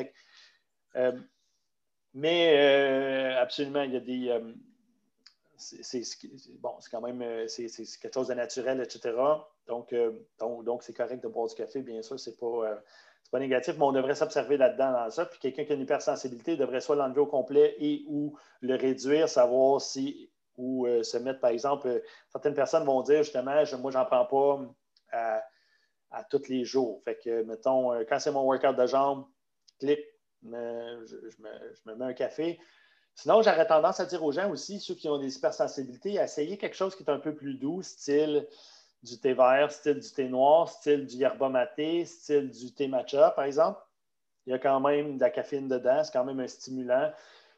Euh, 0.95 1.11
mais 2.13 2.57
euh, 2.57 3.39
absolument, 3.39 3.83
il 3.83 3.93
y 3.93 3.97
a 3.97 3.99
des 3.99 4.41
c'est 5.61 6.03
bon, 6.59 6.77
quand 6.89 7.01
même 7.01 7.47
c'est 7.47 7.67
quelque 8.01 8.13
chose 8.13 8.27
de 8.27 8.33
naturel, 8.33 8.81
etc. 8.81 9.13
Donc, 9.67 9.93
euh, 9.93 10.11
donc, 10.39 10.65
donc 10.65 10.83
c'est 10.83 10.93
correct 10.93 11.23
de 11.23 11.27
boire 11.27 11.47
du 11.47 11.55
café, 11.55 11.81
bien 11.81 12.01
sûr, 12.01 12.19
c'est 12.19 12.37
pas, 12.37 12.45
euh, 12.45 12.75
pas 13.31 13.39
négatif, 13.39 13.75
mais 13.77 13.85
on 13.85 13.91
devrait 13.91 14.15
s'observer 14.15 14.57
là-dedans 14.57 14.91
dans 14.91 15.09
ça. 15.09 15.25
Puis 15.25 15.39
quelqu'un 15.39 15.65
qui 15.65 15.71
a 15.71 15.75
une 15.75 15.81
hypersensibilité 15.81 16.57
devrait 16.57 16.81
soit 16.81 16.95
l'enlever 16.95 17.21
au 17.21 17.27
complet 17.27 17.75
et 17.79 18.03
ou 18.07 18.37
le 18.61 18.75
réduire, 18.75 19.29
savoir 19.29 19.81
si 19.81 20.29
ou 20.57 20.85
euh, 20.85 21.03
se 21.03 21.17
mettre, 21.17 21.39
par 21.39 21.51
exemple, 21.51 22.01
certaines 22.29 22.53
personnes 22.53 22.83
vont 22.83 23.01
dire 23.01 23.23
justement, 23.23 23.63
je, 23.63 23.75
moi, 23.75 23.91
j'en 23.91 24.05
prends 24.05 24.25
pas 24.25 24.59
à, 25.11 25.43
à, 26.11 26.23
tous 26.25 26.49
les 26.49 26.65
jours. 26.65 27.01
Fait 27.05 27.17
que, 27.23 27.43
mettons, 27.43 27.97
quand 28.09 28.19
c'est 28.19 28.31
mon 28.31 28.43
workout 28.43 28.75
de 28.75 28.85
jambes, 28.85 29.25
clic, 29.79 29.99
je, 30.43 30.49
me, 30.49 31.05
je, 31.05 31.89
me, 31.89 31.95
mets 31.95 32.05
un 32.05 32.13
café. 32.13 32.59
Sinon, 33.15 33.41
j'aurais 33.41 33.67
tendance 33.67 33.99
à 33.99 34.05
dire 34.05 34.23
aux 34.23 34.31
gens 34.31 34.49
aussi, 34.49 34.79
ceux 34.79 34.95
qui 34.95 35.07
ont 35.09 35.17
des 35.17 35.35
hypersensibilités, 35.37 36.19
à 36.19 36.23
essayer 36.23 36.57
quelque 36.57 36.75
chose 36.75 36.95
qui 36.95 37.03
est 37.03 37.09
un 37.09 37.19
peu 37.19 37.35
plus 37.35 37.55
doux, 37.55 37.81
style 37.81 38.47
du 39.03 39.19
thé 39.19 39.33
vert, 39.33 39.71
style 39.71 39.99
du 39.99 40.09
thé 40.09 40.27
noir, 40.27 40.69
style 40.69 41.05
du 41.05 41.17
yerba 41.17 41.49
maté, 41.49 42.05
style 42.05 42.49
du 42.49 42.73
thé 42.73 42.87
matcha, 42.87 43.31
par 43.31 43.45
exemple. 43.45 43.79
Il 44.45 44.51
y 44.51 44.53
a 44.53 44.59
quand 44.59 44.79
même 44.79 45.17
de 45.17 45.21
la 45.21 45.29
caféine 45.29 45.67
dedans, 45.67 46.03
c'est 46.03 46.11
quand 46.11 46.25
même 46.25 46.39
un 46.39 46.47
stimulant. 46.47 47.11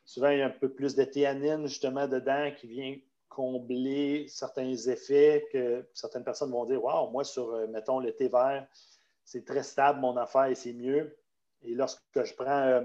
Souvent, 0.06 0.30
il 0.30 0.40
y 0.40 0.42
a 0.42 0.48
un 0.48 0.50
peu 0.50 0.70
plus 0.70 0.96
de 0.96 1.04
théanine 1.06 1.66
justement 1.66 2.08
dedans 2.08 2.52
qui 2.58 2.68
vient 2.68 2.98
combler 3.30 4.28
certains 4.28 4.76
effets 4.76 5.48
que 5.52 5.88
certaines 5.94 6.24
personnes 6.24 6.52
vont 6.52 6.66
dire 6.66 6.84
Waouh, 6.84 7.10
moi, 7.10 7.24
sur, 7.24 7.52
euh, 7.52 7.68
mettons, 7.68 8.00
le 8.00 8.14
thé 8.14 8.28
vert, 8.28 8.68
c'est 9.24 9.46
très 9.46 9.64
stable 9.64 10.00
mon 10.02 10.16
affaire 10.18 10.46
et 10.46 10.56
c'est 10.56 10.74
mieux. 10.74 11.18
Et 11.64 11.74
lorsque 11.74 12.02
je 12.14 12.34
prends 12.34 12.68
euh, 12.68 12.82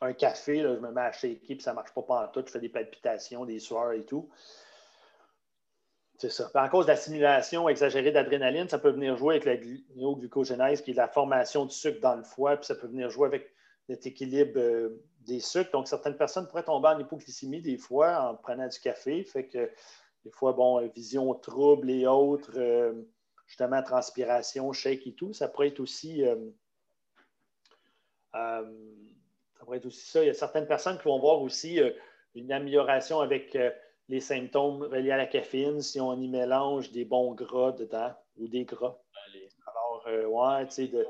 un 0.00 0.12
café, 0.12 0.60
je 0.60 0.68
me 0.68 0.90
mets 0.92 1.00
à 1.00 1.12
shaker 1.12 1.38
puis 1.56 1.60
ça 1.60 1.70
ne 1.72 1.76
marche 1.76 1.92
pas 1.92 2.02
partout, 2.02 2.42
je 2.46 2.52
fais 2.52 2.60
des 2.60 2.68
palpitations, 2.68 3.44
des 3.44 3.58
sueurs 3.58 3.92
et 3.92 4.04
tout. 4.04 4.28
C'est 6.18 6.30
ça. 6.30 6.50
À 6.54 6.68
cause 6.68 6.86
de 6.86 6.90
la 6.90 6.96
simulation 6.96 7.68
exagérée 7.68 8.10
d'adrénaline, 8.10 8.68
ça 8.68 8.78
peut 8.78 8.90
venir 8.90 9.16
jouer 9.16 9.36
avec 9.36 9.44
la 9.44 9.56
néoglucogénèse, 9.94 10.82
qui 10.82 10.90
est 10.90 10.94
la 10.94 11.06
formation 11.06 11.64
du 11.64 11.74
sucre 11.74 12.00
dans 12.00 12.16
le 12.16 12.24
foie, 12.24 12.56
puis 12.56 12.66
ça 12.66 12.74
peut 12.74 12.88
venir 12.88 13.08
jouer 13.08 13.28
avec 13.28 13.54
cet 13.88 14.04
équilibre 14.04 14.58
euh, 14.58 15.00
des 15.20 15.38
sucres. 15.38 15.70
Donc, 15.70 15.86
certaines 15.86 16.16
personnes 16.16 16.48
pourraient 16.48 16.64
tomber 16.64 16.88
en 16.88 16.98
hypoglycémie 16.98 17.62
des 17.62 17.78
fois 17.78 18.30
en 18.30 18.34
prenant 18.34 18.66
du 18.66 18.80
café. 18.80 19.22
Fait 19.22 19.46
que 19.46 19.70
des 20.24 20.30
fois, 20.32 20.52
bon, 20.54 20.80
euh, 20.80 20.88
vision 20.88 21.32
trouble 21.34 21.88
et 21.88 22.08
autres, 22.08 22.50
euh, 22.56 22.92
justement, 23.46 23.80
transpiration, 23.84 24.72
shake 24.72 25.06
et 25.06 25.14
tout, 25.14 25.32
ça 25.32 25.46
pourrait 25.46 25.68
être 25.68 25.80
aussi. 25.80 26.24
Ça 29.58 29.64
pourrait 29.64 29.78
être 29.78 29.86
aussi 29.86 30.06
ça. 30.06 30.22
Il 30.22 30.26
y 30.26 30.30
a 30.30 30.34
certaines 30.34 30.66
personnes 30.66 30.98
qui 30.98 31.04
vont 31.04 31.18
voir 31.18 31.42
aussi 31.42 31.80
une 32.34 32.52
amélioration 32.52 33.20
avec 33.20 33.56
les 34.08 34.20
symptômes 34.20 34.82
reliés 34.82 35.10
à 35.10 35.16
la 35.16 35.26
caféine 35.26 35.80
si 35.80 36.00
on 36.00 36.18
y 36.20 36.28
mélange 36.28 36.90
des 36.92 37.04
bons 37.04 37.34
gras 37.34 37.72
dedans 37.72 38.12
ou 38.36 38.48
des 38.48 38.64
gras. 38.64 38.96
Alors, 39.66 40.04
euh, 40.06 40.26
ouais, 40.26 40.66
tu 40.66 40.74
sais, 40.74 40.88
de... 40.88 41.06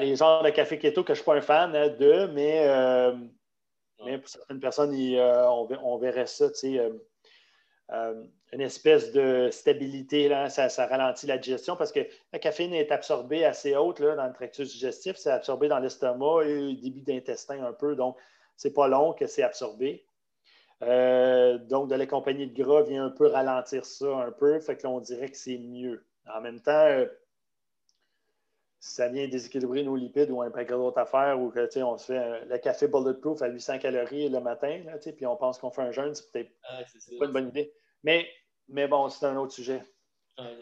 les 0.00 0.16
genres 0.16 0.42
de 0.42 0.50
café 0.50 0.78
keto 0.78 1.02
que 1.02 1.14
je 1.14 1.20
ne 1.20 1.22
suis 1.22 1.24
pas 1.24 1.36
un 1.36 1.40
fan 1.40 1.74
hein, 1.74 1.88
de, 1.88 2.26
mais, 2.26 2.68
euh, 2.68 3.16
mais 4.04 4.18
pour 4.18 4.28
certaines 4.28 4.60
personnes, 4.60 4.94
euh, 4.94 5.48
on, 5.48 5.96
verrait 5.96 6.26
ça, 6.26 6.50
tu 6.50 6.56
sais, 6.56 6.92
une 8.52 8.60
espèce 8.60 9.12
de 9.12 9.48
stabilité, 9.50 10.28
là, 10.28 10.48
ça, 10.48 10.86
ralentit 10.86 11.26
la 11.26 11.38
digestion 11.38 11.76
parce 11.76 11.92
que 11.92 12.00
la 12.32 12.38
caféine 12.38 12.72
est 12.72 12.90
absorbée 12.90 13.44
assez 13.44 13.76
haute 13.76 14.00
là, 14.00 14.14
dans 14.14 14.26
le 14.26 14.32
tractus 14.32 14.72
digestif, 14.72 15.16
c'est 15.16 15.30
absorbé 15.30 15.68
dans 15.68 15.78
l'estomac 15.78 16.44
et 16.44 16.72
le 16.72 16.74
début 16.74 17.02
d'intestin 17.02 17.62
un 17.64 17.72
peu, 17.72 17.94
donc 17.94 18.16
c'est 18.56 18.72
pas 18.72 18.88
long 18.88 19.12
que 19.12 19.26
c'est 19.26 19.42
absorbé. 19.42 20.04
Euh, 20.82 21.58
donc, 21.58 21.88
de 21.88 21.94
l'accompagner 21.94 22.46
de 22.46 22.62
gras 22.62 22.82
vient 22.82 23.04
un 23.06 23.10
peu 23.10 23.26
ralentir 23.26 23.84
ça 23.84 24.16
un 24.16 24.32
peu. 24.32 24.58
Fait 24.60 24.76
que 24.76 24.82
là, 24.82 24.90
on 24.90 25.00
dirait 25.00 25.30
que 25.30 25.36
c'est 25.36 25.58
mieux. 25.58 26.04
En 26.32 26.40
même 26.40 26.60
temps, 26.60 26.86
euh, 26.86 27.06
ça 28.80 29.08
vient 29.08 29.28
déséquilibrer 29.28 29.84
nos 29.84 29.94
lipides 29.94 30.30
ou 30.30 30.42
un 30.42 30.50
paquet 30.50 30.72
d'autres 30.72 30.98
affaires 30.98 31.40
ou 31.40 31.50
que, 31.50 31.82
on 31.82 31.98
se 31.98 32.06
fait 32.06 32.18
euh, 32.18 32.44
le 32.46 32.58
café 32.58 32.88
bulletproof 32.88 33.42
à 33.42 33.48
800 33.48 33.78
calories 33.78 34.28
le 34.28 34.40
matin, 34.40 34.80
là, 34.84 34.98
puis 34.98 35.26
on 35.26 35.36
pense 35.36 35.58
qu'on 35.58 35.70
fait 35.70 35.82
un 35.82 35.92
jeûne, 35.92 36.14
c'est 36.14 36.32
peut-être 36.32 36.50
pas 37.18 37.26
une 37.26 37.32
bonne 37.32 37.48
idée. 37.48 37.72
Mais, 38.02 38.28
mais 38.68 38.88
bon, 38.88 39.08
c'est 39.08 39.26
un 39.26 39.36
autre 39.36 39.52
sujet. 39.52 39.82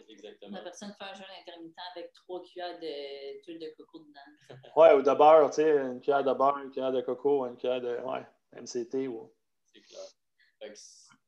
exactement. 0.09 0.57
La 0.57 0.63
personne 0.63 0.93
fait 0.97 1.05
un 1.05 1.13
jeûne 1.13 1.25
intermittent 1.39 1.75
avec 1.95 2.13
trois 2.13 2.41
cuillères 2.43 2.79
d'huile 2.79 3.59
de, 3.59 3.73
coco 3.77 3.99
dedans. 3.99 4.49
oui, 4.75 4.87
ou 4.97 5.01
de 5.01 5.13
beurre, 5.13 5.49
tu 5.49 5.55
sais, 5.55 5.77
une 5.77 6.01
cuillère 6.01 6.23
de 6.23 6.33
beurre, 6.33 6.59
une 6.59 6.71
cuillère 6.71 6.91
de 6.91 7.01
coco, 7.01 7.45
une 7.45 7.57
cuillère 7.57 7.81
de 7.81 7.97
ouais, 7.97 8.25
MCT. 8.53 9.07
Ou... 9.07 9.33
C'est 9.65 9.81
clair. 9.81 10.73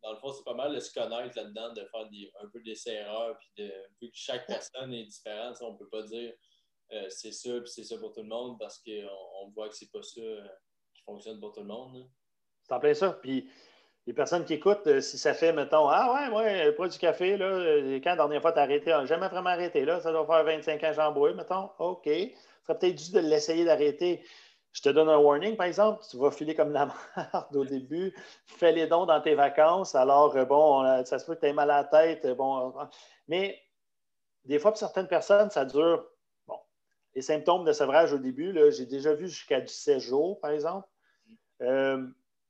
dans 0.04 0.12
le 0.12 0.18
fond, 0.20 0.34
c'est 0.34 0.44
pas 0.44 0.54
mal 0.54 0.76
de 0.76 0.80
se 0.80 0.94
connaître 0.94 1.36
là-dedans, 1.38 1.74
de 1.74 1.86
faire 1.86 2.08
un 2.42 2.48
peu 2.50 2.62
des 2.62 2.90
erreurs, 2.90 3.38
puis 3.38 3.66
de, 3.66 3.74
vu 4.02 4.10
que 4.10 4.16
chaque 4.16 4.46
personne 4.46 4.94
est 4.94 5.06
différente, 5.06 5.58
on 5.62 5.74
ne 5.74 5.78
peut 5.78 5.90
pas 5.90 6.04
dire 6.04 6.34
euh, 6.92 7.10
c'est 7.10 7.32
ça, 7.32 7.60
puis 7.60 7.70
c'est 7.70 7.84
ça 7.84 7.98
pour 7.98 8.14
tout 8.14 8.22
le 8.22 8.28
monde, 8.28 8.60
parce 8.60 8.78
qu'on 8.80 9.10
on 9.42 9.50
voit 9.50 9.70
que 9.70 9.76
c'est 9.76 9.92
pas 9.92 10.04
ça 10.04 10.22
euh, 10.22 10.48
qui 10.94 11.02
fonctionne 11.04 11.40
pour 11.40 11.54
tout 11.54 11.62
le 11.62 11.68
monde. 11.68 12.10
C'est 12.62 12.74
en 12.74 12.80
plein 12.80 12.94
ça. 12.94 13.14
Puis 13.14 13.50
les 14.06 14.14
personnes 14.14 14.44
qui 14.44 14.54
écoutent, 14.56 14.88
euh, 14.88 15.02
si 15.02 15.18
ça 15.18 15.34
fait, 15.34 15.54
mettons, 15.54 15.88
ah 15.88 16.30
ouais, 16.32 16.36
ouais, 16.36 16.72
pas 16.74 16.88
du 16.88 16.98
café, 16.98 17.38
là, 17.38 17.48
quand 18.04 18.10
la 18.12 18.16
dernière 18.16 18.42
fois 18.42 18.52
tu 18.52 18.60
as 18.60 18.64
arrêté, 18.64 18.94
jamais 19.06 19.30
vraiment 19.30 19.50
arrêté, 19.50 19.86
là, 19.86 20.00
ça 20.02 20.12
doit 20.12 20.26
faire 20.26 20.44
25 20.44 20.84
ans 20.84 20.92
que 20.92 21.14
bois, 21.14 21.34
mettons, 21.34 21.70
OK. 21.80 22.06
Ça 22.06 22.74
serait 22.74 22.80
peut-être 22.80 22.96
dû 22.96 23.12
de 23.12 23.20
l'essayer 23.20 23.66
d'arrêter. 23.66 24.24
Je 24.74 24.82
te 24.82 24.90
donne 24.90 25.08
un 25.08 25.18
warning, 25.18 25.56
par 25.56 25.68
exemple, 25.68 26.04
tu 26.10 26.18
vas 26.18 26.32
filer 26.32 26.56
comme 26.56 26.74
la 26.74 26.88
merde 27.16 27.56
au 27.56 27.64
début, 27.64 28.14
fais 28.48 28.72
les 28.72 28.88
dons 28.88 29.06
dans 29.06 29.22
tes 29.22 29.36
vacances, 29.36 29.94
alors, 29.94 30.36
euh, 30.36 30.46
bon, 30.46 30.84
euh, 30.84 31.04
ça 31.06 31.20
se 31.20 31.26
peut 31.26 31.36
que 31.36 31.42
tu 31.42 31.46
aies 31.46 31.54
mal 31.54 31.70
à 31.70 31.78
la 31.78 31.84
tête, 31.84 32.26
euh, 32.26 32.34
bon, 32.34 32.74
mais 33.28 33.62
des 34.46 34.60
fois, 34.60 34.72
pour 34.72 34.80
certaines 34.80 35.08
personnes, 35.08 35.52
ça 35.52 35.64
dure, 35.64 36.06
bon, 36.48 36.58
les 37.14 37.22
symptômes 37.22 37.64
de 37.66 37.72
sevrage 37.72 38.14
au 38.14 38.18
début, 38.18 38.58
j'ai 38.72 38.88
déjà 38.88 39.14
vu 39.14 39.30
jusqu'à 39.30 39.62
17 39.62 40.00
jours, 40.00 40.40
par 40.42 40.52
exemple. 40.52 40.88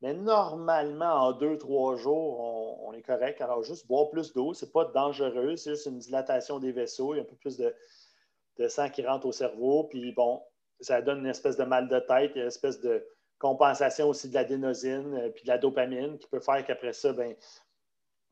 Mais 0.04 0.14
normalement, 0.14 1.14
en 1.28 1.32
deux, 1.32 1.58
trois 1.58 1.96
jours, 1.96 2.82
on, 2.86 2.92
est 2.92 3.02
correct. 3.02 3.40
Alors, 3.40 3.64
juste 3.64 3.88
boire 3.88 4.10
plus 4.10 4.34
d'eau, 4.34 4.54
ce 4.54 4.66
n'est 4.66 4.72
pas 4.72 4.84
dangereux, 4.84 5.56
c'est 5.56 5.72
juste 5.72 5.86
une 5.86 5.98
dilatation 5.98 6.60
des 6.60 6.74
vaisseaux. 6.74 7.14
Il 7.14 7.18
y 7.18 7.20
a 7.22 7.24
un 7.24 7.26
peu 7.26 7.38
plus 7.38 7.58
de, 7.58 8.68
sang 8.68 8.90
qui 8.90 9.02
rentre 9.06 9.26
au 9.26 9.32
cerveau. 9.32 9.86
Puis 9.86 10.12
bon, 10.12 10.44
ça 10.82 11.02
donne 11.02 11.20
une 11.20 11.28
espèce 11.28 11.56
de 11.56 11.64
mal 11.64 11.88
de 11.88 12.00
tête, 12.00 12.36
une 12.36 12.48
espèce 12.48 12.82
de 12.82 13.08
compensation 13.40 14.10
aussi 14.10 14.28
de 14.28 14.34
l'adénosine 14.34 15.16
euh, 15.16 15.30
puis 15.30 15.44
de 15.44 15.48
la 15.48 15.58
dopamine 15.58 16.18
qui 16.18 16.28
peut 16.28 16.42
faire 16.42 16.66
qu'après 16.66 16.92
ça, 16.92 17.14
ben, 17.14 17.34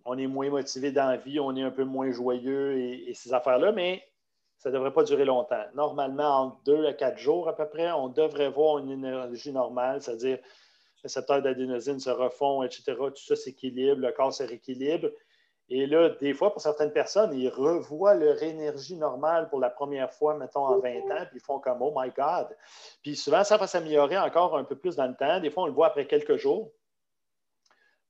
on 0.03 0.17
est 0.17 0.27
moins 0.27 0.49
motivé 0.49 0.91
dans 0.91 1.07
la 1.07 1.17
vie, 1.17 1.39
on 1.39 1.55
est 1.55 1.63
un 1.63 1.71
peu 1.71 1.85
moins 1.85 2.11
joyeux 2.11 2.79
et, 2.79 3.13
ces 3.13 3.33
affaires-là, 3.33 3.71
mais 3.71 4.03
ça 4.57 4.69
ne 4.69 4.75
devrait 4.75 4.93
pas 4.93 5.03
durer 5.03 5.23
longtemps. 5.23 5.63
Normalement, 5.73 6.41
en 6.41 6.59
deux 6.65 6.85
à 6.85 6.93
quatre 6.93 7.17
jours 7.17 7.47
à 7.47 7.55
peu 7.55 7.69
près, 7.69 7.91
on 7.93 8.09
devrait 8.09 8.49
voir 8.49 8.79
une 8.79 8.91
énergie 8.91 9.53
normale, 9.53 10.01
c'est-à-dire 10.01 10.39
récepteurs 11.03 11.41
d'adénosine 11.41 11.99
se 11.99 12.09
refont, 12.09 12.63
etc. 12.63 12.83
Tout 12.97 13.15
ça 13.15 13.35
s'équilibre, 13.35 14.01
le 14.01 14.11
corps 14.11 14.33
se 14.33 14.43
rééquilibre. 14.43 15.09
Et 15.73 15.87
là, 15.87 16.09
des 16.09 16.33
fois, 16.33 16.51
pour 16.51 16.61
certaines 16.61 16.91
personnes, 16.91 17.33
ils 17.33 17.47
revoient 17.47 18.13
leur 18.13 18.43
énergie 18.43 18.97
normale 18.97 19.47
pour 19.49 19.59
la 19.61 19.69
première 19.69 20.11
fois, 20.11 20.37
mettons, 20.37 20.65
en 20.65 20.79
20 20.79 20.89
ans, 20.89 21.25
puis 21.29 21.37
ils 21.37 21.41
font 21.41 21.59
comme 21.59 21.81
Oh 21.81 21.93
my 21.95 22.11
God. 22.11 22.47
Puis 23.01 23.15
souvent, 23.15 23.45
ça 23.45 23.55
va 23.55 23.67
s'améliorer 23.67 24.17
encore 24.17 24.57
un 24.57 24.65
peu 24.65 24.75
plus 24.75 24.97
dans 24.97 25.07
le 25.07 25.15
temps. 25.15 25.39
Des 25.39 25.49
fois, 25.49 25.63
on 25.63 25.67
le 25.67 25.71
voit 25.71 25.87
après 25.87 26.07
quelques 26.07 26.35
jours. 26.35 26.73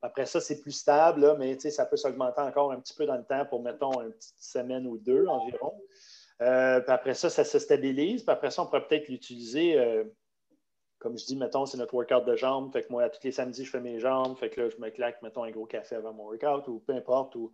Après 0.02 0.26
ça, 0.26 0.42
c'est 0.42 0.62
plus 0.62 0.72
stable, 0.72 1.36
mais 1.38 1.60
ça 1.60 1.86
peut 1.86 1.98
s'augmenter 1.98 2.42
encore 2.42 2.72
un 2.72 2.80
petit 2.80 2.96
peu 2.96 3.06
dans 3.06 3.18
le 3.18 3.24
temps 3.24 3.46
pour, 3.46 3.62
mettons, 3.62 4.02
une 4.02 4.12
petite 4.12 4.42
semaine 4.42 4.88
ou 4.88 4.98
deux 4.98 5.28
environ. 5.28 5.80
Euh, 6.42 6.80
puis 6.80 6.92
après 6.92 7.14
ça, 7.14 7.30
ça 7.30 7.44
se 7.44 7.60
stabilise. 7.60 8.24
Puis 8.24 8.34
après 8.34 8.50
ça, 8.50 8.64
on 8.64 8.66
pourrait 8.66 8.88
peut-être 8.88 9.08
l'utiliser. 9.08 9.78
Euh, 9.78 10.04
comme 11.02 11.18
je 11.18 11.26
dis, 11.26 11.36
mettons, 11.36 11.66
c'est 11.66 11.78
notre 11.78 11.96
workout 11.96 12.26
de 12.26 12.36
jambes. 12.36 12.72
Fait 12.72 12.84
que 12.84 12.92
moi, 12.92 13.10
tous 13.10 13.24
les 13.24 13.32
samedis, 13.32 13.66
je 13.66 13.72
fais 13.72 13.82
mes 13.82 14.00
jambes. 14.00 14.38
Fait 14.38 14.52
que 14.52 14.62
là, 14.62 14.70
je 14.70 14.78
me 14.78 14.90
claque, 14.92 15.20
mettons, 15.24 15.44
un 15.44 15.50
gros 15.50 15.66
café 15.66 15.96
avant 15.96 16.14
mon 16.14 16.26
workout 16.26 16.68
ou 16.68 16.80
peu 16.80 16.94
importe. 16.94 17.36
Ou 17.36 17.52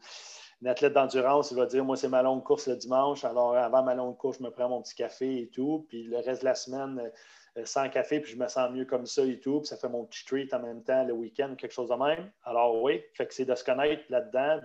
un 0.63 0.69
athlète 0.69 0.93
d'endurance, 0.93 1.51
il 1.51 1.57
va 1.57 1.65
dire, 1.65 1.85
moi, 1.85 1.95
c'est 1.95 2.09
ma 2.09 2.21
longue 2.21 2.43
course 2.43 2.67
le 2.67 2.75
dimanche. 2.75 3.23
Alors, 3.23 3.55
avant 3.55 3.83
ma 3.83 3.95
longue 3.95 4.17
course, 4.17 4.39
je 4.39 4.43
me 4.43 4.51
prends 4.51 4.67
mon 4.67 4.81
petit 4.81 4.95
café 4.95 5.43
et 5.43 5.47
tout. 5.47 5.85
Puis 5.87 6.03
le 6.03 6.17
reste 6.17 6.41
de 6.41 6.45
la 6.45 6.55
semaine, 6.55 7.09
euh, 7.57 7.65
sans 7.65 7.89
café, 7.89 8.19
puis 8.19 8.33
je 8.33 8.37
me 8.37 8.49
sens 8.49 8.69
mieux 8.71 8.85
comme 8.85 9.05
ça 9.05 9.23
et 9.23 9.39
tout. 9.39 9.59
Puis 9.61 9.67
ça 9.67 9.77
fait 9.77 9.89
mon 9.89 10.03
petit 10.03 10.25
treat 10.25 10.53
en 10.53 10.59
même 10.59 10.83
temps 10.83 11.05
le 11.05 11.13
week-end, 11.13 11.55
quelque 11.57 11.73
chose 11.73 11.89
de 11.89 11.95
même. 11.95 12.29
Alors, 12.43 12.83
oui, 12.83 13.01
fait 13.13 13.27
que 13.27 13.33
c'est 13.33 13.45
de 13.45 13.55
se 13.55 13.63
connaître 13.63 14.03
là-dedans. 14.09 14.59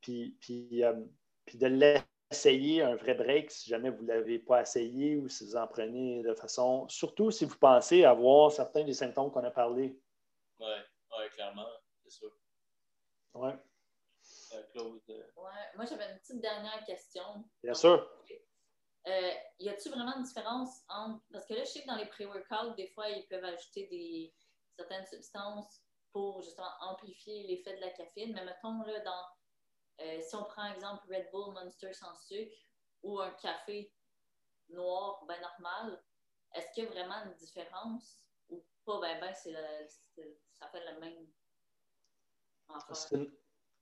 puis, 0.00 0.38
puis, 0.40 0.82
euh, 0.82 0.94
puis 1.44 1.58
de 1.58 1.66
essayer 2.30 2.82
un 2.82 2.96
vrai 2.96 3.14
break 3.14 3.50
si 3.50 3.70
jamais 3.70 3.90
vous 3.90 4.02
ne 4.02 4.08
l'avez 4.08 4.38
pas 4.38 4.62
essayé 4.62 5.16
ou 5.16 5.28
si 5.28 5.44
vous 5.44 5.56
en 5.56 5.66
prenez 5.66 6.22
de 6.22 6.34
façon. 6.34 6.88
Surtout 6.88 7.30
si 7.30 7.44
vous 7.44 7.56
pensez 7.56 8.04
avoir 8.04 8.50
certains 8.50 8.84
des 8.84 8.94
symptômes 8.94 9.30
qu'on 9.30 9.44
a 9.44 9.50
parlé. 9.50 9.98
Oui, 10.60 10.66
ouais, 10.66 11.28
clairement, 11.30 11.66
c'est 12.02 12.10
sûr. 12.10 12.32
Oui. 13.34 13.50
Euh, 14.54 14.62
Claude. 14.72 15.00
Euh, 15.10 15.22
ouais, 15.36 15.76
moi, 15.76 15.84
j'avais 15.84 16.10
une 16.10 16.18
petite 16.18 16.40
dernière 16.40 16.84
question. 16.84 17.44
Bien 17.62 17.74
sûr. 17.74 18.08
Euh, 19.06 19.30
y 19.58 19.68
a-t-il 19.68 19.90
vraiment 19.92 20.16
une 20.16 20.22
différence 20.22 20.82
entre. 20.88 21.22
Parce 21.32 21.46
que 21.46 21.54
là, 21.54 21.64
je 21.64 21.70
sais 21.70 21.82
que 21.82 21.88
dans 21.88 21.96
les 21.96 22.06
pré-workouts, 22.06 22.74
des 22.76 22.88
fois, 22.88 23.08
ils 23.08 23.26
peuvent 23.26 23.44
ajouter 23.44 23.86
des, 23.88 24.32
certaines 24.76 25.04
substances 25.06 25.82
pour 26.12 26.40
justement 26.42 26.70
amplifier 26.80 27.42
l'effet 27.42 27.76
de 27.76 27.80
la 27.80 27.90
caféine. 27.90 28.32
Mais 28.34 28.44
mettons, 28.44 28.82
là, 28.82 29.00
dans 29.00 29.26
euh, 30.00 30.20
si 30.20 30.34
on 30.34 30.44
prend 30.44 30.72
exemple 30.72 31.04
Red 31.08 31.28
Bull 31.32 31.54
Monster 31.54 31.92
sans 31.92 32.14
sucre 32.14 32.56
ou 33.02 33.20
un 33.20 33.30
café 33.32 33.92
noir 34.70 35.24
ben 35.28 35.40
normal, 35.40 36.02
est-ce 36.54 36.72
qu'il 36.72 36.84
y 36.84 36.86
a 36.86 36.90
vraiment 36.90 37.24
une 37.26 37.34
différence 37.34 38.18
ou 38.48 38.64
pas? 38.84 39.00
Ben 39.00 39.20
ben 39.20 39.34
ça 39.34 40.68
fait 40.68 40.92
le 40.92 41.00
même 41.00 41.26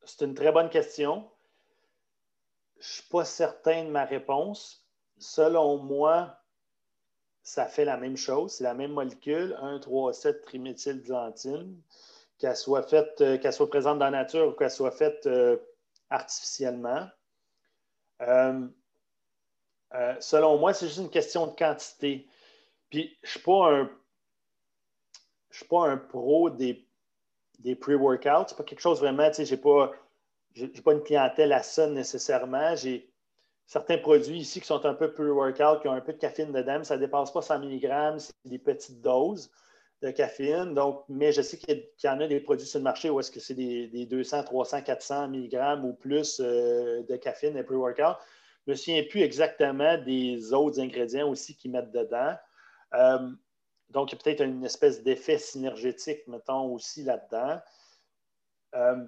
C'est 0.04 0.24
une, 0.24 0.34
très 0.34 0.52
bonne 0.52 0.70
question. 0.70 1.30
Je 2.78 2.88
ne 2.88 2.92
suis 2.94 3.08
pas 3.08 3.24
certain 3.24 3.84
de 3.84 3.90
ma 3.90 4.04
réponse. 4.04 4.84
Selon 5.18 5.78
moi, 5.78 6.36
ça 7.42 7.66
fait 7.66 7.84
la 7.84 7.96
même 7.96 8.16
chose. 8.16 8.54
C'est 8.54 8.64
la 8.64 8.74
même 8.74 8.92
molécule, 8.92 9.56
1,3,7 9.62 10.40
triméthylxanthine, 10.40 11.80
qu'elle 12.38 12.56
soit 12.56 12.82
faite, 12.82 13.20
euh, 13.20 13.38
qu'elle 13.38 13.52
soit 13.52 13.70
présente 13.70 13.98
dans 13.98 14.06
la 14.06 14.22
nature 14.22 14.48
ou 14.48 14.52
qu'elle 14.52 14.70
soit 14.70 14.90
faite 14.90 15.26
euh, 15.26 15.56
artificiellement. 16.12 17.08
Euh, 18.20 18.68
euh, 19.94 20.14
selon 20.20 20.58
moi, 20.58 20.72
c'est 20.72 20.86
juste 20.86 20.98
une 20.98 21.10
question 21.10 21.46
de 21.46 21.56
quantité. 21.56 22.26
Puis, 22.90 23.16
je 23.22 23.28
ne 23.28 23.86
suis 25.50 25.66
pas 25.68 25.88
un. 25.88 25.96
Pro 25.96 26.48
des, 26.50 26.86
des 27.58 27.74
pre-workouts. 27.74 28.48
Ce 28.48 28.54
n'est 28.54 28.56
pas 28.56 28.64
quelque 28.64 28.80
chose 28.80 29.00
vraiment, 29.00 29.28
tu 29.28 29.36
sais, 29.36 29.44
je 29.44 29.54
n'ai 29.54 29.60
pas, 29.60 29.92
pas 30.84 30.92
une 30.92 31.02
clientèle 31.02 31.52
à 31.52 31.62
ça 31.62 31.86
nécessairement. 31.88 32.74
J'ai 32.76 33.12
certains 33.66 33.98
produits 33.98 34.38
ici 34.38 34.60
qui 34.60 34.66
sont 34.66 34.84
un 34.86 34.94
peu 34.94 35.12
pre-workout, 35.12 35.82
qui 35.82 35.88
ont 35.88 35.92
un 35.92 36.00
peu 36.00 36.12
de 36.12 36.18
caféine 36.18 36.52
dedans, 36.52 36.82
ça 36.84 36.96
ne 36.96 37.00
dépasse 37.00 37.30
pas 37.30 37.42
100 37.42 37.60
mg, 37.60 38.18
c'est 38.18 38.32
des 38.44 38.58
petites 38.58 39.00
doses 39.00 39.50
de 40.02 40.10
caféine. 40.10 40.74
Donc, 40.74 41.04
mais 41.08 41.32
je 41.32 41.42
sais 41.42 41.56
qu'il 41.56 41.86
y, 42.02 42.08
en 42.08 42.20
a 42.20 42.26
des 42.26 42.40
produits 42.40 42.66
sur 42.66 42.78
le 42.80 42.84
marché 42.84 43.08
où 43.08 43.20
est-ce 43.20 43.30
que 43.30 43.40
c'est 43.40 43.54
des, 43.54 44.06
200, 44.06 44.44
300, 44.44 44.82
400 44.82 45.28
mg 45.28 45.84
ou 45.84 45.92
plus 45.94 46.40
euh, 46.40 47.02
de 47.04 47.16
caféine 47.16 47.56
et 47.56 47.62
pre-workout. 47.62 48.16
Je 48.66 48.70
ne 48.70 48.74
me 48.74 48.76
souviens 48.76 49.02
plus 49.04 49.20
exactement 49.20 49.98
des 49.98 50.52
autres 50.52 50.80
ingrédients 50.80 51.28
aussi 51.28 51.56
qu'ils 51.56 51.70
mettent 51.70 51.92
dedans. 51.92 52.34
Euh, 52.94 53.30
donc, 53.90 54.12
il 54.12 54.16
y 54.16 54.18
a 54.18 54.22
peut-être 54.22 54.42
une 54.42 54.64
espèce 54.64 55.02
d'effet 55.02 55.38
synergétique, 55.38 56.26
mettons, 56.26 56.72
aussi 56.72 57.04
là-dedans. 57.04 57.60
Euh, 58.74 59.04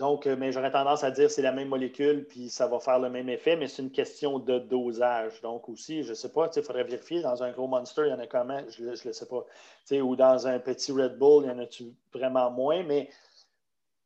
donc, 0.00 0.26
euh, 0.26 0.34
mais 0.34 0.50
j'aurais 0.50 0.72
tendance 0.72 1.04
à 1.04 1.10
dire 1.10 1.26
que 1.26 1.32
c'est 1.32 1.42
la 1.42 1.52
même 1.52 1.68
molécule, 1.68 2.24
puis 2.26 2.48
ça 2.48 2.66
va 2.66 2.80
faire 2.80 2.98
le 2.98 3.10
même 3.10 3.28
effet, 3.28 3.54
mais 3.54 3.68
c'est 3.68 3.82
une 3.82 3.90
question 3.90 4.38
de 4.38 4.58
dosage. 4.58 5.42
Donc, 5.42 5.68
aussi, 5.68 6.04
je 6.04 6.08
ne 6.08 6.14
sais 6.14 6.32
pas, 6.32 6.50
il 6.56 6.62
faudrait 6.62 6.84
vérifier. 6.84 7.20
Dans 7.20 7.42
un 7.42 7.52
gros 7.52 7.66
Monster, 7.66 8.04
il 8.06 8.08
y 8.08 8.12
en 8.14 8.18
a 8.18 8.26
comment? 8.26 8.62
Je 8.70 8.82
ne 8.82 8.88
le 8.88 8.96
sais 8.96 9.28
pas. 9.28 9.44
Ou 9.92 10.16
dans 10.16 10.46
un 10.46 10.58
petit 10.58 10.90
Red 10.90 11.18
Bull, 11.18 11.44
il 11.44 11.48
y 11.48 11.50
en 11.50 11.58
a-tu 11.58 11.94
vraiment 12.14 12.50
moins? 12.50 12.82
Mais, 12.82 13.10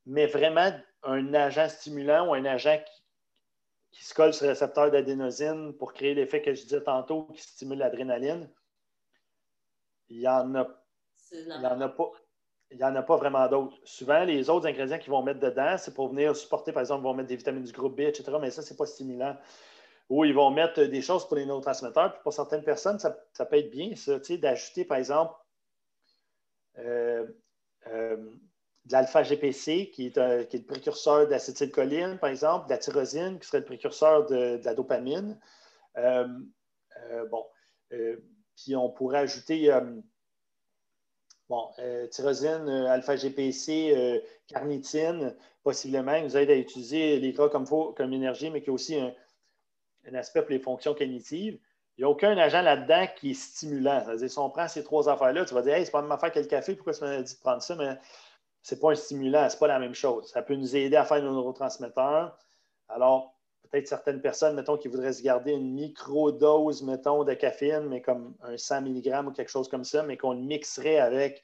mais 0.05 0.27
vraiment, 0.27 0.73
un 1.05 1.33
agent 1.33 1.69
stimulant 1.69 2.29
ou 2.29 2.35
un 2.35 2.45
agent 2.45 2.83
qui, 3.93 4.05
se 4.05 4.15
colle 4.15 4.35
sur 4.35 4.47
le 4.47 4.51
récepteur 4.51 4.91
d'adénosine 4.91 5.75
pour 5.75 5.93
créer 5.93 6.15
l'effet 6.15 6.43
que 6.43 6.55
je 6.55 6.63
disais 6.63 6.83
tantôt, 6.83 7.29
qui 7.33 7.41
stimule 7.41 7.79
l'adrénaline, 7.79 8.51
il 10.09 10.19
n'y 10.19 10.27
en 10.27 10.57
a, 10.57 10.67
il 11.31 11.47
y 11.47 11.67
en 11.67 11.81
a 11.81 11.89
pas 11.89 12.11
il 12.71 12.79
n'y 12.79 12.85
en 12.85 12.95
a 12.97 13.03
pas 13.03 13.17
vraiment 13.17 13.47
d'autres. 13.49 13.77
Souvent, 13.85 14.25
les 14.25 14.51
autres 14.51 14.67
ingrédients 14.67 14.99
qu'ils 14.99 15.11
vont 15.11 15.23
mettre 15.23 15.41
dedans, 15.41 15.77
c'est 15.79 15.95
pour 15.95 16.09
venir 16.09 16.35
supporter, 16.37 16.73
par 16.73 16.81
exemple, 16.81 17.03
ils 17.03 17.05
vont 17.05 17.15
mettre 17.15 17.29
des 17.29 17.37
vitamines 17.37 17.63
du 17.63 17.73
groupe 17.73 17.97
B, 17.97 18.01
etc., 18.01 18.25
mais 18.41 18.51
ça, 18.51 18.63
ce 18.63 18.73
n'est 18.73 18.77
pas 18.77 18.87
stimulant. 18.87 19.37
Ou 20.11 20.25
ils 20.25 20.35
vont 20.35 20.51
mettre 20.51 20.83
des 20.83 21.03
choses 21.03 21.27
pour 21.27 21.37
les 21.37 21.47
neurotransmetteurs. 21.47 22.13
Puis 22.13 22.23
pour 22.23 22.33
certaines 22.33 22.63
personnes, 22.63 22.99
ça, 22.99 23.11
peut 23.11 23.57
être 23.57 23.71
bien, 23.71 23.95
ça, 23.97 24.19
d'ajouter, 24.37 24.85
par 24.85 24.99
exemple, 24.99 25.35
euh, 26.79 27.27
euh, 27.87 28.17
de 28.87 28.93
l'alpha-GPC, 28.93 29.91
qui, 29.91 30.07
est 30.07 30.17
le 30.17 30.67
précurseur 30.67 31.27
d'acétylcholine, 31.29 32.19
par 32.19 32.31
exemple, 32.31 32.67
de 32.67 32.71
la 32.71 32.79
tyrosine, 32.79 33.39
qui 33.39 33.47
serait 33.47 33.61
le 33.61 33.65
précurseur 33.65 34.27
de, 34.27 34.61
la 34.63 34.75
dopamine. 34.75 35.39
Euh, 35.97 36.27
bon, 37.31 37.47
puis 38.57 38.77
on 38.77 38.91
pourrait 38.91 39.21
ajouter 39.21 39.71
Bon, 41.51 41.69
euh, 41.79 42.07
tyrosine, 42.07 42.69
euh, 42.69 42.91
alpha-GPC, 42.91 43.93
euh, 43.95 44.19
carnitine, 44.47 45.37
possiblement, 45.63 46.19
nous 46.23 46.37
aide 46.39 46.51
à 46.51 46.57
utiliser 46.57 47.19
les 47.21 47.33
gras 47.33 47.51
comme, 47.51 47.67
comme 47.67 48.13
énergie, 48.15 48.51
mais 48.51 48.63
qui 48.63 48.71
a 48.71 48.73
aussi 48.73 48.99
un, 48.99 49.13
aspect 50.15 50.41
pour 50.43 50.51
les 50.51 50.59
fonctions 50.59 50.95
cognitives. 50.95 51.59
Il 51.97 52.01
n'y 52.01 52.05
a 52.05 52.09
aucun 52.09 52.37
agent 52.39 52.63
là-dedans 52.63 53.07
qui 53.17 53.33
est 53.33 53.35
stimulant. 53.35 54.03
C'est-à-dire, 54.05 54.31
si 54.31 54.39
on 54.39 54.51
prend 54.51 54.69
ces 54.69 54.83
trois 54.83 55.09
affaires-là, 55.09 55.45
tu 55.45 55.55
vas 55.55 55.63
dire, 55.63 55.75
hey, 55.75 55.85
c'est 55.85 55.93
pas 55.93 55.99
la 55.99 56.05
même 56.05 56.13
affaire 56.13 56.33
que 56.33 56.39
le 56.41 56.47
café, 56.47 56.75
pourquoi 56.75 56.95
tu 56.95 57.03
m'as 57.03 57.23
dit 57.23 57.35
de 57.35 57.41
prendre 57.41 57.63
ça? 57.63 57.77
Mais 57.77 57.99
ce 58.63 58.75
n'est 58.75 58.81
pas 58.81 58.93
un 58.93 58.95
stimulant, 58.95 59.49
ce 59.49 59.55
n'est 59.55 59.61
pas 59.61 59.69
la 59.69 59.79
même 59.79 59.95
chose. 59.95 60.31
Ça 60.31 60.43
peut 60.43 60.55
nous 60.57 60.77
aider 60.77 60.97
à 60.97 61.05
faire 61.05 61.23
nos 61.23 61.33
neurotransmetteurs. 61.33 62.39
Alors, 62.89 63.34
peut-être 63.71 63.89
certaines 63.89 64.21
personnes, 64.21 64.57
mettons, 64.57 64.77
qui 64.77 64.89
voudraient 64.89 65.13
se 65.13 65.23
garder 65.23 65.53
une 65.53 65.73
micro-dose, 65.75 66.83
mettons, 66.83 67.25
de 67.25 67.35
caféine, 67.35 67.89
mais 67.89 68.03
comme 68.03 68.35
un 68.43 68.57
100 68.57 68.83
mg 68.83 69.27
ou 69.27 69.33
quelque 69.33 69.51
chose 69.51 69.69
comme 69.69 69.85
ça, 69.85 70.03
mais 70.03 70.17
qu'on 70.17 70.33
le 70.33 70.41
mixerait 70.41 70.99
avec 70.99 71.43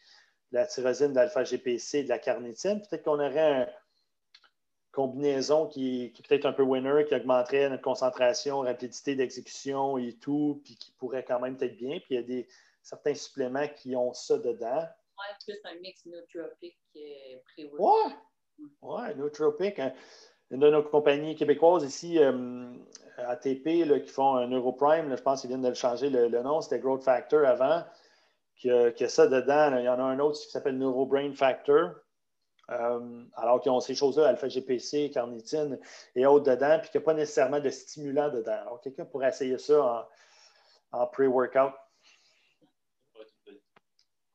la 0.52 0.66
tyrosine 0.66 1.12
d'alpha-GPC 1.12 1.98
et 1.98 2.04
de 2.04 2.08
la 2.08 2.18
carnitine. 2.18 2.80
Peut-être 2.82 3.04
qu'on 3.04 3.20
aurait 3.20 3.62
une 3.62 3.68
combinaison 4.92 5.66
qui, 5.66 6.04
est 6.06 6.28
peut-être 6.28 6.46
un 6.46 6.52
peu 6.52 6.62
winner, 6.62 7.04
qui 7.06 7.14
augmenterait 7.14 7.68
notre 7.68 7.82
concentration, 7.82 8.60
rapidité 8.60 9.14
d'exécution 9.14 9.98
et 9.98 10.14
tout, 10.14 10.60
puis 10.64 10.76
qui 10.76 10.92
pourrait 10.92 11.24
quand 11.24 11.40
même 11.40 11.56
être 11.60 11.76
bien. 11.76 11.98
Puis 12.00 12.08
il 12.10 12.16
y 12.16 12.18
a 12.18 12.22
des, 12.22 12.48
certains 12.82 13.14
suppléments 13.14 13.68
qui 13.68 13.94
ont 13.94 14.12
ça 14.12 14.38
dedans. 14.38 14.82
Ouais, 15.18 15.36
plus 15.44 15.58
un 15.64 15.78
mix 15.80 16.06
nootropique 16.06 16.78
euh, 16.96 17.66
Ouais, 17.78 18.14
ouais, 18.82 19.14
nootropique. 19.14 19.78
Hein 19.78 19.92
une 20.50 20.60
de 20.60 20.70
nos 20.70 20.82
compagnies 20.82 21.36
québécoises 21.36 21.84
ici, 21.84 22.18
euh, 22.18 22.72
ATP, 23.18 23.84
qui 24.02 24.10
font 24.10 24.36
un 24.36 24.48
Neuroprime, 24.48 25.14
je 25.16 25.22
pense 25.22 25.40
qu'ils 25.40 25.48
viennent 25.48 25.62
de 25.62 25.68
le 25.68 25.74
changer 25.74 26.10
le, 26.10 26.28
nom, 26.42 26.60
c'était 26.60 26.80
Growth 26.80 27.02
Factor 27.02 27.44
avant. 27.44 27.84
qui 28.56 28.70
a, 28.70 29.08
ça 29.08 29.26
dedans. 29.26 29.76
Il 29.78 29.84
y 29.84 29.88
en 29.88 29.98
a 29.98 30.02
un 30.02 30.18
autre 30.18 30.38
qui 30.40 30.50
s'appelle 30.50 30.76
NeuroBrain 30.76 31.32
Factor. 31.34 31.92
Euh, 32.70 33.24
alors 33.34 33.60
qu'ils 33.60 33.72
ont 33.72 33.80
ces 33.80 33.96
choses-là, 33.96 34.28
alpha-GPC, 34.28 35.10
carnitine 35.10 35.80
et 36.14 36.24
autres 36.24 36.54
dedans, 36.54 36.78
puis 36.78 36.90
qu'il 36.90 37.00
n'y 37.00 37.04
a 37.04 37.06
pas 37.06 37.14
nécessairement 37.14 37.58
de 37.58 37.68
stimulant 37.68 38.28
dedans. 38.28 38.60
Alors, 38.60 38.80
quelqu'un 38.80 39.04
pourrait 39.04 39.30
essayer 39.30 39.58
ça 39.58 40.08
en, 40.92 41.06
pre-workout. 41.08 41.72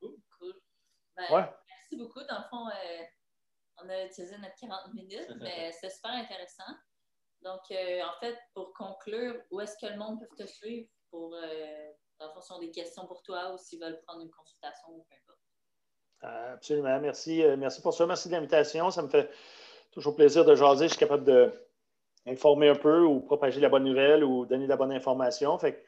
Cool, 0.02 0.16
cool. 0.38 0.54
Ben, 1.16 1.26
merci 1.30 1.96
beaucoup. 1.98 2.20
Dans 2.28 2.40
le 2.40 2.50
fond, 2.50 2.68
euh, 2.68 3.04
on 3.86 3.90
a 3.90 4.06
utilisé 4.06 4.36
notre 4.38 4.56
40 4.60 4.94
minutes, 4.94 5.30
mais 5.42 5.72
c'est 5.72 5.90
super 5.90 6.12
intéressant. 6.12 6.72
Donc, 7.42 7.62
euh, 7.72 8.02
en 8.02 8.20
fait, 8.20 8.38
pour 8.54 8.74
conclure, 8.74 9.36
où 9.52 9.62
est-ce 9.62 9.78
que 9.78 9.92
le 9.92 9.98
monde 9.98 10.20
peut 10.20 10.44
te 10.44 10.48
suivre 10.48 10.88
pour, 11.12 11.36
le 11.36 12.28
fond, 12.34 12.42
si 12.42 12.68
des 12.68 12.72
questions 12.72 13.06
pour 13.06 13.22
toi 13.22 13.54
ou 13.54 13.58
s'ils 13.58 13.80
veulent 13.80 14.02
prendre 14.08 14.22
une 14.24 14.32
consultation 14.32 14.88
ou 14.90 15.06
peu 15.10 15.16
importe? 15.16 15.36
Absolument. 16.22 17.00
Merci, 17.00 17.44
euh, 17.44 17.56
merci 17.58 17.82
pour 17.82 17.94
ça. 17.94 18.06
Merci 18.06 18.30
de 18.30 18.34
l'invitation. 18.34 18.90
Ça 18.90 19.02
me 19.02 19.08
fait 19.08 19.30
toujours 19.92 20.16
plaisir 20.16 20.46
de 20.46 20.56
jaser. 20.56 20.86
Je 20.86 20.94
suis 20.94 21.00
capable 21.00 21.26
d'informer 22.26 22.70
un 22.70 22.76
peu 22.76 23.02
ou 23.02 23.20
propager 23.20 23.60
la 23.62 23.70
bonne 23.70 23.84
nouvelle 23.84 24.24
ou 24.24 24.46
donner 24.46 24.66
de 24.66 24.70
la 24.70 24.78
bonne 24.78 24.92
information. 24.92 25.58
Fait 25.60 25.84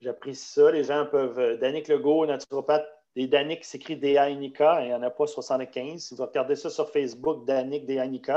j'apprécie 0.00 0.52
ça. 0.52 0.70
Les 0.70 0.84
gens 0.84 1.06
peuvent. 1.06 1.38
Euh, 1.38 1.56
Danick 1.56 1.88
Legault, 1.88 2.26
naturopathe, 2.26 2.88
des 3.16 3.26
Danick 3.26 3.64
s'écrit 3.64 3.96
D-A-N-I-K, 3.96 4.60
il 4.80 4.86
n'y 4.86 4.94
en 4.94 5.02
a 5.02 5.10
pas 5.10 5.26
75. 5.26 6.00
Si 6.00 6.14
vous 6.14 6.24
regardez 6.24 6.56
ça 6.56 6.70
sur 6.70 6.90
Facebook, 6.90 7.46
Danick 7.46 7.86
D-A-N-I-K, 7.86 8.30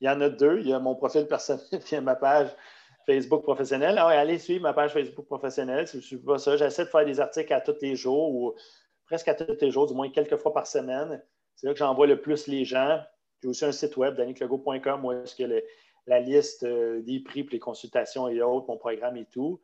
il 0.00 0.06
y 0.06 0.10
en 0.10 0.20
a 0.20 0.28
deux. 0.28 0.60
Il 0.60 0.68
y 0.68 0.72
a 0.72 0.78
mon 0.78 0.96
profil 0.96 1.26
personnel 1.26 1.64
et 1.92 2.00
ma 2.00 2.16
page 2.16 2.48
Facebook 3.06 3.42
professionnelle. 3.42 3.96
Ah 3.98 4.08
allez 4.08 4.38
suivre 4.38 4.62
ma 4.62 4.72
page 4.72 4.92
Facebook 4.92 5.26
professionnelle 5.26 5.86
si 5.86 5.96
vous 5.96 6.02
ne 6.02 6.06
suivez 6.06 6.24
pas 6.24 6.38
ça. 6.38 6.56
J'essaie 6.56 6.84
de 6.84 6.90
faire 6.90 7.04
des 7.04 7.20
articles 7.20 7.52
à 7.52 7.60
tous 7.60 7.76
les 7.82 7.96
jours 7.96 8.34
ou 8.34 8.54
presque 9.06 9.28
à 9.28 9.34
tous 9.34 9.56
les 9.60 9.70
jours, 9.70 9.86
du 9.86 9.94
moins 9.94 10.10
quelques 10.10 10.36
fois 10.36 10.52
par 10.52 10.66
semaine. 10.66 11.22
C'est 11.54 11.66
là 11.66 11.72
que 11.72 11.78
j'envoie 11.78 12.06
le 12.06 12.20
plus 12.20 12.46
les 12.46 12.64
gens. 12.64 13.00
J'ai 13.42 13.48
aussi 13.48 13.64
un 13.64 13.72
site 13.72 13.96
web, 13.96 14.16
daniclego.com, 14.16 15.04
où 15.04 15.12
est-ce 15.12 15.34
que 15.36 15.62
la 16.06 16.20
liste 16.20 16.64
euh, 16.64 17.02
des 17.02 17.20
prix 17.20 17.44
pour 17.44 17.52
les 17.52 17.58
consultations 17.58 18.28
et 18.28 18.40
autres, 18.42 18.66
mon 18.68 18.78
programme 18.78 19.16
et 19.16 19.26
tout. 19.26 19.60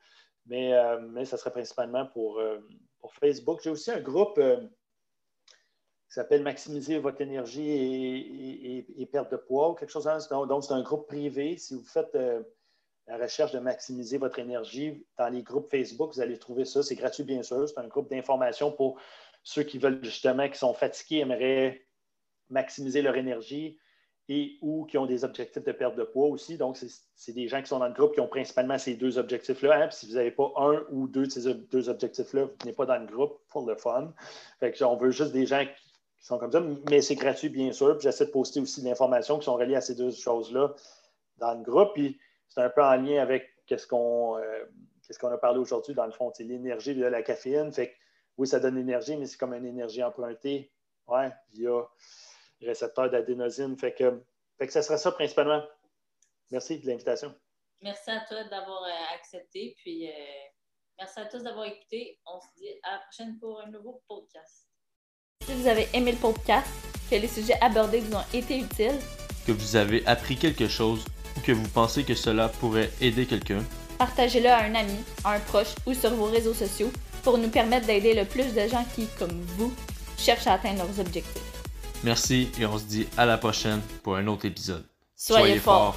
Mais, 0.47 0.75
euh, 0.75 1.01
mais 1.01 1.25
ça 1.25 1.37
serait 1.37 1.51
principalement 1.51 2.07
pour, 2.07 2.39
euh, 2.39 2.59
pour 3.01 3.15
Facebook. 3.15 3.61
J'ai 3.63 3.71
aussi 3.71 3.91
un 3.91 4.01
groupe 4.01 4.41
qui 4.41 6.15
s'appelle 6.15 6.43
Maximiser 6.43 6.99
votre 6.99 7.21
énergie 7.21 8.85
et, 8.97 9.07
perte 9.07 9.31
de 9.31 9.37
poids 9.37 9.71
ou 9.71 9.75
quelque 9.75 9.91
chose 9.91 10.09
comme. 10.29 10.49
Donc, 10.49 10.65
c'est 10.65 10.73
un 10.73 10.83
groupe 10.83 11.07
privé. 11.07 11.57
Si 11.57 11.75
vous 11.75 11.85
faites 11.85 12.17
la 13.07 13.19
recherche 13.19 13.53
de 13.53 13.59
maximiser 13.59 14.19
votre 14.19 14.39
énergie 14.39 15.05
dans 15.19 15.29
les 15.29 15.43
groupes 15.43 15.69
Facebook, 15.71 16.15
vous 16.15 16.21
allez 16.21 16.39
trouver 16.39 16.65
ça. 16.65 16.83
C'est 16.83 16.95
gratuit, 16.95 17.25
bien 17.25 17.43
sûr. 17.43 17.69
C'est 17.69 17.79
un 17.79 17.89
groupe 17.89 18.09
d'information 18.09 18.71
pour 18.73 19.01
ceux 19.43 19.63
qui 19.63 19.79
veulent 19.79 20.03
justement, 20.05 20.49
qui 20.49 20.59
sont 20.59 20.75
fatigués, 20.75 21.19
aimeraient 21.19 21.87
maximiser 22.51 23.03
leur 23.03 23.17
énergie 23.17 23.79
et 24.33 24.59
ou 24.63 24.85
qui 24.85 24.97
ont 24.97 25.07
des 25.07 25.25
objectifs 25.25 25.65
de 25.65 25.73
perte 25.73 25.97
de 25.97 26.05
poids 26.05 26.29
aussi. 26.29 26.57
Donc, 26.57 26.79
c'est 27.17 27.33
des 27.33 27.49
gens 27.49 27.61
qui 27.61 27.67
sont 27.67 27.81
dans 27.81 27.89
le 27.89 27.93
groupe 27.93 28.15
qui 28.15 28.21
ont 28.21 28.29
principalement 28.29 28.79
ces 28.79 28.95
deux 28.95 29.19
objectifs-là. 29.19 29.83
Hein. 29.83 29.91
si 29.91 30.07
vous 30.07 30.15
n'avez 30.15 30.31
pas 30.31 30.53
un 30.57 30.85
ou 30.93 31.09
deux 31.09 31.27
de 31.27 31.31
ces 31.31 31.53
deux 31.53 31.89
objectifs-là, 31.89 32.45
vous 32.45 32.53
n'êtes 32.65 32.77
pas 32.77 32.87
dans 32.87 32.99
le 32.99 33.07
groupe 33.07 33.41
pour 33.49 33.67
le 33.67 33.75
fun. 33.75 34.15
Fait 34.61 34.81
on 34.83 34.97
veut 34.97 35.11
juste 35.11 35.33
des 35.33 35.47
gens 35.47 35.65
qui 35.65 36.25
sont 36.25 36.39
comme 36.39 36.53
ça, 36.53 36.63
mais 36.89 37.03
c'est 37.03 37.17
gratuit, 37.17 37.49
bien 37.49 37.73
sûr. 37.73 37.99
J'essaie 37.99 38.27
de 38.27 38.31
poster 38.31 38.61
aussi 38.61 38.83
de 38.83 38.89
l'information 38.89 39.37
qui 39.37 39.47
sont 39.47 39.57
reliées 39.57 39.75
à 39.75 39.81
ces 39.81 39.97
deux 39.97 40.13
choses-là 40.13 40.77
dans 41.39 41.55
le 41.55 41.65
groupe. 41.65 41.95
Puis 41.95 42.21
c'est 42.49 42.63
un 42.63 42.71
peu 42.71 42.85
en 42.85 42.95
lien 42.95 43.21
avec 43.21 43.49
qu'on 43.89 44.39
euh, 44.39 44.65
qu'on 45.21 45.29
a 45.29 45.39
parlé 45.39 45.59
aujourd'hui, 45.59 45.93
dans 45.95 46.07
le 46.07 46.13
fond, 46.13 46.31
c'est 46.33 46.45
l'énergie 46.45 46.95
via 46.95 47.11
la 47.11 47.23
caféine. 47.23 47.73
Fait 47.73 47.97
oui, 48.39 48.47
ça 48.47 48.61
donne 48.61 48.77
l'énergie, 48.77 49.17
mais 49.17 49.27
c'est 49.27 49.37
comme 49.37 49.55
une 49.55 49.67
énergie 49.67 50.05
empruntée 50.05 50.71
ouais, 51.09 51.33
via 51.53 51.85
le 52.61 52.69
récepteur 52.69 53.11
d'adénosine. 53.11 53.77
Fait 53.77 53.95
que, 53.95 54.23
fait 54.59 54.67
que 54.67 54.73
ça 54.73 54.83
serait 54.83 54.99
ça 54.99 55.13
principalement. 55.13 55.63
Merci 56.51 56.79
de 56.79 56.87
l'invitation. 56.87 57.35
Merci 57.83 58.11
à 58.11 58.21
toi 58.29 58.45
d'avoir 58.45 58.85
euh, 58.85 59.15
accepté. 59.15 59.75
Puis 59.79 60.09
euh, 60.09 60.13
merci 60.99 61.21
à 61.21 61.27
tous 61.27 61.43
d'avoir 61.43 61.67
écouté. 61.67 62.19
On 62.27 62.41
se 62.41 62.47
dit 62.57 62.69
à 62.83 62.93
la 62.93 62.99
prochaine 62.99 63.39
pour 63.39 63.61
un 63.61 63.71
nouveau 63.71 64.03
podcast. 64.09 64.69
Si 65.47 65.55
vous 65.55 65.67
avez 65.67 65.89
aimé 65.95 66.13
le 66.13 66.19
podcast, 66.19 66.69
que 67.11 67.17
les 67.17 67.29
sujets 67.29 67.59
abordés 67.61 68.01
vous 68.01 68.15
ont 68.15 68.25
été 68.35 68.59
utiles, 68.59 68.99
que 69.47 69.53
vous 69.53 69.77
avez 69.77 70.07
appris 70.07 70.37
quelque 70.37 70.69
chose 70.69 71.05
ou 71.37 71.41
que 71.41 71.53
vous 71.53 71.69
pensez 71.69 72.05
que 72.05 72.15
cela 72.15 72.49
pourrait 72.49 72.91
aider 73.01 73.27
quelqu'un, 73.27 73.65
partagez-le 73.99 74.49
à 74.49 74.59
un 74.59 74.75
ami, 74.75 74.99
à 75.25 75.33
un 75.33 75.41
proche 75.41 75.75
ou 75.87 75.95
sur 75.95 76.11
vos 76.11 76.27
réseaux 76.27 76.55
sociaux 76.55 76.91
pour 77.23 77.39
nous 77.39 77.49
permettre 77.49 77.87
d'aider 77.87 78.15
le 78.15 78.27
plus 78.27 78.55
de 78.55 78.69
gens 78.69 78.85
qui, 78.95 79.07
comme 79.19 79.41
vous, 79.57 79.73
cherchent 80.19 80.47
à 80.47 80.55
atteindre 80.55 80.85
leurs 80.85 81.01
objectifs. 81.01 81.60
Merci 82.03 82.51
et 82.59 82.67
on 82.67 82.79
se 82.79 82.85
dit 82.85 83.07
à 83.17 83.27
la 83.27 83.37
prochaine 83.37 83.81
pour 84.03 84.17
un 84.17 84.27
autre 84.27 84.47
épisode. 84.47 84.85
Soyez, 85.15 85.59
forts. 85.59 85.97